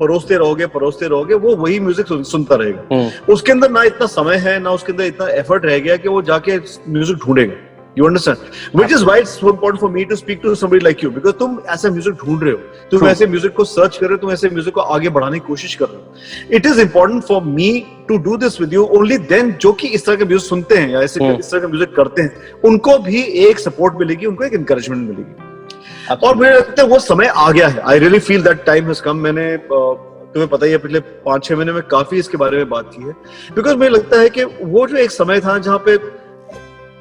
परोसते 0.00 0.36
रहोगे 0.36 0.66
परोसते 0.68 1.08
रहोगे 1.08 1.34
वो 1.34 1.54
वही 1.56 1.78
म्यूज़िक 1.80 2.06
सुन, 2.06 2.22
सुनता 2.22 2.54
रहेगा। 2.54 2.82
हम्म। 2.92 3.32
उसके 3.32 3.52
अंदर 3.52 3.70
ना 3.70 3.82
इतना 3.82 4.06
समय 4.08 4.36
है 4.38 4.58
ना 4.58 4.70
उसके 4.70 4.92
अंदर 4.92 5.04
इतना 5.04 5.28
एफर्ट 5.30 5.64
रह 5.64 5.78
गया 5.78 5.96
कि 5.96 6.08
वो 6.08 6.22
जाके 6.22 6.58
music 6.88 7.16
ढूंढेगा। 7.16 7.54
You 7.96 8.06
understand 8.06 8.80
which 8.80 8.92
is 8.92 9.04
why 9.04 9.20
it's 9.20 9.30
so 9.40 9.48
important 9.50 9.80
for 9.80 9.90
me 9.90 10.04
to 10.04 10.16
speak 10.16 10.40
to 10.42 10.54
somebody 10.54 10.78
like 10.84 11.04
you 11.04 11.10
because 11.10 11.34
तुम 11.38 11.58
ऐसा 11.68 11.90
म्यूज़िक 11.90 12.14
ढूंढ 12.24 12.42
रहे 12.42 12.52
हो। 12.52 12.58
तुम 12.90 13.06
ऐसे 13.08 13.26
म्यूज़िक 13.26 13.54
को 13.56 13.64
सर्च 13.64 13.96
कर 13.96 14.06
रहे 14.06 14.14
हो 14.14 14.18
तुम 14.18 14.32
ऐसे 14.32 14.48
म्यूज़िक 14.48 14.74
को 14.74 14.80
आगे 14.80 15.08
बढ़ाने 15.08 15.38
की 15.38 15.46
कोशिश 15.46 15.74
कर 15.74 15.86
रहे 15.86 15.96
हो। 15.96 16.56
It 16.56 16.66
is 16.66 16.80
important 16.80 17.22
for 17.24 17.42
me 17.44 17.70
to 18.08 18.16
do 18.18 18.36
this 18.36 18.60
with 18.60 18.72
you 18.72 18.84
only 18.98 19.18
then 19.32 19.52
जो 19.60 19.72
कि 19.72 19.88
इस 19.88 20.06
तरह 20.06 20.16
के 20.16 20.24
म्यूज़िक 20.24 20.48
सुनते 20.48 20.76
हैं 20.76 20.88
या 20.90 21.02
ऐसे 21.02 21.20
Hmm. 21.20 21.38
इस 21.40 21.50
तरह 21.50 21.60
का 21.60 21.68
म्यूज़िक 21.68 21.94
करते 21.94 22.22
हैं 22.22 22.60
उनको 22.64 22.98
भी 22.98 23.22
एक 23.46 23.58
सपोर्ट 23.58 23.94
मिलेगी 24.00 24.26
उनको 24.26 24.44
एक 24.44 24.52
इंकरेजमेंट 24.54 25.08
मिलेगी। 25.08 26.16
और 26.16 26.36
मुझे 26.36 26.50
लगता 26.50 26.82
है 26.82 26.88
वो 26.88 26.98
समय 26.98 27.26
आ 27.26 27.50
गया 27.50 27.68
है। 27.68 27.80
I 27.80 27.98
really 27.98 28.18
feel 28.20 28.42
that 28.42 28.64
time 28.66 28.86
has 28.86 29.02
come 29.02 29.16
मैंने 29.16 29.56
तुम्हें 29.66 30.48
पता 30.48 30.66
ही 30.66 30.72
है 30.72 30.78
पिछले 30.78 31.00
पाँच 31.26 31.44
छह 31.44 31.56
महीने 31.56 31.72
में 31.72 31.82
काफ़ी 31.90 32.18
इसके 32.18 32.36
बारे 32.36 32.56
में 32.56 32.68
बात 32.70 32.90
की 32.94 33.02
है। 33.02 33.12
बिकॉज़ 33.56 33.76
मुझे 33.76 33.90
लगता 33.90 34.20
है 34.20 34.30
कि 34.30 34.44
वो 34.44 34.86
जो 34.86 34.96
एक 34.96 35.10
समय 35.10 35.40
था 35.40 35.58
जहाँ 35.58 35.78
पे 35.86 35.96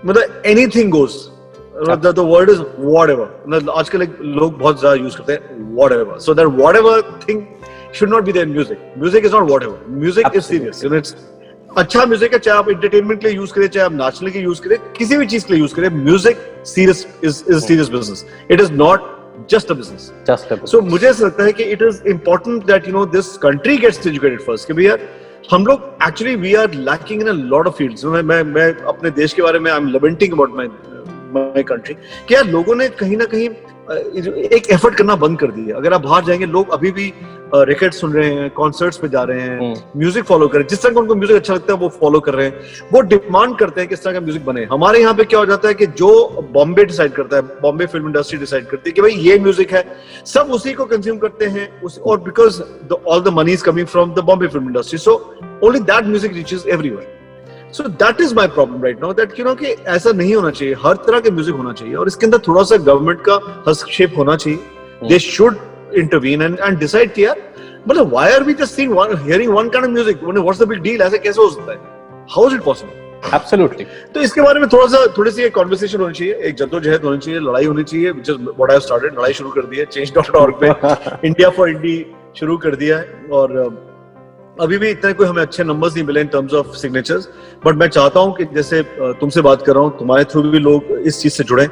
मतलब 0.06 0.42
anything 0.46 0.92
goes 0.92 1.14
the 2.06 2.20
word 2.20 2.50
is 2.50 2.62
whatever 3.10 3.70
आजकल 3.72 4.02
एक 4.02 4.18
लोग 4.22 4.58
बहुत 4.58 4.80
ज़्यादा 4.80 4.96
यूज़ 4.96 5.18
करते 5.18 5.34
हैं 5.34 5.74
whatever 5.92 6.20
so 6.20 6.34
that 6.34 6.48
whatever 6.76 7.02
thing 7.28 7.42
should 7.94 8.10
not 8.10 8.24
be 8.24 8.32
there 8.32 8.48
music 8.48 8.94
music 8.98 9.26
is 9.26 9.34
not 9.34 9.50
whatever 9.64 9.86
music 9.98 10.36
is 10.36 10.44
serious 10.44 10.84
it's 10.86 11.16
अच्छा 11.78 12.06
म्यूज़िक 12.06 12.34
है 12.34 12.40
चाहे 12.40 12.58
आप 12.58 12.70
एंटरटेनमेंट 12.70 13.20
के 13.22 13.28
लिए 13.28 13.36
यूज़ 13.36 13.54
करें 13.54 13.68
चाहे 13.68 13.86
आप 13.86 13.92
नाचने 13.94 14.32
के 14.32 14.38
लिए 14.38 14.46
यूज़ 14.46 14.62
करें 14.62 14.78
किसी 14.98 15.18
भी 15.18 15.26
चीज़ 15.26 15.46
के 15.46 15.54
लिए 15.54 15.62
यूज़ 15.62 15.76
करें 15.76 15.90
music 15.96 16.38
serious 16.66 17.06
is 17.24 17.44
is 17.50 17.60
serious 17.60 17.90
business 17.90 18.26
it 18.52 18.62
is 18.62 18.72
not 18.74 19.16
just 19.52 19.72
a 19.72 19.74
business 19.74 20.12
just 20.28 20.66
so 20.66 20.82
मुझे 20.84 21.08
ऐसा 21.08 21.26
लगता 21.26 21.44
है 21.44 21.54
कि 21.54 21.64
it 21.66 21.82
is 21.82 22.02
important 22.08 22.66
that 22.66 22.88
you 22.88 22.94
know 22.94 23.06
this 23.08 23.36
country 23.38 23.78
gets 23.78 24.08
educated 24.08 24.42
first 24.42 24.68
कि 24.68 24.74
भैया 24.74 24.98
हम 25.52 25.66
लोग 25.66 25.98
actually 26.08 26.36
we 26.36 26.54
are 26.56 26.74
lacking 26.74 27.22
in 27.22 27.28
a 27.28 27.34
lot 27.34 27.68
of 27.68 27.76
fields 27.76 28.06
मैं 28.06 28.22
मैं 28.24 28.42
मैं 28.44 28.72
अपने 28.88 29.12
देश 29.12 29.34
के 29.34 29.42
बारे 29.42 29.60
में 29.60 29.72
I 29.72 29.78
am 29.78 29.88
lamenting 29.88 30.34
about 30.34 30.56
my 30.56 30.68
my 31.34 31.64
country 31.64 31.94
क्या 32.28 32.42
लोगों 32.42 32.76
ने 32.76 32.88
कहीं 33.00 33.18
ना 33.18 33.26
कहीं 33.26 33.50
एक 33.90 34.70
एफर्ट 34.72 34.96
करना 34.96 35.16
बंद 35.16 35.40
कर 35.40 35.52
दिया। 35.52 35.76
अगर 35.78 35.94
आप 35.94 36.02
बाहर 36.02 36.24
जाएँगे 36.26 36.46
लोग 36.46 36.70
अभी 36.74 36.92
भी 36.92 37.12
रिकॉर्ड 37.56 37.94
सुन 37.94 38.14
रहे 38.14 38.30
हैं 38.36 38.50
कॉन्सर्ट्स 38.54 38.98
पे 38.98 39.08
जा 39.10 39.22
रहे 39.24 39.42
हैं 39.42 39.60
हम्म। 39.60 40.00
म्यूज़िक 40.00 40.24
फॉलो 40.26 40.48
कर 40.48 40.58
रहे 40.58 40.64
हैं। 40.64 40.70
जिस 40.70 40.82
तरह 40.82 40.94
का 40.94 41.00
उनको 41.00 41.16
म्यूज़िक 41.16 41.38
अच्छा 41.38 41.54
लगता 41.54 41.74
है 41.74 41.80
वो 41.80 41.90
फॉलो 41.90 42.20
कर 42.20 42.34
रहे 42.34 42.46
हैं। 42.46 42.90
वो 42.94 43.02
डिमांड 43.02 43.58
करते 43.60 43.82
हैं 43.82 43.90
किस 43.90 44.04
तरह 44.04 44.14
का 44.14 44.20
म्यूज़िक 44.20 44.46
बने। 44.46 44.64
हमारे 44.72 45.00
यहाँ 45.02 45.14
पे 45.14 45.24
क्या 45.24 45.40
हो 45.40 45.46
जाता 45.46 45.68
है 45.68 45.74
कि 45.74 45.86
जो 45.88 46.12
बॉम्बे 46.54 46.86
डिसाइड 46.86 47.14
करता 47.14 47.36
है 47.36 47.42
बॉम्बे 47.62 47.86
फ़िल्म 47.86 48.08
इंडस्ट्री 48.08 48.40
डिसाइड 48.40 48.68
करती 48.70 48.90
है 48.90 48.94
कि 48.94 49.02
भाई 49.02 49.12
ये 49.12 49.40
म्यूज़िक 49.40 49.74
है। 49.74 49.84
सब 50.26 50.52
उसी 50.52 50.74
को 50.74 50.86
कंज्यूम 50.86 51.18
करते 51.18 51.46
हैं 51.48 51.70
उस 51.82 52.00
और 52.00 52.20
because 52.22 52.62
all 52.94 53.22
the 53.22 53.34
money 53.34 53.54
is 53.54 53.64
coming 53.64 53.88
from 53.88 54.14
the 54.14 54.24
Bombay 54.26 54.48
film 54.48 54.68
industry 54.68 55.00
so 55.00 55.16
only 55.64 55.80
that 55.82 56.06
music 56.06 56.34
reaches 56.34 56.68
everywhere 56.68 57.17
so 57.74 57.84
that 58.02 58.22
is 58.22 58.34
my 58.36 58.48
problem 58.48 58.84
right 58.84 59.02
now 59.02 59.14
that 59.14 59.40
you 59.40 59.46
know 59.46 59.54
कि 59.56 59.72
ऐसा 59.96 60.12
नहीं 60.12 60.36
होना 60.36 60.52
चाहिए। 60.52 60.74
हर 60.84 60.96
तरह 61.08 61.20
के 61.20 61.32
म्यूज़िक 61.32 61.56
होना 61.56 61.74
चाहिए 61.74 61.96
और 61.96 62.08
इसके 62.08 62.26
अंदर 62.26 62.38
थोड़ा 62.48 62.64
सा 62.64 62.78
गवर्नमेंट 62.78 63.22
का 63.30 63.40
हस्तक्षेप 63.68 64.18
होना 64.18 64.36
चाहिए। 64.36 65.08
They 65.10 65.20
should 65.20 65.58
intervene 65.98 66.42
and 66.42 66.60
and 66.60 66.78
decide 66.80 67.14
कि 67.14 67.26
यार 67.26 67.42
मतलब 67.88 68.10
why 68.12 68.32
are 68.34 68.44
we 68.44 68.54
just 68.54 68.74
seeing 68.76 68.94
one 68.94 69.18
hearing 69.26 69.54
one 69.54 69.70
kind 69.70 69.86
of 69.86 69.94
music 69.94 70.24
what's 70.24 70.62
the 70.62 70.68
big 70.68 70.82
deal 70.84 71.02
ऐसे 71.02 71.18
कैसे 71.18 71.42
हो 71.42 71.50
सकता 71.50 71.72
है? 71.72 71.78
How 72.32 72.48
is 72.48 72.56
it 72.56 72.64
possible 72.64 73.06
absolutely 73.36 73.86
तो 74.14 74.22
इसके 74.22 74.42
बारे 74.42 74.60
में 74.60 74.68
थोड़ा 74.70 74.86
सा 74.88 75.06
थोड़ी 75.18 75.32
सी 75.32 75.44
एक 75.44 75.54
कॉन्वर्सेशन 75.56 76.02
होनी 76.02 76.14
चाहिए। 76.14 76.34
एक 76.50 76.56
जद्दोजहद 76.56 77.04
होनी 77.04 77.18
चाहिए 77.18 77.40
लड़ाई 77.40 77.66
होनी 77.66 77.84
चाहिए। 77.84 78.12
Which 78.12 78.30
is 78.34 78.38
what 78.60 78.72
I 78.72 78.78
have 78.78 78.86
started 78.88 79.18
लड़ाई 79.18 79.34
शुरू 79.34 79.50
कर 79.52 79.66
दी 79.66 79.78
है। 79.78 79.86
ऑर्ग 80.42 80.60
पे 80.64 81.28
इंडिया 81.28 81.50
फॉर 81.50 81.70
इंडी 81.70 81.96
शुरू 82.40 82.58
कर 82.58 82.76
दिया 82.76 82.98
है 82.98 83.26
और 83.32 83.56
अ, 83.58 83.68
अभी 84.60 84.78
भी 84.78 84.90
इतने 84.90 85.12
कोई 85.14 85.28
हमें 85.28 85.42
अच्छे 85.42 85.64
नंबर्स 85.64 85.94
नहीं 85.96 86.06
मिले 86.06 86.22
in 86.22 86.28
terms 86.28 86.54
of 86.54 86.76
signatures 86.78 87.28
but 87.66 87.76
मैं 87.76 87.88
चाहता 87.88 88.20
हूँ 88.20 88.34
कि 88.36 88.46
जैसे 88.56 88.82
तुमसे 89.20 89.42
बात 89.42 89.62
कर 89.62 89.74
रहा 89.74 89.84
हूँ, 89.84 89.98
तुम्हारे 90.00 90.24
थ्रू 90.24 90.42
भी 90.44 90.60
लोग 90.60 90.92
इस 90.92 91.22
चीज़ 91.22 91.34
से 91.34 91.44
जुड़े 91.44 91.66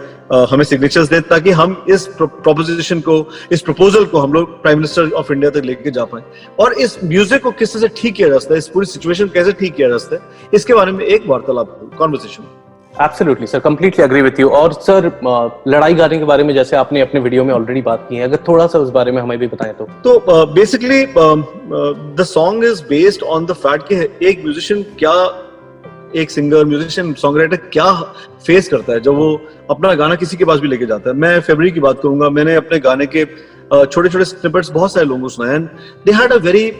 हमें 0.51 0.63
सिग्नेचर्स 0.65 1.09
दें, 1.09 1.21
ताकि 1.21 1.51
हम 1.51 1.85
इस 1.89 2.07
प्रोपोजिशन 2.17 2.99
को, 3.01 3.17
इस 3.51 3.61
प्रपोजल 3.61 4.05
को 4.05 4.19
हम 4.19 4.33
लोग 4.33 4.61
प्राइम 4.61 4.77
मिनिस्टर 4.77 5.11
ऑफ़ 5.11 5.31
इंडिया 5.33 5.51
तक 5.51 5.65
लेके 5.65 5.91
जा 5.91 6.05
पाए। 6.05 6.23
और 6.59 6.73
इस 6.73 6.97
म्यूज़िक 7.03 7.41
को 7.43 7.51
किस 7.53 7.73
तरह 7.73 7.81
से 7.81 7.87
ठीक 7.97 8.15
किया 8.15 8.29
जा 8.29 8.37
सकता 8.37 8.53
है, 8.53 8.57
इस 8.57 8.67
पूरी 8.67 8.85
सिचुएशन 8.87 9.27
कैसे 9.29 9.51
ठीक 9.53 9.75
किया 9.75 9.89
जा 9.89 9.97
सकता 9.97 10.15
है, 10.15 10.49
इसके 10.53 10.73
बारे 10.73 10.91
में 10.91 11.05
एक 11.05 11.27
वार्तालाप 11.27 11.79
conversation 11.97 12.43
absolutely 13.01 13.47
sir 13.47 13.59
completely 13.59 14.03
agree 14.03 14.21
with 14.21 14.39
you 14.39 14.49
और 14.57 14.73
सर 14.73 15.05
लड़ाई 15.67 15.93
गाने 15.93 16.17
के 16.19 16.25
बारे 16.25 16.43
में 16.43 16.53
जैसे 16.53 16.75
आपने 16.75 17.01
अपने 17.01 17.19
वीडियो 17.19 17.43
में 17.43 17.53
ऑलरेडी 17.53 17.81
बात 17.81 18.05
की 18.09 18.15
है, 18.15 18.23
अगर 18.23 18.37
थोड़ा 18.47 18.67
सा 18.67 18.79
उस 18.79 18.89
बारे 18.89 19.11
में 19.11 19.21
हमें 19.21 19.37
भी 19.39 19.47
बताएँ 19.47 19.73
तो। 19.73 19.87
तो 20.03 20.45
basically 20.53 21.05
the 21.07 22.23
song 22.25 22.65
is 22.65 22.83
based 22.89 23.23
on 23.23 23.45
the 23.45 23.53
fact 23.55 23.87
कि 23.89 24.27
एक 24.27 24.43
म्यूजिशियन 24.43 24.83
क्या, 24.99 25.13
एक 26.15 26.31
सिंगर 26.31 26.65
म्यूजिशियन 26.65 27.13
सॉन्ग 27.15 27.37
राइटर 27.37 27.57
क्या 27.73 27.91
फेस 28.45 28.69
करता 28.69 28.93
है 28.93 28.99
जब 28.99 29.15
वो 29.15 29.29
अपना 29.69 29.93
गाना 29.95 30.15
किसी 30.15 30.37
के 30.37 30.45
पास 30.45 30.59
भी 30.59 30.67
लेके 30.67 30.85
जाता 30.85 31.09
है। 31.09 31.15
मैं 31.17 31.39
फेब्रवरी 31.39 31.71
की 31.71 31.79
बात 31.79 32.01
करूँगा, 32.01 32.29
मैंने 32.29 32.55
अपने 32.55 32.79
गाने 32.79 33.05
के 33.07 33.25
छोटे 33.25 34.09
छोटे 34.09 34.25
स्निपेट्स 34.25 34.69
बहुत 34.71 34.93
सारे 34.93 35.05
लोगों 35.05 35.21
को 35.21 35.29
सुनाए 35.29 35.55
and 35.55 35.67
they 36.05 36.11
had 36.13 36.33
a 36.33 36.37
very 36.41 36.71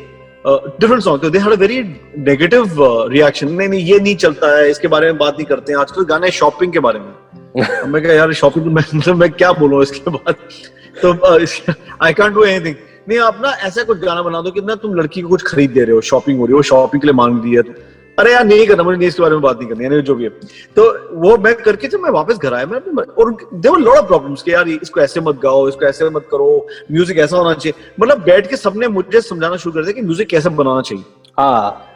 different 0.48 1.02
song 1.04 1.26
they 1.26 1.40
had 1.40 1.54
a 1.54 1.56
very 1.56 1.82
negative 2.18 2.76
reaction 3.12 3.52
नहीं 3.52 3.68
नहीं 3.68 3.86
ये 3.86 4.00
नहीं 4.00 4.16
चलता 4.16 4.58
है 4.58 4.70
इसके 4.70 4.88
बारे 4.88 5.08
में 5.08 5.18
बात 5.18 5.34
नहीं 5.34 5.46
करते 5.46 5.74
हैं। 5.74 5.80
आजकल 5.80 6.04
गाने 6.04 6.32
शॉपिंग 6.32 6.74
के 6.74 6.80
बारे 6.80 7.00
में। 7.00 7.14
मैं 7.88 8.04
कहा 8.04 8.14
यार 8.14 8.34
शॉपिंग 8.34 8.66
मैं 8.66 8.84
मतलब 8.96 9.16
मैं 9.16 9.32
क्या 9.32 9.52
बोलूँ 9.52 9.82
इसके 9.84 10.10
बाद? 10.10 10.36
तो 11.06 11.14
आई 12.06 12.14
कैंट 12.14 12.34
डू 12.34 12.44
एनीथिंग 12.44 12.76
नहीं 13.10 13.20
आप 13.20 13.40
ना 13.42 13.50
ऐसा 13.50 13.84
कुछ 13.84 14.00
गाना 14.00 14.22
बना 14.22 14.42
दो 14.42 14.52
कि 14.52 14.62
ना 14.62 14.76
तुम 14.76 14.96
लड़की 14.96 15.22
को 15.22 15.30
कुछ 15.30 15.44
खरीद 15.44 15.72
दे 15.72 15.84
रहे 15.84 15.92
हो 15.92 16.02
शॉपिंग 16.02 16.40
हो 16.40 16.46
रही 16.46 16.54
हो 16.54 16.62
शॉपिंग 16.62 17.02
के 17.02 17.08
लिए 17.08 17.14
मांग 17.14 17.44
रही 17.44 17.56
है 17.56 17.62
तो। 17.62 17.74
अरे 18.18 18.32
यार 18.32 18.44
नहीं 18.46 18.66
करना 18.68 18.84
मुझे 18.84 19.08
इसके 19.08 19.22
बारे 19.22 19.36
में 19.36 19.42
बात 19.42 19.58
नहीं 19.60 19.70
करनी 19.70 19.84
है 19.86 20.02
जो 20.02 20.16
भी 20.16 20.24
है। 20.24 20.30
तो 20.76 20.84
वो 21.22 21.38
मैं 21.38 21.54
करके 21.56 21.88
जब 21.88 22.00
मैं 22.00 22.12
वापस 22.12 22.38
घर 22.38 22.54
आया 22.54 22.66
मैं 22.66 22.80
और 23.04 23.36
देवर 23.54 23.80
लॉट 23.80 23.98
ऑफ़ 23.98 24.06
प्रॉब्लम्स 24.08 24.44
कि 24.44 24.54
यार 24.54 24.70
इसको 24.70 25.02
ऐसे 25.02 25.22
मत 25.22 25.40
गाओ 25.44 25.68
इसको 25.70 25.86
ऐसे 25.86 26.10
मत 26.10 26.28
करो 26.32 26.46
म्यूज़िक 26.92 27.18
ऐसा 27.18 27.38
होना 27.38 27.54
चाहिए। 27.54 27.84
मतलब 28.00 28.24
बैठ 28.26 28.50
के 28.50 28.58
सबने 28.58 28.88
मुझे 28.90 29.22
समझाना 29.22 29.58
शुरू 29.58 29.74
कर 29.74 29.84
दिया 29.84 29.94
कि 29.94 30.02
म्यूज़िक 30.02 30.30
कैसे 30.30 30.50
बनाना 30.52 30.82
चाहिए। 30.82 31.04
हाँ। 31.40 31.92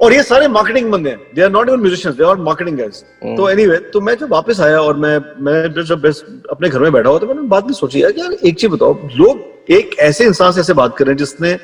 और 0.00 0.12
ये 0.12 0.22
सारे 0.22 0.48
मार्केटिंग 0.48 0.90
बंदे 0.92 1.10
हैं। 1.10 1.34
They 1.34 1.42
are 1.42 1.50
not 1.50 1.68
even 1.68 1.80
musicians 1.80 2.16
they 2.16 2.24
are 2.24 2.36
marketing 2.38 2.78
guys 2.78 3.04
तो 3.26 3.48
एनीवे 3.50 3.76
तो 3.92 4.00
मैं 4.00 4.16
जब 4.18 4.30
वापस 4.30 4.60
आया 4.60 4.80
और 4.80 4.96
मैं 4.96 5.18
मैं 5.44 5.84
जब 5.84 6.00
बस 6.00 6.24
अपने 6.50 6.68
घर 6.68 6.80
में 6.80 6.92
बैठा 6.92 7.08
हुआ 7.10 7.18
तो 7.18 7.26
मैंने 7.26 7.42
बाद 7.48 7.66
में 7.66 7.72
सोची 7.74 8.02
यार 8.02 8.32
एक 8.34 8.58
चीज़ 8.58 8.70
बताओ 8.72 8.98
लोग 9.16 9.70
एक 9.72 9.96
ऐसे 10.00 10.24
इंसान 10.24 10.52
से 10.52 10.60
ऐसे 10.60 10.72
बात 10.74 10.96
कर 10.96 11.04
रहे 11.04 11.12
हैं 11.12 11.18
जिसने 11.18 11.56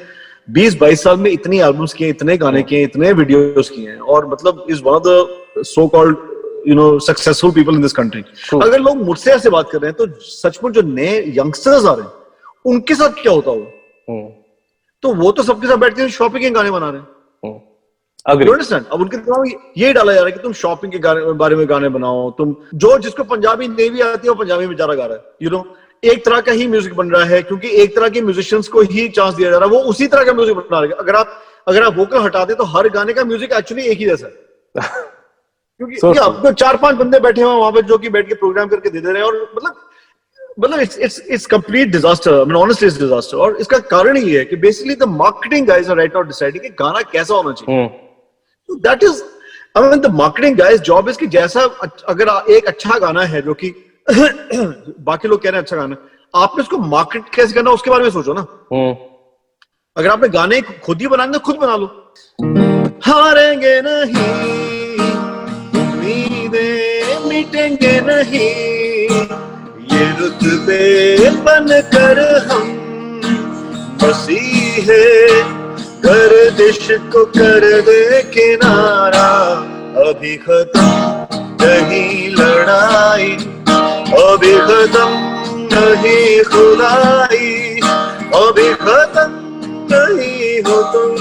20 0.53 0.77
22 0.79 1.03
साल 1.03 1.17
में 1.17 1.31
इतनी 1.31 1.59
एल्बम्स 1.61 1.93
किए 1.95 2.09
इतने 2.09 2.37
गाने 2.37 2.63
किए 2.63 2.83
इतने 2.85 3.13
वीडियोस 3.13 3.69
किए 3.71 3.91
हैं 3.91 3.99
और 4.15 4.27
मतलब 4.27 4.65
is 4.71 4.83
one 4.85 4.93
of 4.93 5.03
the 5.07 5.63
so 5.65 5.87
called 5.89 6.17
you 6.69 6.75
know 6.75 6.89
successful 6.99 7.51
people 7.51 7.75
in 7.75 7.83
this 7.83 7.93
country 7.93 8.23
अगर 8.55 8.81
लोग 8.81 9.03
मुझसे 9.05 9.33
ऐसे 9.33 9.51
बात 9.51 9.71
कर 9.71 9.81
रहे 9.81 9.91
हैं 9.91 9.97
तो 9.97 10.21
सचमुच 10.23 10.73
जो 10.73 10.83
नए 10.91 11.17
यंगस्टर्स 11.39 11.85
आ 11.85 11.95
रहे 11.95 12.07
हैं 12.07 12.73
उनके 12.73 12.95
साथ 12.95 13.23
क्या 13.23 13.33
होता 13.33 13.51
होगा 13.51 13.67
हम्म, 14.09 14.29
तो 15.03 15.15
वो 15.15 15.33
तो 15.33 15.43
सबके 15.43 15.69
साथ 15.69 15.77
बैठ 15.77 15.97
के 15.97 16.09
शॉपिंग 16.11 16.43
के 16.43 16.51
गाने 16.51 16.71
बना 16.71 16.91
रहे 16.91 17.01
हैं? 17.01 17.09
अब 18.91 19.01
उनके 19.01 19.17
दिमाग 19.17 19.53
ये 19.79 19.93
डाला 19.93 20.13
जा 20.13 20.21
रहा 20.21 20.27
है 20.27 20.33
कि 20.33 20.43
तुम 20.43 20.53
शॉपिंग 20.55 20.93
के 20.93 20.99
गाने 20.99 21.33
बारे 21.35 21.57
में 21.57 21.69
गाने 21.69 21.89
बनाओ 21.91 22.31
तुम 22.39 22.55
जो 22.77 22.99
जिसको 22.99 23.25
पंजाबी 23.27 23.69
नहीं 23.69 23.91
भी 23.91 24.01
आती 24.03 24.27
है 24.27 24.31
वो 24.31 24.35
पंजाबी 24.35 24.61
में 24.61 24.69
बेचारा 24.69 24.95
गा 24.95 25.07
रहा 25.07 25.17
है 25.17 25.33
यू 25.43 25.51
नो 25.51 25.65
एक 26.03 26.25
तरह 26.25 26.41
का 26.41 26.53
ही 26.53 26.67
म्यूज़िक 26.67 26.95
बन 26.95 27.11
रहा 27.11 27.25
है 27.25 27.43
क्योंकि 27.43 27.69
एक 27.83 27.95
तरह 27.97 28.09
के 28.09 28.21
म्यूजिशियंस 28.23 28.69
को 28.69 28.81
ही 28.91 29.09
चांस 29.11 29.35
दिया 29.35 29.51
जा 29.51 29.59
रहा 29.59 29.69
है 29.69 29.75
वो 29.75 29.81
उसी 29.91 30.07
तरह 30.07 30.25
का 30.25 30.33
म्यूज़िक 30.33 30.57
बना 30.57 30.81
रहे 30.81 30.89
हैं। 30.89 30.97
अगर 30.97 31.17
आप 31.17 31.41
अगर 31.69 31.83
आप 31.83 31.97
वोकल 31.97 32.23
हटा 32.23 32.45
दे 32.45 32.55
तो 32.55 32.65
हर 32.75 32.89
गाने 32.89 33.13
का 33.13 33.25
म्यूज़िक 33.25 33.53
एक्चुअली 33.53 33.85
एक 33.87 33.99
ही 33.99 34.05
जैसा 34.05 34.27
है। 34.27 34.33
क्योंकि 35.81 35.97
So 35.97 36.13
true. 36.15 36.43
तो 36.43 36.53
चार 36.53 36.77
पाँच 36.77 36.97
बंदे 36.97 37.19
बैठे 37.21 37.43
हुए 37.43 37.53
वहाँ 37.55 37.73
पे 37.73 37.83
जो 37.83 37.99
कि 37.99 38.09
बैठ 38.09 38.29
के 38.29 38.35
प्रोग्राम 38.35 38.69
करके 38.69 38.91
दे 38.91 39.01
दे 39.01 39.13
रहे 39.13 39.23
हैं 39.23 39.29
और 39.29 39.53
मतलब 39.57 39.75
मतलब 40.61 40.81
it's 40.81 40.99
it's 40.99 41.21
it's 41.29 41.47
complete 41.47 41.89
disaster 41.93 42.35
I 42.35 42.45
mean 42.45 42.57
honestly 42.57 42.89
it's 42.89 42.99
disaster 43.01 43.37
और 43.37 43.57
इसका 43.61 43.79
कारण 43.93 44.17
ये 44.17 44.39
है 44.39 44.45
कि 44.45 44.57
basically 44.65 44.95
the 44.95 45.09
marketing 45.11 45.67
guys 45.67 45.91
are 45.91 45.97
right 45.97 46.15
now 46.15 46.23
deciding 46.25 46.63
कि 46.65 46.71
गाना 46.81 47.03
कैसा 47.13 47.35
होना 47.35 47.53
चाहिए। 47.53 47.83
हम्म, 47.83 48.81
that 48.89 49.03
is 49.05 49.23
I 49.77 49.89
mean 49.89 50.01
the 50.01 50.11
marketing 50.15 50.57
guys 50.59 50.81
job 50.91 51.09
is 51.09 51.19
कि 51.19 51.27
जैसा 51.37 51.61
अगर 52.09 52.53
एक 52.53 52.67
अच्छा 52.69 52.99
गाना 52.99 53.23
है 53.35 53.43
जो 53.43 53.55
कि 53.55 53.71
बाकी 55.09 55.29
लोग 55.29 55.43
कह 55.43 55.51
रहे 55.51 55.59
हैं 55.59 55.63
अच्छा 55.65 55.77
गाना। 55.77 55.97
आपने 56.35 56.63
उसको 56.63 56.79
मार्केट 56.79 57.29
कैसे 57.35 57.53
करना 57.55 57.71
उसके 57.71 57.91
बारे 57.91 58.03
में 58.05 58.11
सोचो 58.11 58.33
ना। 58.35 58.47
हम्म, 58.73 58.93
अगर 59.97 60.09
आपने 60.09 60.29
गाने 60.29 60.61
खुद 60.85 61.01
ही 61.01 61.07
बनाएँगे 61.07 61.33
तो 61.39 61.45
खुद 61.47 61.57
बना 61.63 61.77
लो। 61.77 61.87
हारेंगे 63.07 63.81
नहीं 63.85 64.29
उम्मीदें 65.81 67.29
मिटेंगे 67.29 68.01
नहीं 68.07 68.51
ये 69.93 70.05
रुतबे 70.21 71.31
बन 71.47 71.69
कर 71.95 72.19
हम 72.51 72.69
मसीहे 74.03 75.05
गर्दिश 76.05 76.87
को 77.13 77.25
कर 77.39 77.65
दे 77.89 78.23
किनारा 78.35 79.29
अभी 80.09 80.37
खत्म 80.47 80.87
नहीं 81.63 82.31
लड़ाई 82.37 83.37
अभी 84.19 84.53
खत्म 84.69 85.09
नहीं 85.73 86.43
खुदाई 86.45 87.49
अभी 88.39 88.69
खत्म 88.81 89.29
नहीं 89.93 90.61
हो 90.67 90.83
तुम। 90.93 91.15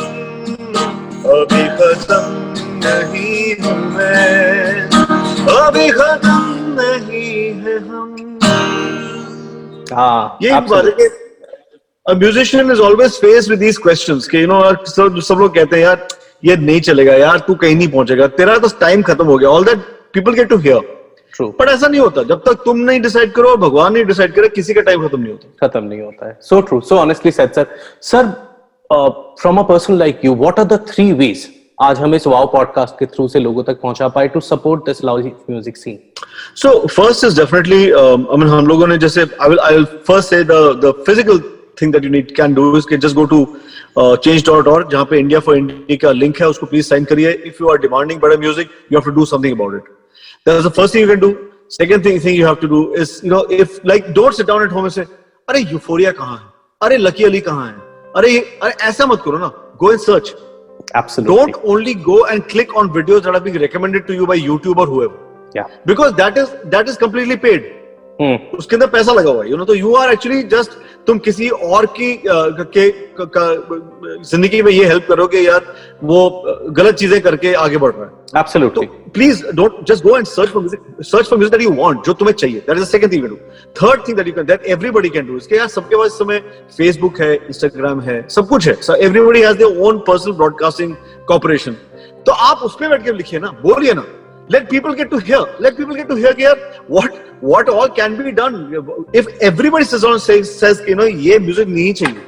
अभी 1.36 1.63
खत्म 1.80 2.21
नहीं 2.86 3.56
हूँ 3.63 3.75
मैं 3.95 4.89
अभी 5.56 5.89
खत्म 5.99 6.38
नहीं 6.80 7.34
है 7.63 7.78
हम। 7.88 8.15
हाँ 9.93 10.38
ये 10.43 10.52
बात 10.52 10.62
है 10.62 10.62
absolutely. 10.62 11.10
कि 11.10 11.17
a 12.06 12.15
musician 12.15 12.71
is 12.75 12.80
always 12.89 13.17
faced 13.25 13.49
with 13.54 13.60
these 13.65 13.78
questions 13.88 14.28
कि 14.28 14.45
you 14.45 14.52
know 14.52 14.62
सब 14.97 15.19
सब 15.30 15.39
लोग 15.39 15.56
कहते 15.56 15.75
हैं 15.75 15.84
यार 15.84 16.08
ये 16.45 16.56
नहीं 16.58 16.82
चलेगा 16.89 17.13
यार 17.25 17.39
तू 17.47 17.56
कहीं 17.63 17.75
नहीं 17.75 17.88
पहुंचेगा 17.97 18.28
तेरा 18.39 18.58
तो 18.58 18.67
टाइम 18.80 19.02
खत्म 19.10 19.25
हो 19.25 19.38
गया 19.38 19.49
all 19.49 19.63
that 19.65 19.78
people 20.13 20.34
get 20.34 20.49
to 20.49 20.58
hear 20.67 20.97
True. 21.34 21.52
पर 21.60 21.68
ऐसा 21.70 21.88
नहीं 21.88 22.02
होता। 22.02 22.24
जब 22.24 22.42
तक 22.46 22.62
तुम 22.65 22.78
नहीं 22.80 23.02
डिसाइड 23.02 23.32
करो 23.34 23.56
भगवान 23.58 23.94
नहीं 23.94 24.06
डिसाइड 24.06 24.34
करे 24.34 24.50
किसी 24.50 24.74
का 24.74 24.82
टाइम 24.82 25.08
खत्म 25.08 25.20
नहीं 25.20 25.32
होता। 25.32 25.68
खत्म 25.68 25.84
नहीं 25.84 26.02
होता 26.02 26.28
है। 26.28 26.38
So 26.42 26.62
true 26.62 26.80
so 26.82 26.96
honestly 26.96 27.32
set 27.32 27.56
sir 27.56 27.68
sir 28.02 28.32
from 29.42 29.58
a 29.58 29.63
person 29.63 29.98
like 29.98 30.26
you 30.26 30.34
what 30.36 30.60
are 30.60 30.65
three 30.65 30.78
three 30.92 31.12
ways 31.13 31.48
आज 31.82 32.00
हम 32.00 32.15
इस 32.15 32.26
वाव 32.28 32.46
पॉडकास्ट 32.54 32.96
के 33.00 33.06
थ्रू 33.06 33.28
से 33.28 33.39
लोगों 33.39 33.63
तक 33.63 33.80
पहुँचा 33.82 34.08
पाए 34.15 34.28
to 34.28 34.39
support 34.39 34.86
this 34.86 35.04
music 35.06 35.78
scene 35.78 36.00
so 36.56 36.70
first 36.88 37.24
is 37.26 37.39
definitely 37.39 37.92
I 37.92 38.38
mean 38.38 38.48
हम 38.48 38.68
लोगों 38.68 38.88
ने 38.88 38.98
जैसे 38.98 39.22
I 39.22 39.50
will 39.50 39.60
I 39.60 39.76
will 39.76 39.86
first 40.08 40.30
say 40.30 40.44
the 40.44 40.52
the 40.86 40.94
physical 41.06 41.39
thing 41.82 41.94
that 41.94 42.04
you 42.04 42.10
need 42.10 42.36
can 42.36 42.54
do 42.54 42.76
is 42.78 42.96
just 42.96 43.15
go 43.15 43.26
to 43.26 43.46
change 44.00 44.46
dot 44.46 44.68
और 44.68 44.88
जहाँ 44.92 45.06
पे 45.06 45.20
India 45.20 45.39
for 45.39 45.58
India 45.58 45.98
का 46.02 46.12
link 46.12 46.42
है 46.42 46.48
उसको 46.48 46.65
प्लीज़ 46.65 46.86
साइन 46.88 47.06
करिए। 47.06 47.32
इफ़ 47.46 47.63
यू 47.63 47.70
आर 47.70 47.78
डिमांडिंग 47.78 48.20
बड़ा 48.22 48.38
music 48.38 48.68
you 48.92 49.00
have 49.00 49.10
to 49.10 49.15
do 49.20 49.26
something 49.26 49.56
about 49.56 49.76
it 49.76 49.98
That's 50.47 50.64
the 50.64 50.70
first 50.70 50.92
thing 50.92 51.03
you 51.03 51.09
can 51.09 51.20
do. 51.20 51.33
Second 51.68 52.03
thing 52.05 52.18
thing 52.20 52.35
you 52.37 52.47
have 52.47 52.61
to 52.61 52.68
do 52.68 52.81
is 52.94 53.20
you 53.25 53.31
know 53.31 53.42
if 53.61 53.79
like 53.92 54.12
don't 54.14 54.35
sit 54.40 54.47
down 54.47 54.62
at 54.62 54.73
home 54.79 54.85
and 54.90 54.94
say 54.99 55.07
अरे 55.51 55.61
euphoria 55.73 56.12
कहाँ 56.18 56.37
है? 56.37 56.44
अरे 56.83 56.97
lucky 56.97 57.25
Ali 57.25 57.40
कहाँ 57.49 57.66
है? 57.66 57.75
अरे 58.16 58.38
अरे 58.62 58.73
ऐसा 58.88 59.07
मत 59.07 59.23
करो 59.25 59.38
ना. 59.38 59.51
Go 59.83 59.90
and 59.94 60.01
search. 60.09 60.35
Absolutely 60.97 61.53
Don't 61.53 61.64
only 61.73 61.94
go 62.07 62.16
and 62.33 62.49
click 62.53 62.75
on 62.77 62.90
videos 62.97 63.23
that 63.23 63.35
are 63.35 63.40
being 63.40 63.59
recommended 63.62 64.07
to 64.07 64.14
you 64.14 64.27
by 64.27 64.37
YouTube 64.47 64.83
or 64.85 64.87
whoever. 64.87 65.16
या 65.57 65.64
because 65.87 66.12
that 66.20 66.38
is 66.42 66.49
that 66.75 66.88
is 66.92 66.97
completely 67.05 67.37
paid 67.47 67.62
hmm 67.62 67.78
उसके 68.21 68.75
अंदर 68.75 68.88
पैसा 68.88 69.13
लगा 69.13 69.32
हुआ 69.32 69.43
है। 69.43 69.49
यू 69.49 69.58
नो 69.58 69.65
तो 69.65 69.75
you 69.75 69.93
are 69.95 70.12
actually 70.12 70.41
just 70.51 70.71
तुम 71.08 71.17
किसी 71.25 71.47
और 71.49 71.86
की 71.99 72.12
के 72.27 72.89
ज़िंदगी 74.23 74.62
में 74.62 74.71
ये 74.71 74.86
हेल्प 74.86 75.05
करो 75.08 75.27
कि 75.27 75.45
यार 75.47 75.73
वो 76.03 76.19
गलत 76.79 76.95
चीज़ें 76.95 77.19
करके 77.21 77.53
आगे 77.55 77.77
बढ़ 77.77 77.91
रहा 77.91 78.03
है। 78.03 78.10
तो 78.10 78.39
absolutely 78.39 78.86
please 79.13 79.45
don't 79.55 79.79
just 79.91 80.03
go 80.03 80.17
and 80.17 80.25
search 80.25 80.49
for 80.49 80.62
music 80.62 81.03
search 81.05 81.29
for 81.29 81.39
music 81.39 81.58
that 81.58 81.62
you 81.62 81.73
want 81.75 82.05
जो 82.05 82.13
तुम्हें 82.13 82.36
चाहिए। 82.36 82.60
That 82.60 82.77
is 82.77 82.84
the 82.84 82.88
second 82.88 83.12
thing 83.13 83.23
you 83.23 83.29
do 83.29 83.36
third 83.82 84.08
thing 84.08 84.17
that 84.17 84.27
you 84.27 84.34
can 84.34 84.45
that 84.45 84.65
everybody 84.67 85.10
can 85.10 85.27
do 85.27 85.38
इसके 85.38 85.55
यार 85.55 85.67
सबके 85.69 85.95
पास 85.95 86.12
इस 86.12 86.19
समय 86.19 86.39
Facebook 86.77 87.21
है 87.21 87.34
Instagram 87.36 88.01
है 88.01 88.21
सब 88.29 88.47
कुछ 88.47 88.67
है। 88.67 88.73
So 88.82 88.95
everybody 89.08 89.41
has 89.41 89.58
their 89.58 89.82
own 89.88 90.03
personal 90.08 90.34
broadcasting 90.36 90.95
corporation 91.27 91.77
तो 92.25 92.32
आप 92.51 92.63
उस 92.63 92.75
पे 92.79 92.88
बैठ 92.89 93.03
के 93.05 93.12
लिखिए 93.13 93.39
ना 93.39 93.55
बोलिए 93.63 93.93
ना। 93.93 94.05
Let 94.49 94.63
people 94.69 94.95
get 94.97 95.10
to 95.10 95.17
hear 95.25 95.39
let 95.63 95.75
people 95.79 95.97
get 95.97 96.08
to 96.10 96.15
hear 96.19 96.34
कि 96.36 96.43
यार 96.43 96.62
what 96.91 97.17
what 97.41 97.69
all 97.69 97.89
can 97.89 98.15
be 98.17 98.32
done? 98.32 98.56
If 99.13 99.28
everybody 99.41 99.86
says 99.86 100.04
on 100.04 100.19
says 100.19 100.49
says 100.62 100.82
you 100.88 100.95
know 100.95 101.06
ये 101.06 101.39
म्यूज़िक 101.39 101.67
नहीं 101.67 101.93
चाहिए 101.93 102.21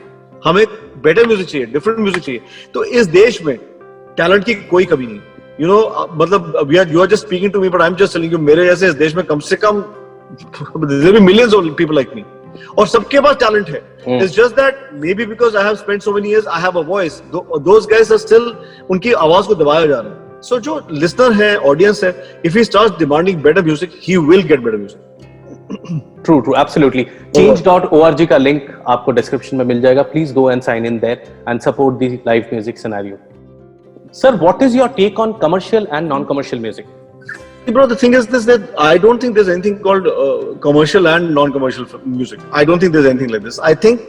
हमें 0.45 0.65
बेटर 1.03 1.27
म्यूज़िक 1.27 1.47
चाहिए 1.47 1.65
डिफरेंट 1.73 1.99
म्यूज़िक 1.99 2.23
चाहिए 2.23 2.41
तो 2.73 2.83
इस 2.83 3.07
देश 3.07 3.41
में 3.45 3.57
टैलेंट 4.17 4.45
की 4.45 4.53
कोई 4.69 4.85
कमी 4.85 5.07
नहीं। 5.07 5.19
यू 5.61 5.67
नो 5.67 6.07
मतलब 6.21 6.57
we 6.67 6.77
are 6.77 6.91
you 6.91 7.01
are 7.01 7.07
just 7.07 7.25
speaking 7.25 7.51
to 7.51 7.61
me 7.61 7.69
but 7.69 7.81
I 7.81 7.87
am 7.87 7.95
just 7.95 8.13
telling 8.13 8.33
you 8.33 8.39
मेरे 8.39 8.65
जैसे 8.65 8.87
इस 8.87 8.93
देश 8.95 9.15
में 9.15 9.25
कम 9.25 9.39
से 9.49 9.55
कम 9.65 9.81
there 10.77 11.13
be 11.13 11.19
millions 11.25 11.53
of 11.53 11.65
people 11.77 11.95
like 11.95 12.15
me 12.15 12.23
और 12.77 12.87
सबके 12.87 13.19
पास 13.21 13.35
टैलेंट 13.43 13.69
है। 13.69 13.81
It's 14.17 14.35
just 14.35 14.55
that 14.55 14.89
maybe 15.13 15.25
because 15.25 15.57
I 15.57 15.63
have 15.65 15.75
spent 15.75 16.01
so 16.01 16.13
many 16.13 16.29
years 16.29 16.47
I 16.47 16.61
have 16.61 16.79
a 16.79 16.83
voice 16.87 17.21
those 17.33 17.87
guys 17.91 18.11
are 18.11 18.17
still 18.17 18.53
उनकी 18.91 19.13
आवाज़ 19.27 19.47
को 19.47 19.55
दबाया 19.55 19.85
जा 19.85 19.99
रहा 19.99 20.11
है। 20.11 20.30
सो 20.43 20.59
जो 20.59 20.79
लिसनर 20.91 21.33
है 21.33 21.55
ऑडियंस 21.69 22.03
है 22.03 22.13
if 22.45 22.57
he 22.57 22.63
start 22.63 22.99
demanding 22.99 23.41
better 23.41 23.63
music 23.63 23.91
he 24.03 24.17
will 24.29 24.43
get 24.43 24.59
better 24.59 24.77
music 24.77 25.09
true 26.23 26.39
true 26.39 26.55
absolutely 26.59 27.05
change.org 27.35 28.25
का 28.29 28.37
लिंक 28.37 28.69
आपको 28.89 29.11
डिस्क्रिप्शन 29.11 29.57
में 29.57 29.65
मिल 29.65 29.81
जाएगा. 29.81 30.01
Please 30.03 30.33
go 30.33 30.49
and 30.51 30.61
sign 30.61 30.85
in 30.85 30.97
there 30.99 31.23
and 31.49 31.59
support 31.61 31.97
the 31.97 32.07
live 32.27 32.49
music 32.53 32.77
scenario 32.77 33.17
sir 34.13 34.35
what 34.41 34.63
is 34.63 34.77
your 34.77 34.87
take 34.97 35.19
on 35.19 35.33
commercial 35.41 35.87
and 35.93 36.07
non 36.07 36.23
commercial 36.23 36.61
music 36.61 36.85
Bro, 37.67 37.85
the 37.85 37.95
thing 37.95 38.15
is 38.15 38.25
this 38.25 38.45
that 38.45 38.71
I 38.75 38.97
don't 38.97 39.21
think 39.21 39.35
there's 39.35 39.47
anything 39.47 39.77
called 39.79 40.07
uh, 40.07 40.57
commercial 40.59 41.07
and 41.07 41.31
non-commercial 41.31 41.85
music. 42.05 42.39
I 42.51 42.65
don't 42.65 42.79
think 42.79 42.91
there's 42.91 43.05
anything 43.05 43.29
like 43.29 43.43
this. 43.43 43.59
I 43.59 43.75
think 43.75 43.99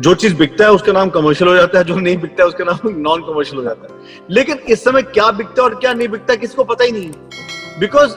जो 0.00 0.14
चीज़ 0.14 0.34
बिकता 0.36 0.64
है 0.64 0.72
उसका 0.72 0.92
नाम 0.92 1.10
commercial 1.10 1.48
हो 1.50 1.56
जाता 1.56 1.78
है 1.78 1.84
जो 1.84 1.96
नहीं 1.96 2.16
बिकता 2.18 2.42
है 2.42 2.48
उसका 2.48 2.64
नाम 2.64 3.00
नॉन 3.00 3.22
कमर्शियल 3.26 3.58
हो 3.58 3.64
जाता 3.64 3.94
है। 3.94 4.00
लेकिन 4.30 4.58
इस 4.74 4.84
समय 4.84 5.02
क्या 5.02 5.30
बिकता 5.30 5.62
है 5.62 5.68
और 5.68 5.74
क्या 5.80 5.92
नहीं 5.92 6.08
बिकता 6.08 6.32
है 6.32 6.36
किसी 6.38 6.56
को 6.56 6.64
पता 6.64 6.84
ही 6.84 6.92
नहीं 6.92 7.10
बिकॉज़ 7.80 8.16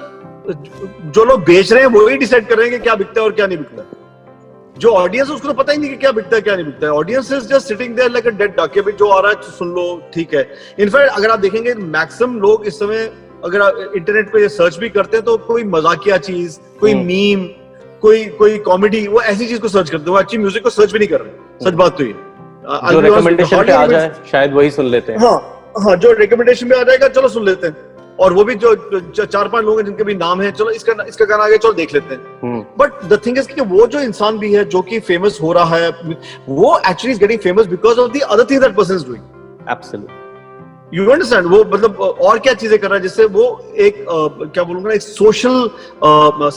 जो 1.12 1.23
लोग 1.26 1.43
बेच 1.45 1.71
रहे 1.73 1.82
हैं 1.84 1.89
वो 1.89 2.08
ही 2.08 2.17
डिसाइड 2.17 2.47
कर 2.47 2.58
रहे 2.58 2.69
हैं 2.69 2.78
कि 2.78 2.84
क्या 2.84 2.95
बिकता 2.95 3.21
है 3.21 3.26
और 3.28 3.34
क्या 3.34 3.47
नहीं 3.47 3.58
बिकता 3.58 3.84
जो 4.80 4.89
ऑडियंस 4.93 5.30
है 5.30 5.36
उसको 5.36 5.47
तो 5.47 5.54
पता 5.54 5.71
ही 5.73 5.78
नहीं 5.78 5.89
कि 5.89 5.97
क्या 5.97 6.12
बिकता 6.12 6.36
है 6.36 6.41
क्या 6.41 6.56
नहीं 6.56 6.65
बिकता 6.65 6.88
है। 6.88 6.93
Audience 6.93 7.32
is 7.32 7.47
just 7.54 7.67
sitting 7.67 7.95
there 7.95 8.12
like 8.12 8.28
a 8.28 8.32
dead 8.39 8.56
duck 8.60 8.73
के 8.73 8.82
भाई 8.82 8.93
जो 9.00 9.08
आ 9.10 9.19
रहा 9.19 9.32
है 9.32 9.36
तो 9.36 9.52
सुन 9.52 9.76
लो 9.76 9.86
ठीक 10.13 10.34
है। 10.36 10.50
इनफैक्ट 10.80 11.15
अगर 11.17 11.32
आप 11.32 11.39
देखेंगे 11.39 11.73
मैक्सिमम 12.00 12.39
लोग 12.41 12.67
इस 12.67 12.80
समय 12.80 13.10
अगर 13.45 13.62
आप 13.62 13.93
इंटरनेट 13.95 14.32
पे 14.34 14.47
सर्च 14.50 14.78
भी 14.78 14.89
करते 14.89 15.17
हैं 15.17 15.26
तो 15.26 15.38
कोई 15.47 15.63
मजाकिया 15.65 16.17
चीज़ 16.19 16.58
कोई 16.80 16.93
मीम 17.04 17.47
कोई 18.02 18.23
कोई 18.38 18.58
कॉमेडी 18.60 19.06
वो 19.08 19.21
ऐसी 19.23 19.47
चीज़ 19.47 19.60
को 19.62 19.67
सर्च 19.67 19.89
करते 19.89 20.04
हैं 20.04 20.12
वो 20.12 20.17
अच्छी 20.17 20.38
म्यूज़िक 20.38 20.63
को 20.63 20.69
सर्च 20.69 20.91
भी 20.91 21.00
नहीं 21.00 21.10
कर 21.10 21.21
रहे 21.21 21.65
सच 21.65 21.73
बात 21.73 21.97
तो 21.97 22.04
ये। 22.04 22.15
जो 22.91 23.00
रिकमेंडेशन 23.00 23.63
पे 23.63 23.71
आ 23.71 23.86
जाए 23.88 24.12
शायद 24.32 24.54
वही 24.54 24.71
सुन 24.71 24.86
लेते 24.86 25.12
हैं। 25.12 25.19
हाँ 25.19 25.84
हाँ 25.84 25.95
जो 25.95 26.12
रिकमेंडेशन 26.19 26.67
में 26.67 26.78
आ 26.78 26.84
जाएगा 26.84 27.08
चलो 27.10 27.28
सुन 27.28 27.45
लेते 27.45 27.67
हैं। 27.67 27.76
और 28.19 28.34
वो 28.34 28.43
भी 28.43 28.56
जो, 28.56 28.73
जो 28.76 29.26
चार 29.26 29.47
पाँच 29.47 29.65
लोग 29.65 29.80
हैं 29.80 29.86
जिनके 29.86 30.04
भी 30.04 30.15
नाम 30.15 30.41
है 30.41 30.52
चलो 30.52 30.69
इसका 30.71 31.04
इसका 31.08 31.26
गाना 31.26 31.43
आ 31.43 31.47
गया 31.47 31.58
चलो 31.58 31.73
देख 31.73 31.93
लेते 31.93 32.15
हैं। 32.15 32.21
Hmm. 32.43 32.63
But 32.80 33.04
the 33.10 33.21
thing 33.26 33.38
is 33.38 33.47
कि 33.47 33.62
वो 33.63 33.88
जो 33.88 34.00
इंसान 34.02 34.38
भी 34.39 34.54
है 34.54 34.63
जो 34.65 34.82
कि 34.82 35.00
फ़ेमस 35.02 35.39
हो 35.41 35.52
रहा 35.54 35.78
है 35.78 35.89
वो 36.50 36.78
actually 36.80 37.12
is 37.12 37.19
getting 37.19 37.39
famous 37.39 37.67
because 37.67 38.00
of 38.00 38.12
the 38.12 38.21
other 38.21 38.45
thing 38.52 38.62
that 38.62 38.76
person 38.76 38.95
is 38.95 39.06
doing 39.06 39.69
absolutely 39.71 40.27
you 40.93 41.10
understand 41.12 41.47
वो 41.47 41.63
मतलब 41.73 42.00
और 42.00 42.39
क्या 42.39 42.54
चीज़ें 42.54 42.78
कर 42.80 42.88
रहा 42.88 42.95
है 42.95 43.02
जिससे 43.02 43.26
वो 43.26 43.45
एक 43.78 44.00
अ, 44.00 44.45
क्या 44.45 44.63
बोलूँगा 44.63 44.91
एक 44.93 45.02
सोशल 45.02 45.69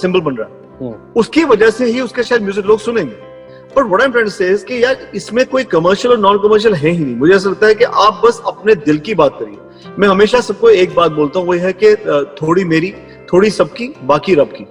सिंबल 0.01 0.21
बन 0.21 0.37
रहा 0.37 0.49
है। 0.49 0.59
हम्म। 0.81 1.21
उसकी 1.21 1.45
वजह 1.45 1.71
से 1.71 1.87
ही 1.87 2.01
उसका 2.01 2.23
शायद 2.23 2.43
म्यूज़िक 2.43 2.67
लोग 2.67 2.79
सुनेंगे। 2.81 3.29
पर 3.75 3.85
what 3.85 4.01
I 4.01 4.05
am 4.05 4.13
trying 4.13 4.29
to 4.29 4.35
say 4.35 4.49
is 4.51 4.65
कि 4.65 4.83
यार 4.85 5.11
इसमें 5.15 5.45
कोई 5.47 5.65
कमर्शियल 5.73 6.13
और 6.15 6.21
नॉन 6.21 6.39
कमर्शियल 6.43 6.75
है 6.75 6.91
ही 6.91 7.05
नहीं। 7.05 7.17
मुझे 7.17 7.35
ऐसा 7.35 7.51
लगता 7.51 7.67
है 7.67 7.75
कि 7.75 7.85
आप 7.85 8.21
बस 8.25 8.41
अपने 8.47 8.75
दिल 8.77 8.99
की 8.99 9.15
बात 9.15 9.37
करिए। 9.41 9.93
मैं 9.99 10.09
हमेशा 10.09 10.41
सबको 10.41 10.71
एक 10.71 10.95
बात 10.95 11.13
बोलता 11.13 11.39
हूँ 11.39 11.47
वो 11.47 11.55
है 11.65 11.73
कि 11.83 11.95
थोड़ी 12.43 12.65
मेरी 12.65 12.93
थोड़ी 13.33 13.51
सबकी 13.51 13.93
बाकी 14.05 14.35
रब 14.35 14.53
की। 14.53 14.67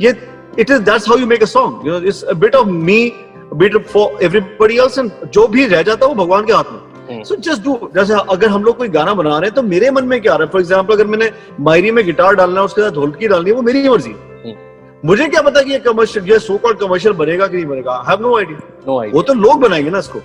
ये 0.00 0.14
it 0.58 0.70
is 0.70 0.80
that's 0.80 1.08
how 1.08 1.18
you 1.18 1.26
make 1.26 1.42
a 1.42 1.46
song 1.46 1.86
you 1.86 1.92
know 1.92 2.06
it's 2.06 2.22
a 2.22 2.32
bit 2.34 2.54
of 2.54 2.68
me 2.68 3.12
bit 3.54 3.76
for 3.86 4.24
everybody 4.24 4.78
else 4.78 4.98
and 4.98 5.10
जो 5.26 5.46
भी 5.48 5.66
रह 5.66 5.82
जाता 5.82 6.06
है 6.06 6.12
वो 6.12 6.24
भगवान 6.24 6.44
के 6.46 6.52
हाथ 6.52 6.72
में। 6.72 6.80
सो 7.24 7.36
जस्ट 7.36 7.62
डू 7.62 7.78
जैसे 7.94 8.14
अगर 8.30 8.48
हम 8.48 8.64
लोग 8.64 8.76
कोई 8.76 8.88
गाना 8.88 9.14
बना 9.14 9.30
रहे 9.30 9.48
हैं 9.48 9.54
तो 9.54 9.62
मेरे 9.62 9.90
मन 9.90 10.04
में 10.04 10.20
क्या 10.20 10.32
आ 10.32 10.36
रहा 10.36 10.44
है? 10.44 10.50
फॉर 10.52 10.60
एग्ज़ाम्पल 10.60 10.94
अगर 10.94 11.06
मैंने 11.06 11.30
मायरी 11.60 11.90
में 11.90 12.04
गिटार 12.04 12.34
डालना 12.34 12.60
है 12.60 12.64
उसके 12.64 12.82
साथ 12.82 12.90
ढोलकी 12.90 13.28
डालनी 13.28 13.50
है 13.50 13.56
वो 13.56 13.62
मेरी 13.62 13.88
मर्ज़ी। 13.88 14.10
है। 14.44 14.56
मुझे 15.04 15.26
क्या 15.28 15.42
पता 15.42 15.62
कि 15.62 15.72
ये 15.72 15.78
कमर्शियल 15.80 16.30
ये 16.30 16.38
सो 16.38 16.56
कॉल्ड 16.58 16.78
कमर्शियल 16.78 17.14
बनेगा 17.14 17.46
कि 17.46 17.56
नहीं 17.56 17.66
बनेगा? 17.66 17.92
I 17.92 18.10
have 18.10 18.22
no 18.22 18.36
idea 18.38 18.58
no 18.86 19.10
वो 19.12 19.22
तो 19.22 19.34
लोग 19.34 19.60
बनाएँगे 19.60 19.90
ना 19.90 19.98
इसको। 19.98 20.18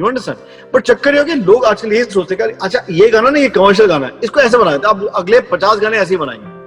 यू 0.00 0.06
अंडरस्टैंड 0.06 0.70
पर 0.72 0.80
चक्कर 0.80 1.14
ये 1.14 1.18
हो 1.18 1.24
कि 1.24 1.34
लोग 1.34 1.64
आजकल 1.64 1.92
ये 1.92 2.04
सोचते 2.04 2.34
हैं 2.34 2.52
अच्छा 2.62 2.84
ये 2.90 3.08
गाना 3.10 3.30
ना 3.30 3.38
ये 3.38 3.48
कमर्शियल 3.48 3.88
गाना 3.88 4.06
है। 4.06 4.12
इसको 4.24 4.40
ऐसे 4.40 4.58
बनाए 4.58 4.78
अब 4.86 5.06
अगले 5.14 5.40
पचास 5.50 5.78
गाने 5.78 5.98
ऐसे 5.98 6.14
ही 6.14 6.18
बनाएँगे। 6.18 6.58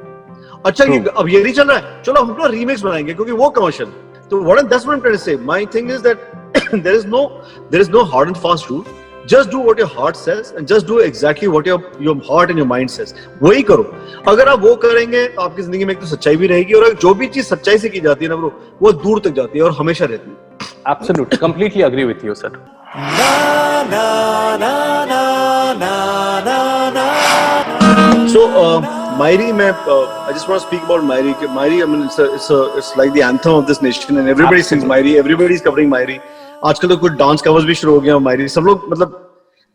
अच्छा 0.65 0.85
ये 0.85 1.03
अब 1.17 1.29
ये 1.29 1.43
नहीं 1.43 1.53
चल 1.53 1.67
रहा 1.67 1.77
है। 1.77 2.01
चलो 2.03 2.21
हम 2.21 2.29
अपना 2.29 2.47
रीमिक्स 2.47 2.81
बनाएँगे 2.81 3.13
क्योंकि 3.13 3.31
वो 3.31 3.49
कमर्शियल 3.49 3.89
तो 4.31 4.41
व्हाट 4.43 4.65
दस 4.65 4.85
मिनट 4.87 5.15
से 5.19 5.35
my 5.43 5.65
thing 5.65 5.91
is 5.91 6.03
that 6.03 6.31
there 6.73 6.95
is 6.95 7.07
no 7.07 7.25
there 7.71 7.81
is 7.81 7.91
no 7.91 8.03
hard 8.03 8.27
and 8.27 8.37
fast 8.37 8.69
rule 8.71 8.83
just 9.29 9.51
do 9.51 9.61
what 9.63 9.79
your 9.79 9.89
heart 9.97 10.15
says 10.15 10.53
and 10.57 10.67
just 10.67 10.87
do 10.87 10.99
exactly 10.99 11.47
what 11.47 11.67
your 11.67 11.91
your 12.01 12.21
heart 12.31 12.49
and 12.49 12.59
your 12.59 12.67
mind 12.67 12.89
says 12.89 13.13
वही 13.43 13.61
करो 13.71 13.91
अगर 14.27 14.49
आप 14.49 14.59
वो 14.61 14.75
करेंगे 14.85 15.27
तो 15.27 15.41
आपकी 15.41 15.61
ज़िंदगी 15.61 15.85
में 15.85 15.93
एक 15.93 15.99
तो 15.99 16.05
सच्चाई 16.07 16.35
भी 16.37 16.47
रहेगी 16.47 16.73
और 16.73 16.93
जो 17.01 17.13
भी 17.13 17.27
चीज़ 17.27 17.45
सच्चाई 17.45 17.77
से 17.77 17.89
की 17.89 17.99
जाती 18.07 18.25
है 18.25 18.29
ना 18.29 18.35
ब्रो 18.35 18.51
वो 18.81 18.91
दूर 19.03 19.19
तक 19.25 19.33
जाती 19.41 19.59
है 19.59 19.65
और 19.65 19.75
हमेशा 19.79 20.05
रहती 20.05 20.29
है 20.29 20.91
absolutely 20.91 21.37
completely 21.47 21.81
agree 21.81 22.03
with 22.05 22.25
you 22.25 22.33
sir 22.43 22.61
So, 28.33 28.43
uh, 28.59 28.81
Mairi, 29.17 29.51
uh, 29.51 30.25
I 30.27 30.31
just 30.33 30.47
want 30.49 30.59
to 30.59 30.67
speak 30.67 30.81
about 30.83 31.03
Mairi. 31.03 31.33
Mairi, 31.55 31.83
I 31.83 31.85
mean, 31.85 32.01
it's, 32.03 32.17
a, 32.17 32.33
it's, 32.33 32.49
a, 32.49 32.75
it's 32.77 32.95
like 32.97 33.13
the 33.13 33.21
anthem 33.21 33.53
of 33.53 33.67
this 33.67 33.81
nation, 33.81 34.17
and 34.17 34.27
everybody 34.27 34.61
Absolutely. 34.61 34.63
sings 34.63 34.85
Mairi. 34.85 35.17
Everybody 35.19 35.53
is 35.53 35.61
covering 35.61 35.87
Mairi. 35.87 36.19
आजकल 36.63 36.87
तो 36.87 36.97
कुछ 36.97 37.11
dance 37.19 37.41
covers 37.41 37.65
भी 37.65 37.75
शुरू 37.75 37.93
हो 37.93 37.99
गया 38.01 38.15
हमारी। 38.15 38.47
सब 38.49 38.61
लोग 38.61 38.85
मतलब 38.91 39.19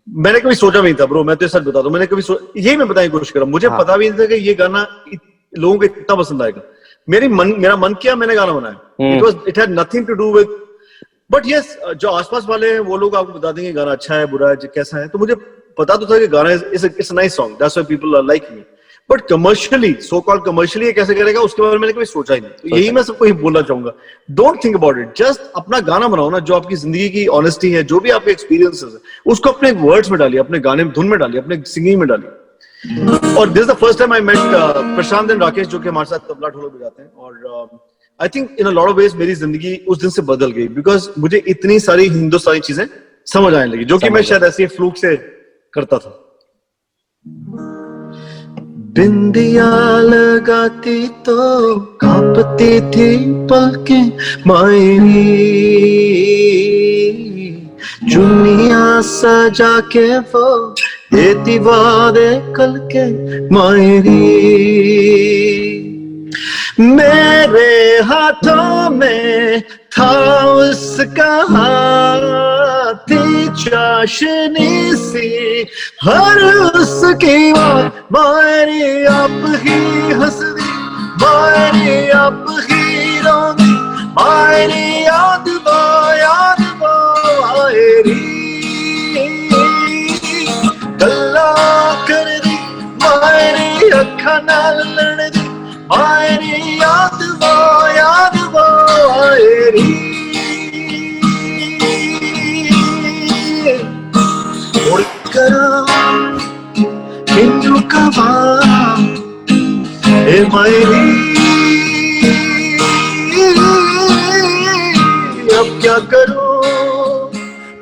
मैंने 0.06 0.40
कभी 0.40 0.54
सोचा 0.54 0.80
नहीं 0.82 0.94
था 0.94 1.06
ब्रो 1.06 1.22
मैं 1.24 1.36
तो 1.36 1.48
सच 1.48 1.62
बता 1.62 1.82
दूँ 1.82 1.90
मैंने 1.92 2.06
कभी 2.06 2.22
यही 2.56 2.76
मैं 2.76 2.88
बताने 2.88 3.06
की 3.06 3.12
कोशिश 3.12 3.30
कर 3.30 3.40
रहा 3.40 3.44
हूँ 3.44 3.52
मुझे 3.52 3.68
पता 3.70 3.96
भी 3.96 4.08
नहीं 4.10 4.18
था 4.20 4.26
कि 4.26 4.34
ये 4.46 4.54
गाना 4.54 4.86
लोगों 5.52 5.78
को 5.78 5.84
इतना 5.84 6.14
पसंद 6.16 6.42
आएगा। 6.42 6.62
मेरी 7.08 7.28
मन 7.30 7.52
मेरा 7.58 7.76
मन 7.76 7.94
किया 8.02 8.14
मैंने 8.16 8.34
गाना 8.34 8.52
बनाया। 8.52 9.16
It 9.16 9.22
was 9.22 9.36
it 9.48 9.58
had 9.58 9.78
nothing 9.78 10.06
to 10.06 10.14
do 10.14 10.32
with 10.32 10.56
but 11.30 11.46
yes 11.46 11.76
जो 11.96 12.08
आसपास 12.10 12.46
वाले 12.48 12.72
हैं 12.72 12.80
वो 12.80 12.96
लोग 12.96 13.16
आपको 13.16 13.32
बता 13.32 13.52
देंगे 13.52 13.72
गाना 13.72 13.92
अच्छा 13.92 14.14
है 14.14 14.26
बुरा 14.26 14.48
है 14.50 14.56
कैसा 14.74 14.98
है। 14.98 15.08
तो 15.08 15.18
मुझे 15.18 15.34
पता 15.78 15.96
तो 15.96 16.06
था 16.06 16.18
कि 16.18 16.26
गाना 16.28 16.50
is 16.52 16.86
it's 16.86 17.12
nice 17.12 17.36
song 17.36 17.56
that's 17.58 17.78
why 17.78 17.86
people 17.88 18.16
are 18.16 18.24
like 18.24 18.48
me 18.52 18.62
but 19.10 19.20
commercially 19.28 19.92
so 20.02 20.20
called 20.20 20.44
commercially 20.44 20.86
ये 20.86 20.92
कैसे 20.92 21.14
करेगा 21.14 21.40
उसके 21.40 21.62
बारे 21.62 21.74
में 21.74 21.80
मैंने 21.80 21.92
कभी 21.92 22.04
सोचा 22.04 22.34
ही 22.34 22.40
नहीं। 22.40 22.50
तो 22.62 22.76
यही 22.76 22.90
मैं 22.90 23.02
सबको 23.02 23.24
ही 23.24 23.32
बोलना 23.34 23.60
चाहूँगा। 23.62 23.92
Don't 24.30 24.64
think 24.64 24.76
about 24.76 24.98
it 24.98 25.14
just 25.18 25.40
अपना 25.56 25.80
गाना 25.82 26.08
बनाओ 26.08 26.30
ना 26.30 26.38
जो 26.40 26.54
आपकी 26.54 26.76
ज़िंदगी 26.76 27.08
की 27.10 27.26
ऑनेस्टी 27.38 27.70
है 27.72 27.82
जो 27.84 28.00
भी 28.00 28.10
आपके 28.10 28.30
एक्सपीरियंसेस 28.30 28.92
है 28.94 29.00
उसको 29.32 29.50
अपने 29.50 29.70
वर्ड्स 29.80 30.10
में 30.10 30.18
डालिए 30.20 30.40
अपने 30.40 30.58
गाने 30.60 30.84
में 30.84 30.92
धुन 30.94 31.08
में 31.08 31.18
डालिए 31.18 31.40
अपने 31.40 31.62
सिंगिंग 31.66 31.98
में 32.00 32.08
डालिए। 32.08 33.34
और 33.34 33.48
this 33.50 33.66
the 33.66 33.74
first 33.76 33.98
time 33.98 34.12
I 34.12 34.20
met 34.20 34.38
Prashant 34.96 35.30
and 35.30 35.42
Rakesh 35.42 35.66
जो 35.66 35.78
कि 35.78 35.88
हमारे 35.88 36.08
साथ 36.08 36.28
तबला 36.28 36.48
ढोलक 36.48 36.72
बजाते 36.72 37.02
हैं। 37.02 37.10
और 37.12 37.68
I 38.20 38.28
think 38.28 38.56
in 38.60 38.66
a 38.66 38.70
lot 38.70 38.88
of 38.88 38.96
ways 38.96 39.14
मेरी 39.16 39.34
ज़िंदगी 39.36 39.76
उस 39.88 40.00
दिन 40.00 40.10
से 40.10 40.22
बदल 40.24 40.50
गई 40.52 40.68
बिकॉज़ 40.76 41.08
मुझे 41.18 41.42
इतनी 41.48 41.78
सारी 41.80 42.08
हिंदुस्तानी 42.10 42.60
चीज़ें 42.60 42.86
समझ 43.26 43.54
आने 43.54 43.66
लगी 43.66 43.84
जो 43.84 43.98
कि 43.98 44.10
मैं 44.10 44.22
शायद 44.22 44.44
ऐसे 44.44 44.66
फ्लूक 44.68 44.96
से 44.96 45.16
करता 45.74 45.98
था। 45.98 46.10
बिंदिया 48.98 49.66
लगाती 50.02 51.06
तो 51.26 51.34
कांपती 52.02 52.70
थी 52.90 53.10
पलके 53.46 53.98
मायरी 54.48 55.22
चुनिया 58.10 58.80
सजा 59.10 59.70
के 59.92 60.06
वो 60.32 60.50
देती 61.14 61.58
वादे 61.68 62.28
कल 62.56 62.76
के 62.94 63.06
मायरी 63.54 64.18
मेरे 66.80 67.72
हाथों 68.10 68.90
में 68.96 69.60
था 69.92 70.12
उसका 70.56 71.32
हाथी 71.54 72.57
चाशनी 73.10 74.70
सी 74.96 75.28
हर 76.04 76.40
उसकी 76.80 77.52
बात 77.52 78.08
मारी 78.12 79.04
आप 79.12 79.42
ही 79.64 79.78
हंसदी 80.20 80.68
मारी 81.22 82.08
आप 82.18 82.44
ही 82.70 83.18
रोनी 83.20 83.72
मारी 84.18 84.84
याद 85.04 85.48
वो 85.66 85.78
याद 86.18 86.60
वो 86.80 86.92
आएरी 87.62 88.18
गल्ला 91.02 91.50
कर 92.10 92.30
दी 92.46 92.56
मारी 93.04 93.90
अखा 94.00 94.38
नाल 94.50 94.82
लड़ 94.98 95.28
दी 95.30 95.48
मारी 95.92 96.80
याद 96.82 97.22
वो 97.42 97.56
याद 97.96 98.38
वो 98.54 98.66
से 105.38 105.48
हे 110.30 110.44
मायरी। 110.48 111.04
अब 115.58 115.78
क्या 115.82 115.98
करूँ? 115.98 117.30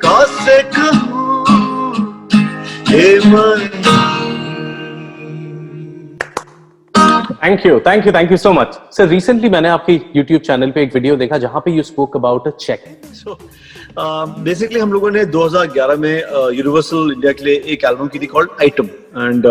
कासे 0.04 0.62
कहूँ? 0.62 1.44
ए 2.94 3.20
मायरी। 3.26 3.65
Thank 7.46 7.66
you 7.66 7.78
thank 7.80 8.06
you 8.06 8.12
thank 8.12 8.30
you 8.30 8.36
so 8.36 8.52
much 8.52 8.78
sir 8.92 9.08
recently 9.08 9.48
मैंने 9.48 9.68
आपके 9.68 10.00
YouTube 10.16 10.46
चैनल 10.46 10.70
पे 10.70 10.82
एक 10.82 10.94
वीडियो 10.94 11.16
देखा 11.16 11.38
जहाँ 11.38 11.60
पे 11.64 11.70
you 11.70 11.82
spoke 11.82 12.16
about 12.16 12.48
a 12.48 12.50
check 12.50 12.84
basically 14.46 14.80
हम 14.80 14.92
लोगों 14.92 15.10
ने 15.10 15.24
2011 15.24 15.98
में 15.98 16.16
यूनिवर्सल 16.56 17.12
इंडिया 17.12 17.32
के 17.32 17.44
लिए 17.44 17.62
एक 17.66 17.84
एल्बम 17.84 18.08
की 18.08 18.18
थी 18.18 18.26
called 18.26 18.50
item 18.60 18.84
and 18.84 19.46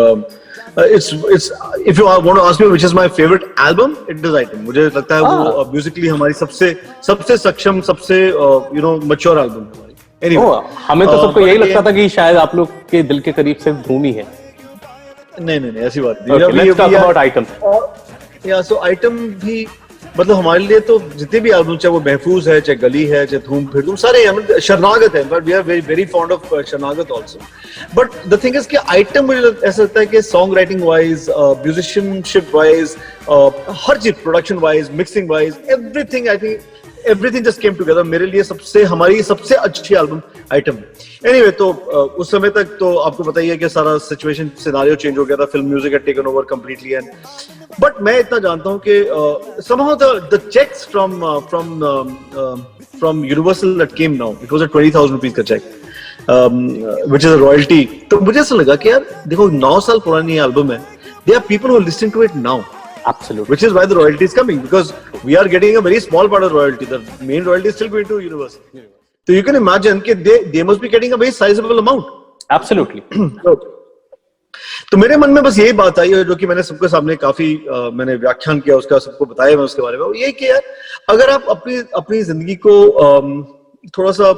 it's 0.78 1.14
it's 1.14 1.52
if 1.86 2.00
you 2.00 2.06
want 2.06 2.36
to 2.36 2.42
ask 2.42 2.60
me 2.60 2.66
which 2.66 2.84
is 2.84 2.94
my 2.94 3.08
favourite 3.08 3.42
album 3.68 3.96
it 4.10 4.24
is 4.26 4.36
item 4.36 4.60
मुझे 4.60 4.86
लगता 4.86 5.14
है 5.14 5.22
ah. 5.22 5.28
वो 5.28 5.64
म्यूजिकली 5.72 6.08
uh, 6.08 6.14
हमारी 6.14 6.32
सबसे 6.32 6.76
सबसे 7.02 7.36
सक्षम 7.36 7.80
सबसे 7.80 8.26
यू 8.28 8.80
नो 8.80 8.96
मैच्योर 8.96 9.38
एल्बम 9.38 9.54
हमारी. 9.54 9.94
एनीवे 10.22 10.60
हमें 10.86 11.08
तो 11.08 11.14
Uh, 11.14 11.22
सबको 11.22 11.40
but 11.40 11.48
यही 11.48 11.58
लगता 11.58 11.82
था 11.82 11.90
कि 11.90 12.08
शायद 12.08 12.36
आप 12.36 12.54
लोग 12.54 12.68
के 12.90 13.02
दिल 13.02 13.20
के 13.20 13.32
करीब 13.32 13.56
सिर्फ़ 13.56 13.88
भूमि 13.88 14.12
है। 14.12 14.45
नहीं 15.40 15.60
नहीं 15.60 15.72
नहीं 15.72 15.84
ऐसी 15.84 16.00
बात 16.00 16.22
नहीं 16.22 16.38
Okay, 16.38 16.52
let's 16.54 16.76
talk 16.76 16.94
about 16.94 17.16
Item. 17.18 17.46
या 18.46 18.60
सो 18.62 18.76
आइटम 18.84 19.16
भी 19.42 19.66
मतलब 20.18 20.36
हमारे 20.36 20.66
लिए 20.66 20.78
तो 20.88 20.98
जितने 21.18 21.40
भी 21.40 21.50
एल्बम 21.52 21.76
चाहे 21.76 21.92
वो 21.92 22.00
महफूज 22.00 22.48
है 22.48 22.60
चाहे 22.60 22.76
गली 22.78 23.04
है 23.06 23.24
चाहे 23.26 23.42
धूम 23.46 23.66
फिर 23.72 23.82
धूम 23.84 23.96
सारे 24.02 24.60
शरनागत 24.60 25.14
है 25.16 25.24
but 25.28 25.44
we 25.44 25.52
are 25.52 25.62
very 25.62 25.80
very 25.88 26.04
fond 26.12 26.32
of 26.32 26.54
Sharanagat 26.60 27.10
also 27.10 27.38
but 27.94 28.14
the 28.28 28.38
thing 28.44 28.56
is 28.56 28.68
कि 28.68 28.76
आइटम 28.76 29.26
मुझे 29.26 29.40
ऐसा 29.68 29.82
लगता 29.82 30.00
है 30.00 30.06
कि 30.06 30.22
song 30.22 30.56
writing 30.56 30.82
wise 30.84 31.26
musicianship 31.30 32.54
wise 32.54 32.96
her 33.86 33.98
cheese 33.98 34.14
production 34.22 34.58
wise 34.58 34.90
mixing 34.94 35.30
wise 35.30 35.58
everything 35.70 36.28
I 36.28 36.38
think 36.38 36.60
everything 37.08 37.44
just 37.44 37.60
came 37.60 37.74
together 37.74 38.02
मेरे 38.02 38.26
लिए 38.26 38.42
सबसे 38.42 38.82
हमारी 38.84 39.22
सबसे 39.22 39.54
अच्छी 39.54 39.94
एल्बम 39.94 40.20
आइटम 40.52 40.78
एनीवे 41.26 41.50
तो 41.50 41.72
uh, 41.72 42.20
उस 42.20 42.30
समय 42.30 42.50
तक 42.50 42.76
तो 42.80 42.94
आपको 42.96 43.40
ही 43.40 43.48
है 43.48 43.56
कि 43.56 43.68
सारा 43.68 43.96
सिचुएशन 43.98 44.50
सिनारियो 44.64 44.94
चेंज 44.94 45.18
हो 45.18 45.24
गया 45.24 45.36
था 45.36 45.44
film 45.44 45.66
music 45.68 45.92
had 45.92 46.04
taken 46.04 46.26
over 46.26 46.44
completely 46.50 46.92
and 46.92 47.10
but 47.80 48.00
मैं 48.02 48.18
इतना 48.20 48.38
जानता 48.38 48.70
हूँ 48.70 48.80
कि 48.88 49.00
checks 50.50 50.84
from 50.84 51.22
uh, 51.22 51.40
from 51.40 51.82
um, 51.82 52.18
um, 52.36 52.66
from 53.00 53.24
Universal 53.24 53.74
that 53.76 53.94
came 53.94 54.16
now. 54.16 54.36
It 54.42 54.50
was 54.50 54.62
a 54.62 54.68
20000 54.68 55.10
rupees 55.10 55.32
का 55.32 55.44
uh, 56.28 57.06
which 57.06 57.24
is 57.24 57.32
a 57.32 57.38
royalty. 57.38 58.08
तो 58.10 58.20
मुझे 58.20 58.40
ऐसा 58.40 58.54
लगा 58.54 58.76
कि 58.76 58.88
यार 58.88 59.06
देखो 59.28 59.48
नौ 59.48 59.80
साल 59.80 59.98
पुरानी 59.98 60.38
एल्बम 60.38 60.72
है. 60.72 60.80
There 61.26 61.36
are 61.36 61.46
people 61.46 61.70
who 61.70 61.76
are 61.76 61.84
listening 61.84 62.12
to 62.12 62.22
it 62.22 62.34
absolutely 63.12 63.52
which 63.54 63.64
is 63.68 63.72
why 63.78 63.84
the 63.92 63.96
royalty 64.00 64.24
is 64.30 64.34
coming 64.40 64.60
because 64.66 64.92
we 65.30 65.36
are 65.42 65.46
getting 65.54 65.76
a 65.80 65.82
very 65.88 66.00
small 66.08 66.28
part 66.34 66.44
of 66.48 66.52
royalty. 66.58 66.86
The 66.92 67.00
main 67.30 67.44
royalty 67.50 67.68
is 67.72 67.76
still 67.80 67.90
going 67.96 68.08
to 68.12 68.18
Universal. 68.26 68.84
So 69.28 69.34
you 69.36 69.42
can 69.48 69.56
imagine 69.62 70.00
that 70.08 70.24
they, 70.28 70.36
they 70.54 70.62
must 70.62 70.80
be 70.80 70.88
getting 70.88 71.12
a 71.12 71.16
very 71.24 71.34
sizable 71.40 71.78
amount. 71.84 72.12
Absolutely 72.58 73.02
So, 73.46 73.54
तो 74.90 74.96
मेरे 74.98 75.16
मन 75.16 75.30
में 75.30 75.42
बस 75.44 75.58
यही 75.58 75.72
बात 75.78 75.98
आई 75.98 76.10
है 76.12 76.22
जो 76.24 76.34
कि 76.40 76.46
मैंने 76.46 76.62
सबके 76.62 76.88
सामने 76.88 77.14
काफ़ी 77.22 77.46
अ, 77.56 77.78
मैंने 78.00 78.14
व्याख्यान 78.24 78.60
किया 78.66 78.76
उसका 78.76 78.98
सबको 79.06 79.24
बताया 79.32 79.56
मैं 79.56 79.64
उसके 79.64 79.82
बारे 79.82 79.98
में 79.98 80.04
वो 80.04 80.12
ये 80.14 80.30
कि 80.40 80.48
यार 80.48 80.62
अगर 81.14 81.30
आप 81.30 81.46
अपनी 81.56 81.76
अपनी 82.02 82.22
ज़िंदगी 82.30 82.54
को 82.66 82.74
अम, 83.06 83.42
थोड़ा 83.98 84.12
सा 84.20 84.30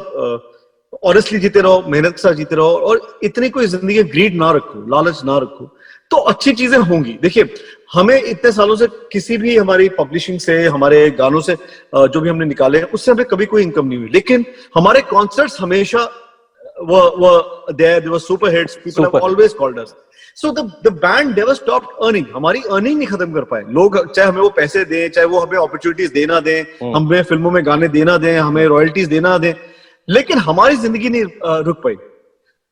ऑनेस्टली 1.11 1.38
जीते 1.40 1.61
रहो 1.61 1.83
मेहनत 1.94 2.12
के 2.16 2.22
साथ 2.22 2.35
जीते 2.40 2.57
रहो 2.57 2.76
और 2.90 3.00
इतनी 3.24 3.48
कोई 3.57 3.66
ज़िंदगी 3.74 4.02
ग्रीड 4.14 4.37
ना 4.42 4.50
रखो 4.59 4.87
लालच 4.94 5.22
ना 5.24 5.37
रखो 5.44 5.64
तो 6.11 6.16
अच्छी 6.33 6.52
चीज़ें 6.61 6.78
होंगी 6.90 7.18
देखिए 7.22 7.44
हमें 7.90 8.22
इतने 8.22 8.53
सालों 8.53 8.77
से 8.77 8.87
किसी 9.12 9.37
भी 9.38 9.57
हमारी 9.57 9.88
पब्लिशिंग 9.98 10.38
से 10.40 10.62
हमारे 10.66 11.11
गानों 11.18 11.40
से 11.40 11.57
जो 11.94 12.20
भी 12.20 12.29
हमने 12.29 12.46
निकाले 12.46 12.79
हैं 12.79 12.90
उससे 12.94 13.12
हमें 13.12 13.27
कभी 13.27 13.46
कोई 13.46 13.62
इनकम 13.62 13.87
नहीं 13.87 13.98
हुई। 13.98 14.09
लेकिन 14.14 14.44
हमारे 14.77 15.01
कॉन्सर्ट्स 15.11 15.61
हमेशा 15.61 16.09
were 16.88 17.07
were 17.20 17.38
there 17.79 18.01
they 18.03 18.11
were 18.11 18.20
super 18.24 18.51
hits 18.51 18.77
people 18.83 19.05
have 19.05 19.14
always 19.29 19.55
called 19.61 19.79
us. 19.83 19.94
So 20.40 20.51
the 20.59 20.62
the 20.85 20.92
band 21.05 21.38
never 21.38 21.55
stopped 21.61 22.05
earning. 22.09 22.27
हमारी 22.35 22.61
अर्निंग 22.77 22.98
नहीं 22.98 23.09
खत्म 23.09 23.33
कर 23.33 23.44
पाए। 23.53 23.62
लोग 23.79 23.96
चाहे 24.12 24.29
हमें 24.29 24.40
वो 24.40 24.51
पैसे 24.59 24.85
दें 24.85 25.09
चाहे 25.16 25.27
वो 25.27 25.40
हमें 25.40 25.59
अपॉर्चुनिटीज़ 25.59 26.12
देना 26.12 26.38
दें 26.40 26.92
हमें 26.94 27.22
फ़िल्मों 27.22 27.51
में 27.51 27.64
गाने 27.66 27.88
देना 27.96 28.16
दें 28.18 28.38
हमें 28.38 28.64
रॉयल्टीज 28.66 29.09
देना 29.09 29.37
दें 29.38 29.53
लेकिन 30.09 30.38
हमारी 30.48 30.77
ज़िंदगी 30.77 31.09
नहीं 31.09 31.24
रुक 31.64 31.83
पाई। 31.85 31.96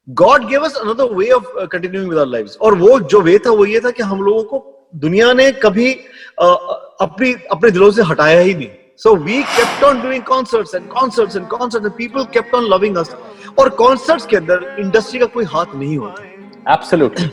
God 0.09 0.49
give 0.49 0.65
us 0.65 0.77
another 0.77 1.15
way 1.15 1.31
of 1.41 1.67
continuing 1.67 2.09
with 2.11 2.19
our 2.19 2.29
lives 2.29 2.57
और 2.57 2.75
वो 2.79 2.99
जो 3.01 3.21
वे 3.21 3.39
था 3.47 3.51
वो 3.51 3.67
ये 3.67 3.81
था 3.81 3.91
कि 3.91 4.03
हम 4.03 4.23
लोगों 4.23 4.45
को 4.45 4.59
दुनिया 4.95 5.33
ने 5.33 5.51
कभी 5.63 5.93
अपनी 6.41 7.33
अपने 7.53 7.71
दिलों 7.71 7.91
से 7.91 8.03
हटाया 8.03 8.41
ही 8.41 8.55
नहीं। 8.55 8.69
So 8.99 9.15
we 9.17 9.43
kept 9.57 9.85
on 9.85 10.01
doing 10.03 10.23
concerts 10.25 10.75
and 10.75 10.89
concerts 10.89 11.37
and 11.37 11.47
concerts 11.49 11.87
and 11.87 11.95
people 11.97 12.25
kept 12.35 12.55
on 12.55 12.69
loving 12.75 12.97
us 12.97 13.15
और 13.59 13.69
कॉन्सर्ट्स 13.79 14.27
के 14.27 14.37
अंदर 14.37 14.77
इंडस्ट्री 14.81 15.19
का 15.19 15.27
कोई 15.35 15.45
हाथ 15.55 15.75
नहीं 15.75 15.99
होता। 15.99 16.73
एब्सोल्युटली 16.75 17.31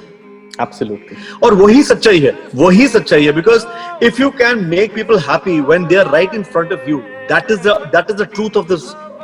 एब्सोल्युटली 0.62 1.18
और 1.44 1.54
वही 1.54 1.84
सच्चाई 1.84 2.20
है 2.20 2.34
वही 2.56 2.88
सच्चाई 2.88 3.26
है 3.26 3.32
because 3.34 3.66
if 4.06 4.22
you 4.22 4.30
can 4.42 4.66
make 4.66 4.94
people 4.96 5.20
happy 5.30 5.60
when 5.62 5.88
they 5.88 5.96
are 5.96 6.12
right 6.12 6.36
in 6.36 6.44
front 6.52 6.74
of 6.74 6.90
you 6.90 6.98
that 7.32 7.52
is 7.52 7.62
the 7.68 7.78
that 7.96 8.10
is 8.10 8.18
the 8.18 8.28
truth 8.34 8.58
of 8.58 8.68
this 8.68 8.84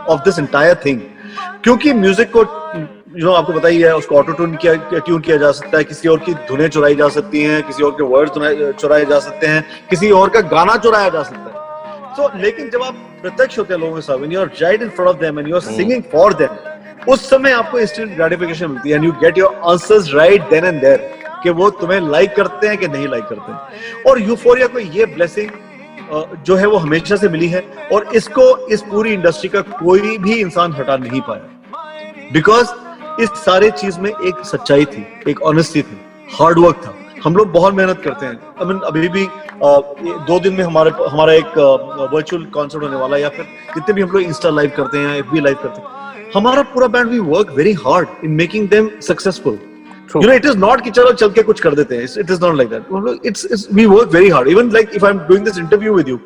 of 0.10 0.22
this 0.26 0.40
entire 0.40 0.82
thing 0.86 1.02
क्योंकि 1.64 1.94
म्यूज़िक 1.94 2.32
को 2.36 2.44
you 3.18 3.26
know 3.26 3.32
आपको 3.34 3.54
पता 3.54 3.68
ही 3.68 3.82
है 3.82 3.96
उसको 3.98 4.16
auto 4.16 4.32
tune 4.32 4.56
किया 4.56 4.74
tune 4.90 5.22
किया 5.22 5.38
जा 5.38 5.52
सकता 5.52 5.78
है 5.78 5.84
किसी 5.84 6.08
और 6.10 6.20
की 6.20 6.34
धुनें 6.48 6.68
चुराई 6.70 6.96
जा 6.96 7.08
सकती 7.10 7.42
हैं 7.44 7.62
किसी 7.68 7.84
और 7.84 7.92
के 7.92 8.04
वर्ड 8.04 8.30
चुराए 8.80 9.06
जा 9.06 9.20
सकते 9.20 9.48
हैं 9.48 9.64
किसी 9.90 10.12
और 10.12 10.30
का 10.30 10.42
गाना 10.52 10.76
चुराया 10.76 11.10
जा 11.10 11.24
सकता 11.24 11.40
है। 11.40 12.16
सो 12.16 12.24
so, 12.24 12.36
लेकिन 12.42 12.70
जब 12.70 12.84
आप 12.84 12.94
प्रत्यक्ष 13.22 13.58
होते 13.60 13.74
हैं 13.74 13.80
लोगों 13.82 13.96
के 13.96 14.02
साथ 14.02 14.18
you 14.34 14.40
are 14.42 14.50
right 14.62 14.84
in 14.88 14.92
front 14.98 15.12
of 15.14 15.24
them 15.24 15.40
and 15.40 15.50
you 15.52 15.58
are 15.60 15.66
singing 15.68 16.04
for 16.12 16.30
them 16.42 17.10
उस 17.10 17.30
समय 17.30 17.52
आपको 17.52 17.80
इंस्टेंट 17.80 18.16
ग्रेटिफिकेशन 18.16 18.72
मिलती 18.72 18.90
है 18.90 18.96
and 18.96 19.06
you 19.06 19.12
get 19.22 19.38
your 19.38 19.60
answers 19.72 20.14
right 20.14 20.50
then 20.50 20.66
and 20.66 20.82
there 20.82 21.10
कि 21.44 21.50
वो 21.60 21.70
तुम्हें 21.82 22.00
लाइक 22.10 22.36
करते 22.36 22.68
हैं 22.68 22.78
कि 22.78 22.88
नहीं 22.88 23.08
लाइक 23.08 23.24
करते 23.24 23.52
हैं। 23.52 24.04
और 24.10 24.22
यूफोरिया 24.22 24.68
को 24.68 24.80
ये 24.80 25.06
ब्लेसिंग 25.16 25.50
जो 26.46 26.56
है 26.56 26.68
वो 26.68 26.78
हमेशा 26.78 27.16
से 27.16 27.30
मिली 27.30 27.48
है 27.48 27.64
और 27.94 28.10
इसको 28.16 28.46
इस 28.68 28.82
पूरी 28.92 29.14
इंडस्ट्री 29.14 29.50
का 29.50 29.62
कोई 29.80 30.18
भी 30.18 30.40
इंसान 30.40 30.74
हटा 30.74 30.98
नहीं 30.98 31.22
पाया। 31.22 32.30
बिकॉज़ 32.34 32.68
इस 33.20 33.30
सारे 33.30 33.72
चीज़ 33.72 34.00
में 34.00 34.12
एक 34.12 34.46
सच्चाई 34.46 34.86
थी 34.86 35.08
एक 35.30 35.42
ऑनेस्टी 35.42 35.82
थी 35.82 36.02
हार्ड 36.40 36.60
वर्क 36.60 36.76
था। 36.86 36.96
हम 37.24 37.36
लोग 37.36 37.52
बहुत 37.52 37.74
मेहनत 37.74 38.02
करते 38.06 38.26
हैं। 38.26 38.34
आई 38.34 38.66
मीन 38.66 38.80
अभी 38.80 39.08
भी 39.08 39.22
ये 39.22 40.14
दो 40.28 40.40
दिन 40.40 40.54
में 40.54 40.64
हमारे 40.64 40.92
हमारा 41.10 41.34
एक 41.34 41.58
वर्चुअल 42.14 42.44
कॉन्सर्ट 42.44 42.84
होने 42.84 42.96
वाला 42.96 43.16
है 43.16 43.22
या 43.22 43.30
फिर 43.30 43.46
जितने 43.76 43.94
भी 43.94 44.02
हम 44.02 44.10
लोग 44.10 44.22
इंस्टा 44.22 44.50
लाइव 44.50 44.72
करते 44.78 44.98
हैं 44.98 45.18
एफ़ 45.18 45.36
लाइव 45.36 45.56
करते 45.56 45.82
हैं 45.82 45.88
हमारा 46.36 46.62
पूरा 46.62 46.88
band 46.88 47.08
we 47.08 47.20
work 47.20 47.54
very 47.56 47.74
hard 47.74 48.08
in 48.24 48.32
making 48.32 48.70
them 48.70 48.90
successful 49.02 49.60
you 50.18 50.26
know 50.28 50.40
it 50.40 50.46
is 50.52 50.64
not 50.64 50.82
कि 50.84 50.92
चलो 50.92 51.12
चल 51.12 51.30
के 51.30 51.44
कुछ 51.44 51.60
कर 51.60 51.76
देते 51.76 51.96
हैं। 51.98 52.08
It 52.08 52.32
is 52.32 52.40
not 52.44 52.54
like 52.56 52.70
that 52.70 52.82
हम 52.94 53.04
लोग- 53.06 53.20
it's, 53.28 53.46
it's 53.54 53.78
we 53.80 53.88
work 53.96 54.08
very 54.16 54.32
hard 54.36 54.48
even 54.54 54.72
like 54.78 54.98
if 55.00 55.04
I'm 55.10 55.20
doing 55.32 55.48
this 55.48 55.60
interview 55.64 56.18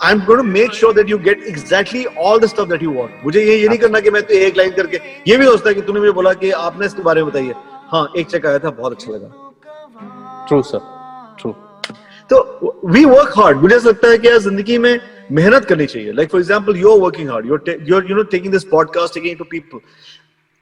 I'm 0.00 0.24
going 0.26 0.38
to 0.38 0.44
make 0.44 0.72
sure 0.72 0.92
that 0.92 1.08
you 1.08 1.18
get 1.18 1.38
exactly 1.42 2.06
all 2.18 2.38
the 2.38 2.48
stuff 2.48 2.68
that 2.68 2.82
you 2.82 2.90
want 2.90 3.24
मुझे 3.24 3.44
ये 3.44 3.56
ये 3.56 3.68
नहीं 3.68 3.78
करना 3.78 4.00
कि 4.00 4.10
मैं 4.10 4.22
तो 4.22 4.34
एक 4.34 4.56
लाइन 4.56 4.70
करके 4.70 4.96
ये 5.30 5.36
भी 5.36 5.44
सोचता 5.46 5.68
है 5.68 5.74
कि 5.74 5.82
तूने 5.82 6.00
मुझे 6.00 6.12
बोला 6.12 6.32
कि 6.34 6.50
आपने 6.50 6.86
इसके 6.86 7.02
बारे 7.02 7.22
में 7.22 7.30
बताइए 7.30 7.54
हाँ 7.90 8.12
एक 8.16 8.26
चेक 8.30 8.46
आया 8.46 8.58
था 8.58 8.70
बहुत 8.70 8.92
अच्छा 8.92 9.12
लगा 9.12 9.28
ट्रू 10.48 10.62
सर 10.62 10.80
ट्रू 11.40 11.52
तो 12.30 12.80
वी 12.84 13.04
वर्क 13.04 13.32
हार्ड 13.38 13.58
मुझे 13.62 13.76
ऐसा 13.76 13.88
लगता 13.88 14.08
है 14.08 14.18
कि 14.18 14.28
यार 14.28 14.38
जिंदगी 14.38 14.78
में 14.78 15.00
मेहनत 15.32 15.64
करनी 15.64 15.86
चाहिए 15.86 16.12
like 16.12 16.30
for 16.30 16.40
example 16.40 16.76
you 16.76 16.92
are 16.92 17.00
working 17.00 17.30
hard 17.30 17.46
you 17.46 17.56
are 17.96 18.10
you 18.10 18.16
know 18.16 18.22
taking 18.22 18.52
this 18.52 18.64
podcast 18.64 19.14
taking 19.14 19.38
to 19.38 19.44
people 19.44 19.80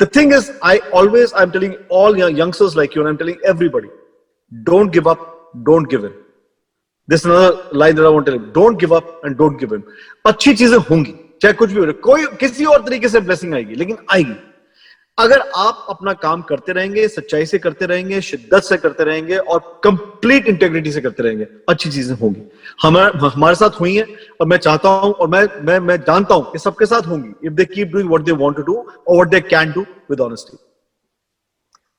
the 0.00 0.06
thing 0.06 0.32
is 0.32 0.50
i 0.62 0.78
always 1.00 1.32
i'm 1.40 1.52
telling 1.52 1.74
all 1.88 2.16
young 2.20 2.36
youngsters 2.36 2.74
like 2.78 2.94
you 2.96 3.02
and 3.02 3.08
i'm 3.08 3.18
telling 3.18 3.36
everybody 3.44 3.88
don't 4.52 4.92
give 4.92 5.06
up 5.06 5.20
don't 5.68 5.88
give 5.88 6.04
in 6.04 6.16
to 7.09 8.23
tell 8.23 8.33
you. 8.33 8.51
Don't 8.53 8.79
give 8.79 8.91
up 8.91 9.23
and 9.23 9.37
don't 9.37 9.57
give 9.59 9.71
in. 9.73 9.81
अच्छी 10.25 10.53
चीज़ें 10.53 10.77
होंगी, 10.89 11.13
चाहे 11.41 11.53
कुछ 11.53 11.71
भी 11.71 11.79
हो 11.79 11.85
रहा 11.85 12.01
कोई 12.03 12.25
किसी 12.39 12.65
और 12.65 12.83
तरीके 12.85 13.09
से 13.09 13.19
ब्लेसिंग 13.19 13.53
आएगी, 13.53 13.75
लेकिन 13.75 13.97
आएगी। 14.13 14.35
अगर 15.17 15.39
आप 15.57 15.85
अपना 15.89 16.13
काम 16.13 16.41
करते 16.49 16.71
रहेंगे, 16.71 17.07
सच्चाई 17.07 17.45
से 17.45 17.57
करते 17.59 17.85
रहेंगे, 17.85 18.19
शिद्दत 18.21 18.63
से 18.63 18.77
करते 18.77 19.03
रहेंगे 19.03 19.37
और 19.37 19.59
कंप्लीट 19.83 20.47
इंटेग्रिटी 20.47 20.91
से 20.91 21.01
करते 21.01 21.23
रहेंगे, 21.23 21.47
अच्छी 21.69 21.89
चीज़ें 21.89 22.15
होंगी। 22.17 22.41
हमारे 22.83 23.27
हमारे 23.27 23.55
साथ 23.55 23.79
हुई 23.79 23.95
हैं 23.95 24.05
और 24.41 24.47
मैं 24.47 24.57
चाहता 24.57 24.89
हूँ 24.89 25.11
और 25.13 25.27
मैं 25.27 25.43
मैं 25.65 25.79
मैं 25.87 25.97
जानता 26.07 26.35
हूँ 26.35 26.51
कि 26.51 26.59
सबके 26.59 26.85
साथ 26.85 27.07
होंगी। 27.07 27.47
If 27.47 27.53
they 27.53 27.65
keep 27.65 27.91
doing 27.91 28.09
what 28.09 28.21
they 28.23 28.31
want 28.43 28.55
to 28.57 28.63
do 28.63 28.75
और 28.75 29.15
what 29.15 29.29
they 29.29 29.41
can 29.49 29.71
do 29.71 29.81
with 30.11 30.19
honesty 30.21 30.57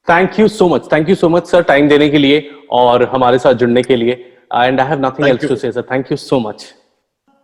thank 0.07 0.39
you 0.41 0.49
so 0.49 0.69
much 0.69 0.93
thank 0.93 1.09
you 1.09 1.15
so 1.15 1.29
much 1.29 1.47
sir 1.47 1.63
time 1.65 1.89
देने 1.89 2.09
के 2.11 2.19
लिए 2.19 2.51
और 2.73 3.03
हमारे 3.13 3.39
साथ 3.39 3.55
जुड़ने 3.55 3.83
के 3.83 3.97
लिए। 3.97 4.27
And 4.56 4.80
I 4.82 4.88
have 4.88 5.00
nothing 5.06 5.28
Thank 5.28 5.30
else 5.30 5.44
you. 5.44 5.50
To 5.50 5.56
say 5.56 5.72
sir 5.72 5.82
thank 5.92 6.12
you 6.12 6.18
so 6.18 6.40
much 6.50 6.74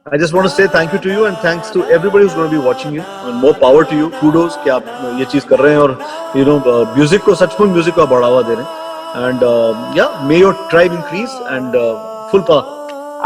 I 0.05 0.17
just 0.17 0.33
want 0.35 0.47
to 0.47 0.51
say 0.51 0.63
thank 0.73 0.93
you 0.95 0.99
to 1.01 1.09
you 1.15 1.25
and 1.29 1.37
thanks 1.41 1.67
to 1.73 1.81
everybody 1.95 2.25
who's 2.25 2.35
going 2.37 2.47
to 2.51 2.53
be 2.53 2.61
watching 2.67 2.95
you 2.97 3.03
and 3.25 3.35
more 3.41 3.51
power 3.63 3.83
to 3.91 3.99
you. 3.99 4.07
Kudos 4.21 4.55
कि 4.63 4.69
आप 4.75 4.87
ये 5.19 5.25
चीज 5.33 5.43
कर 5.49 5.59
रहे 5.59 5.73
हैं 5.73 5.79
और 5.79 5.93
you 6.37 6.45
know 6.47 6.55
music 6.97 7.23
को 7.25 7.35
सचमुच 7.43 7.69
म्यूजिक 7.75 7.95
को 7.95 8.01
आप 8.01 8.09
बढ़ावा 8.09 8.41
दे 8.49 8.55
रहे 8.55 8.65
हैं 8.65 8.79
and 9.29 9.43
uh, 9.43 9.93
yeah 9.99 10.19
may 10.31 10.41
your 10.41 10.53
tribe 10.73 10.99
increase 10.99 11.39
and 11.55 11.79
uh, 11.83 11.87
full 12.33 12.45
power. 12.51 12.77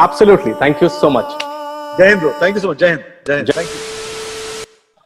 Absolutely 0.04 0.54
thank 0.62 0.84
you 0.84 0.90
so 1.02 1.10
much 1.10 1.38
Jai 1.98 2.08
Hind 2.08 2.22
bro. 2.22 2.38
Thank 2.46 2.56
you 2.56 2.68
so 2.68 2.74
much. 2.74 2.80
जय 2.80 2.88
हिंद. 2.88 3.04
जय 3.28 3.36
Hind. 3.36 3.54
Thank 3.54 3.76
you. 3.76 3.89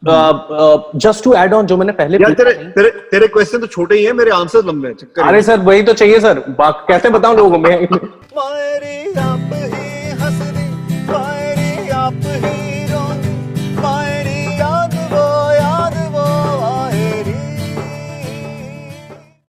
Just 0.07 1.23
to 1.23 1.33
add 1.33 1.53
on 1.53 1.65
जो 1.65 1.77
मैंने 1.77 1.91
पहले 1.91 2.17
यार 2.17 2.33
तेरे 2.33 2.53
तेरे 2.53 2.89
तेरे 2.89 3.27
क्वेश्चन 3.27 3.59
तो 3.59 3.67
छोटे 3.67 3.95
ही 3.95 4.03
हैं 4.03 4.13
मेरे 4.13 4.31
आंसर 4.31 4.65
लंबे 4.65 4.87
हैं 4.87 4.95
चक्कर 4.95 5.21
अरे 5.21 5.41
सर 5.41 5.59
वही 5.59 5.83
तो 5.83 5.93
चाहिए 5.93 6.19
सर। 6.19 6.55
कैसे 6.59 7.09
बताऊँ 7.09 7.37
लोगों 7.37 7.51
को 7.51 7.57
मैं? 7.57 7.81
ही 7.81 7.87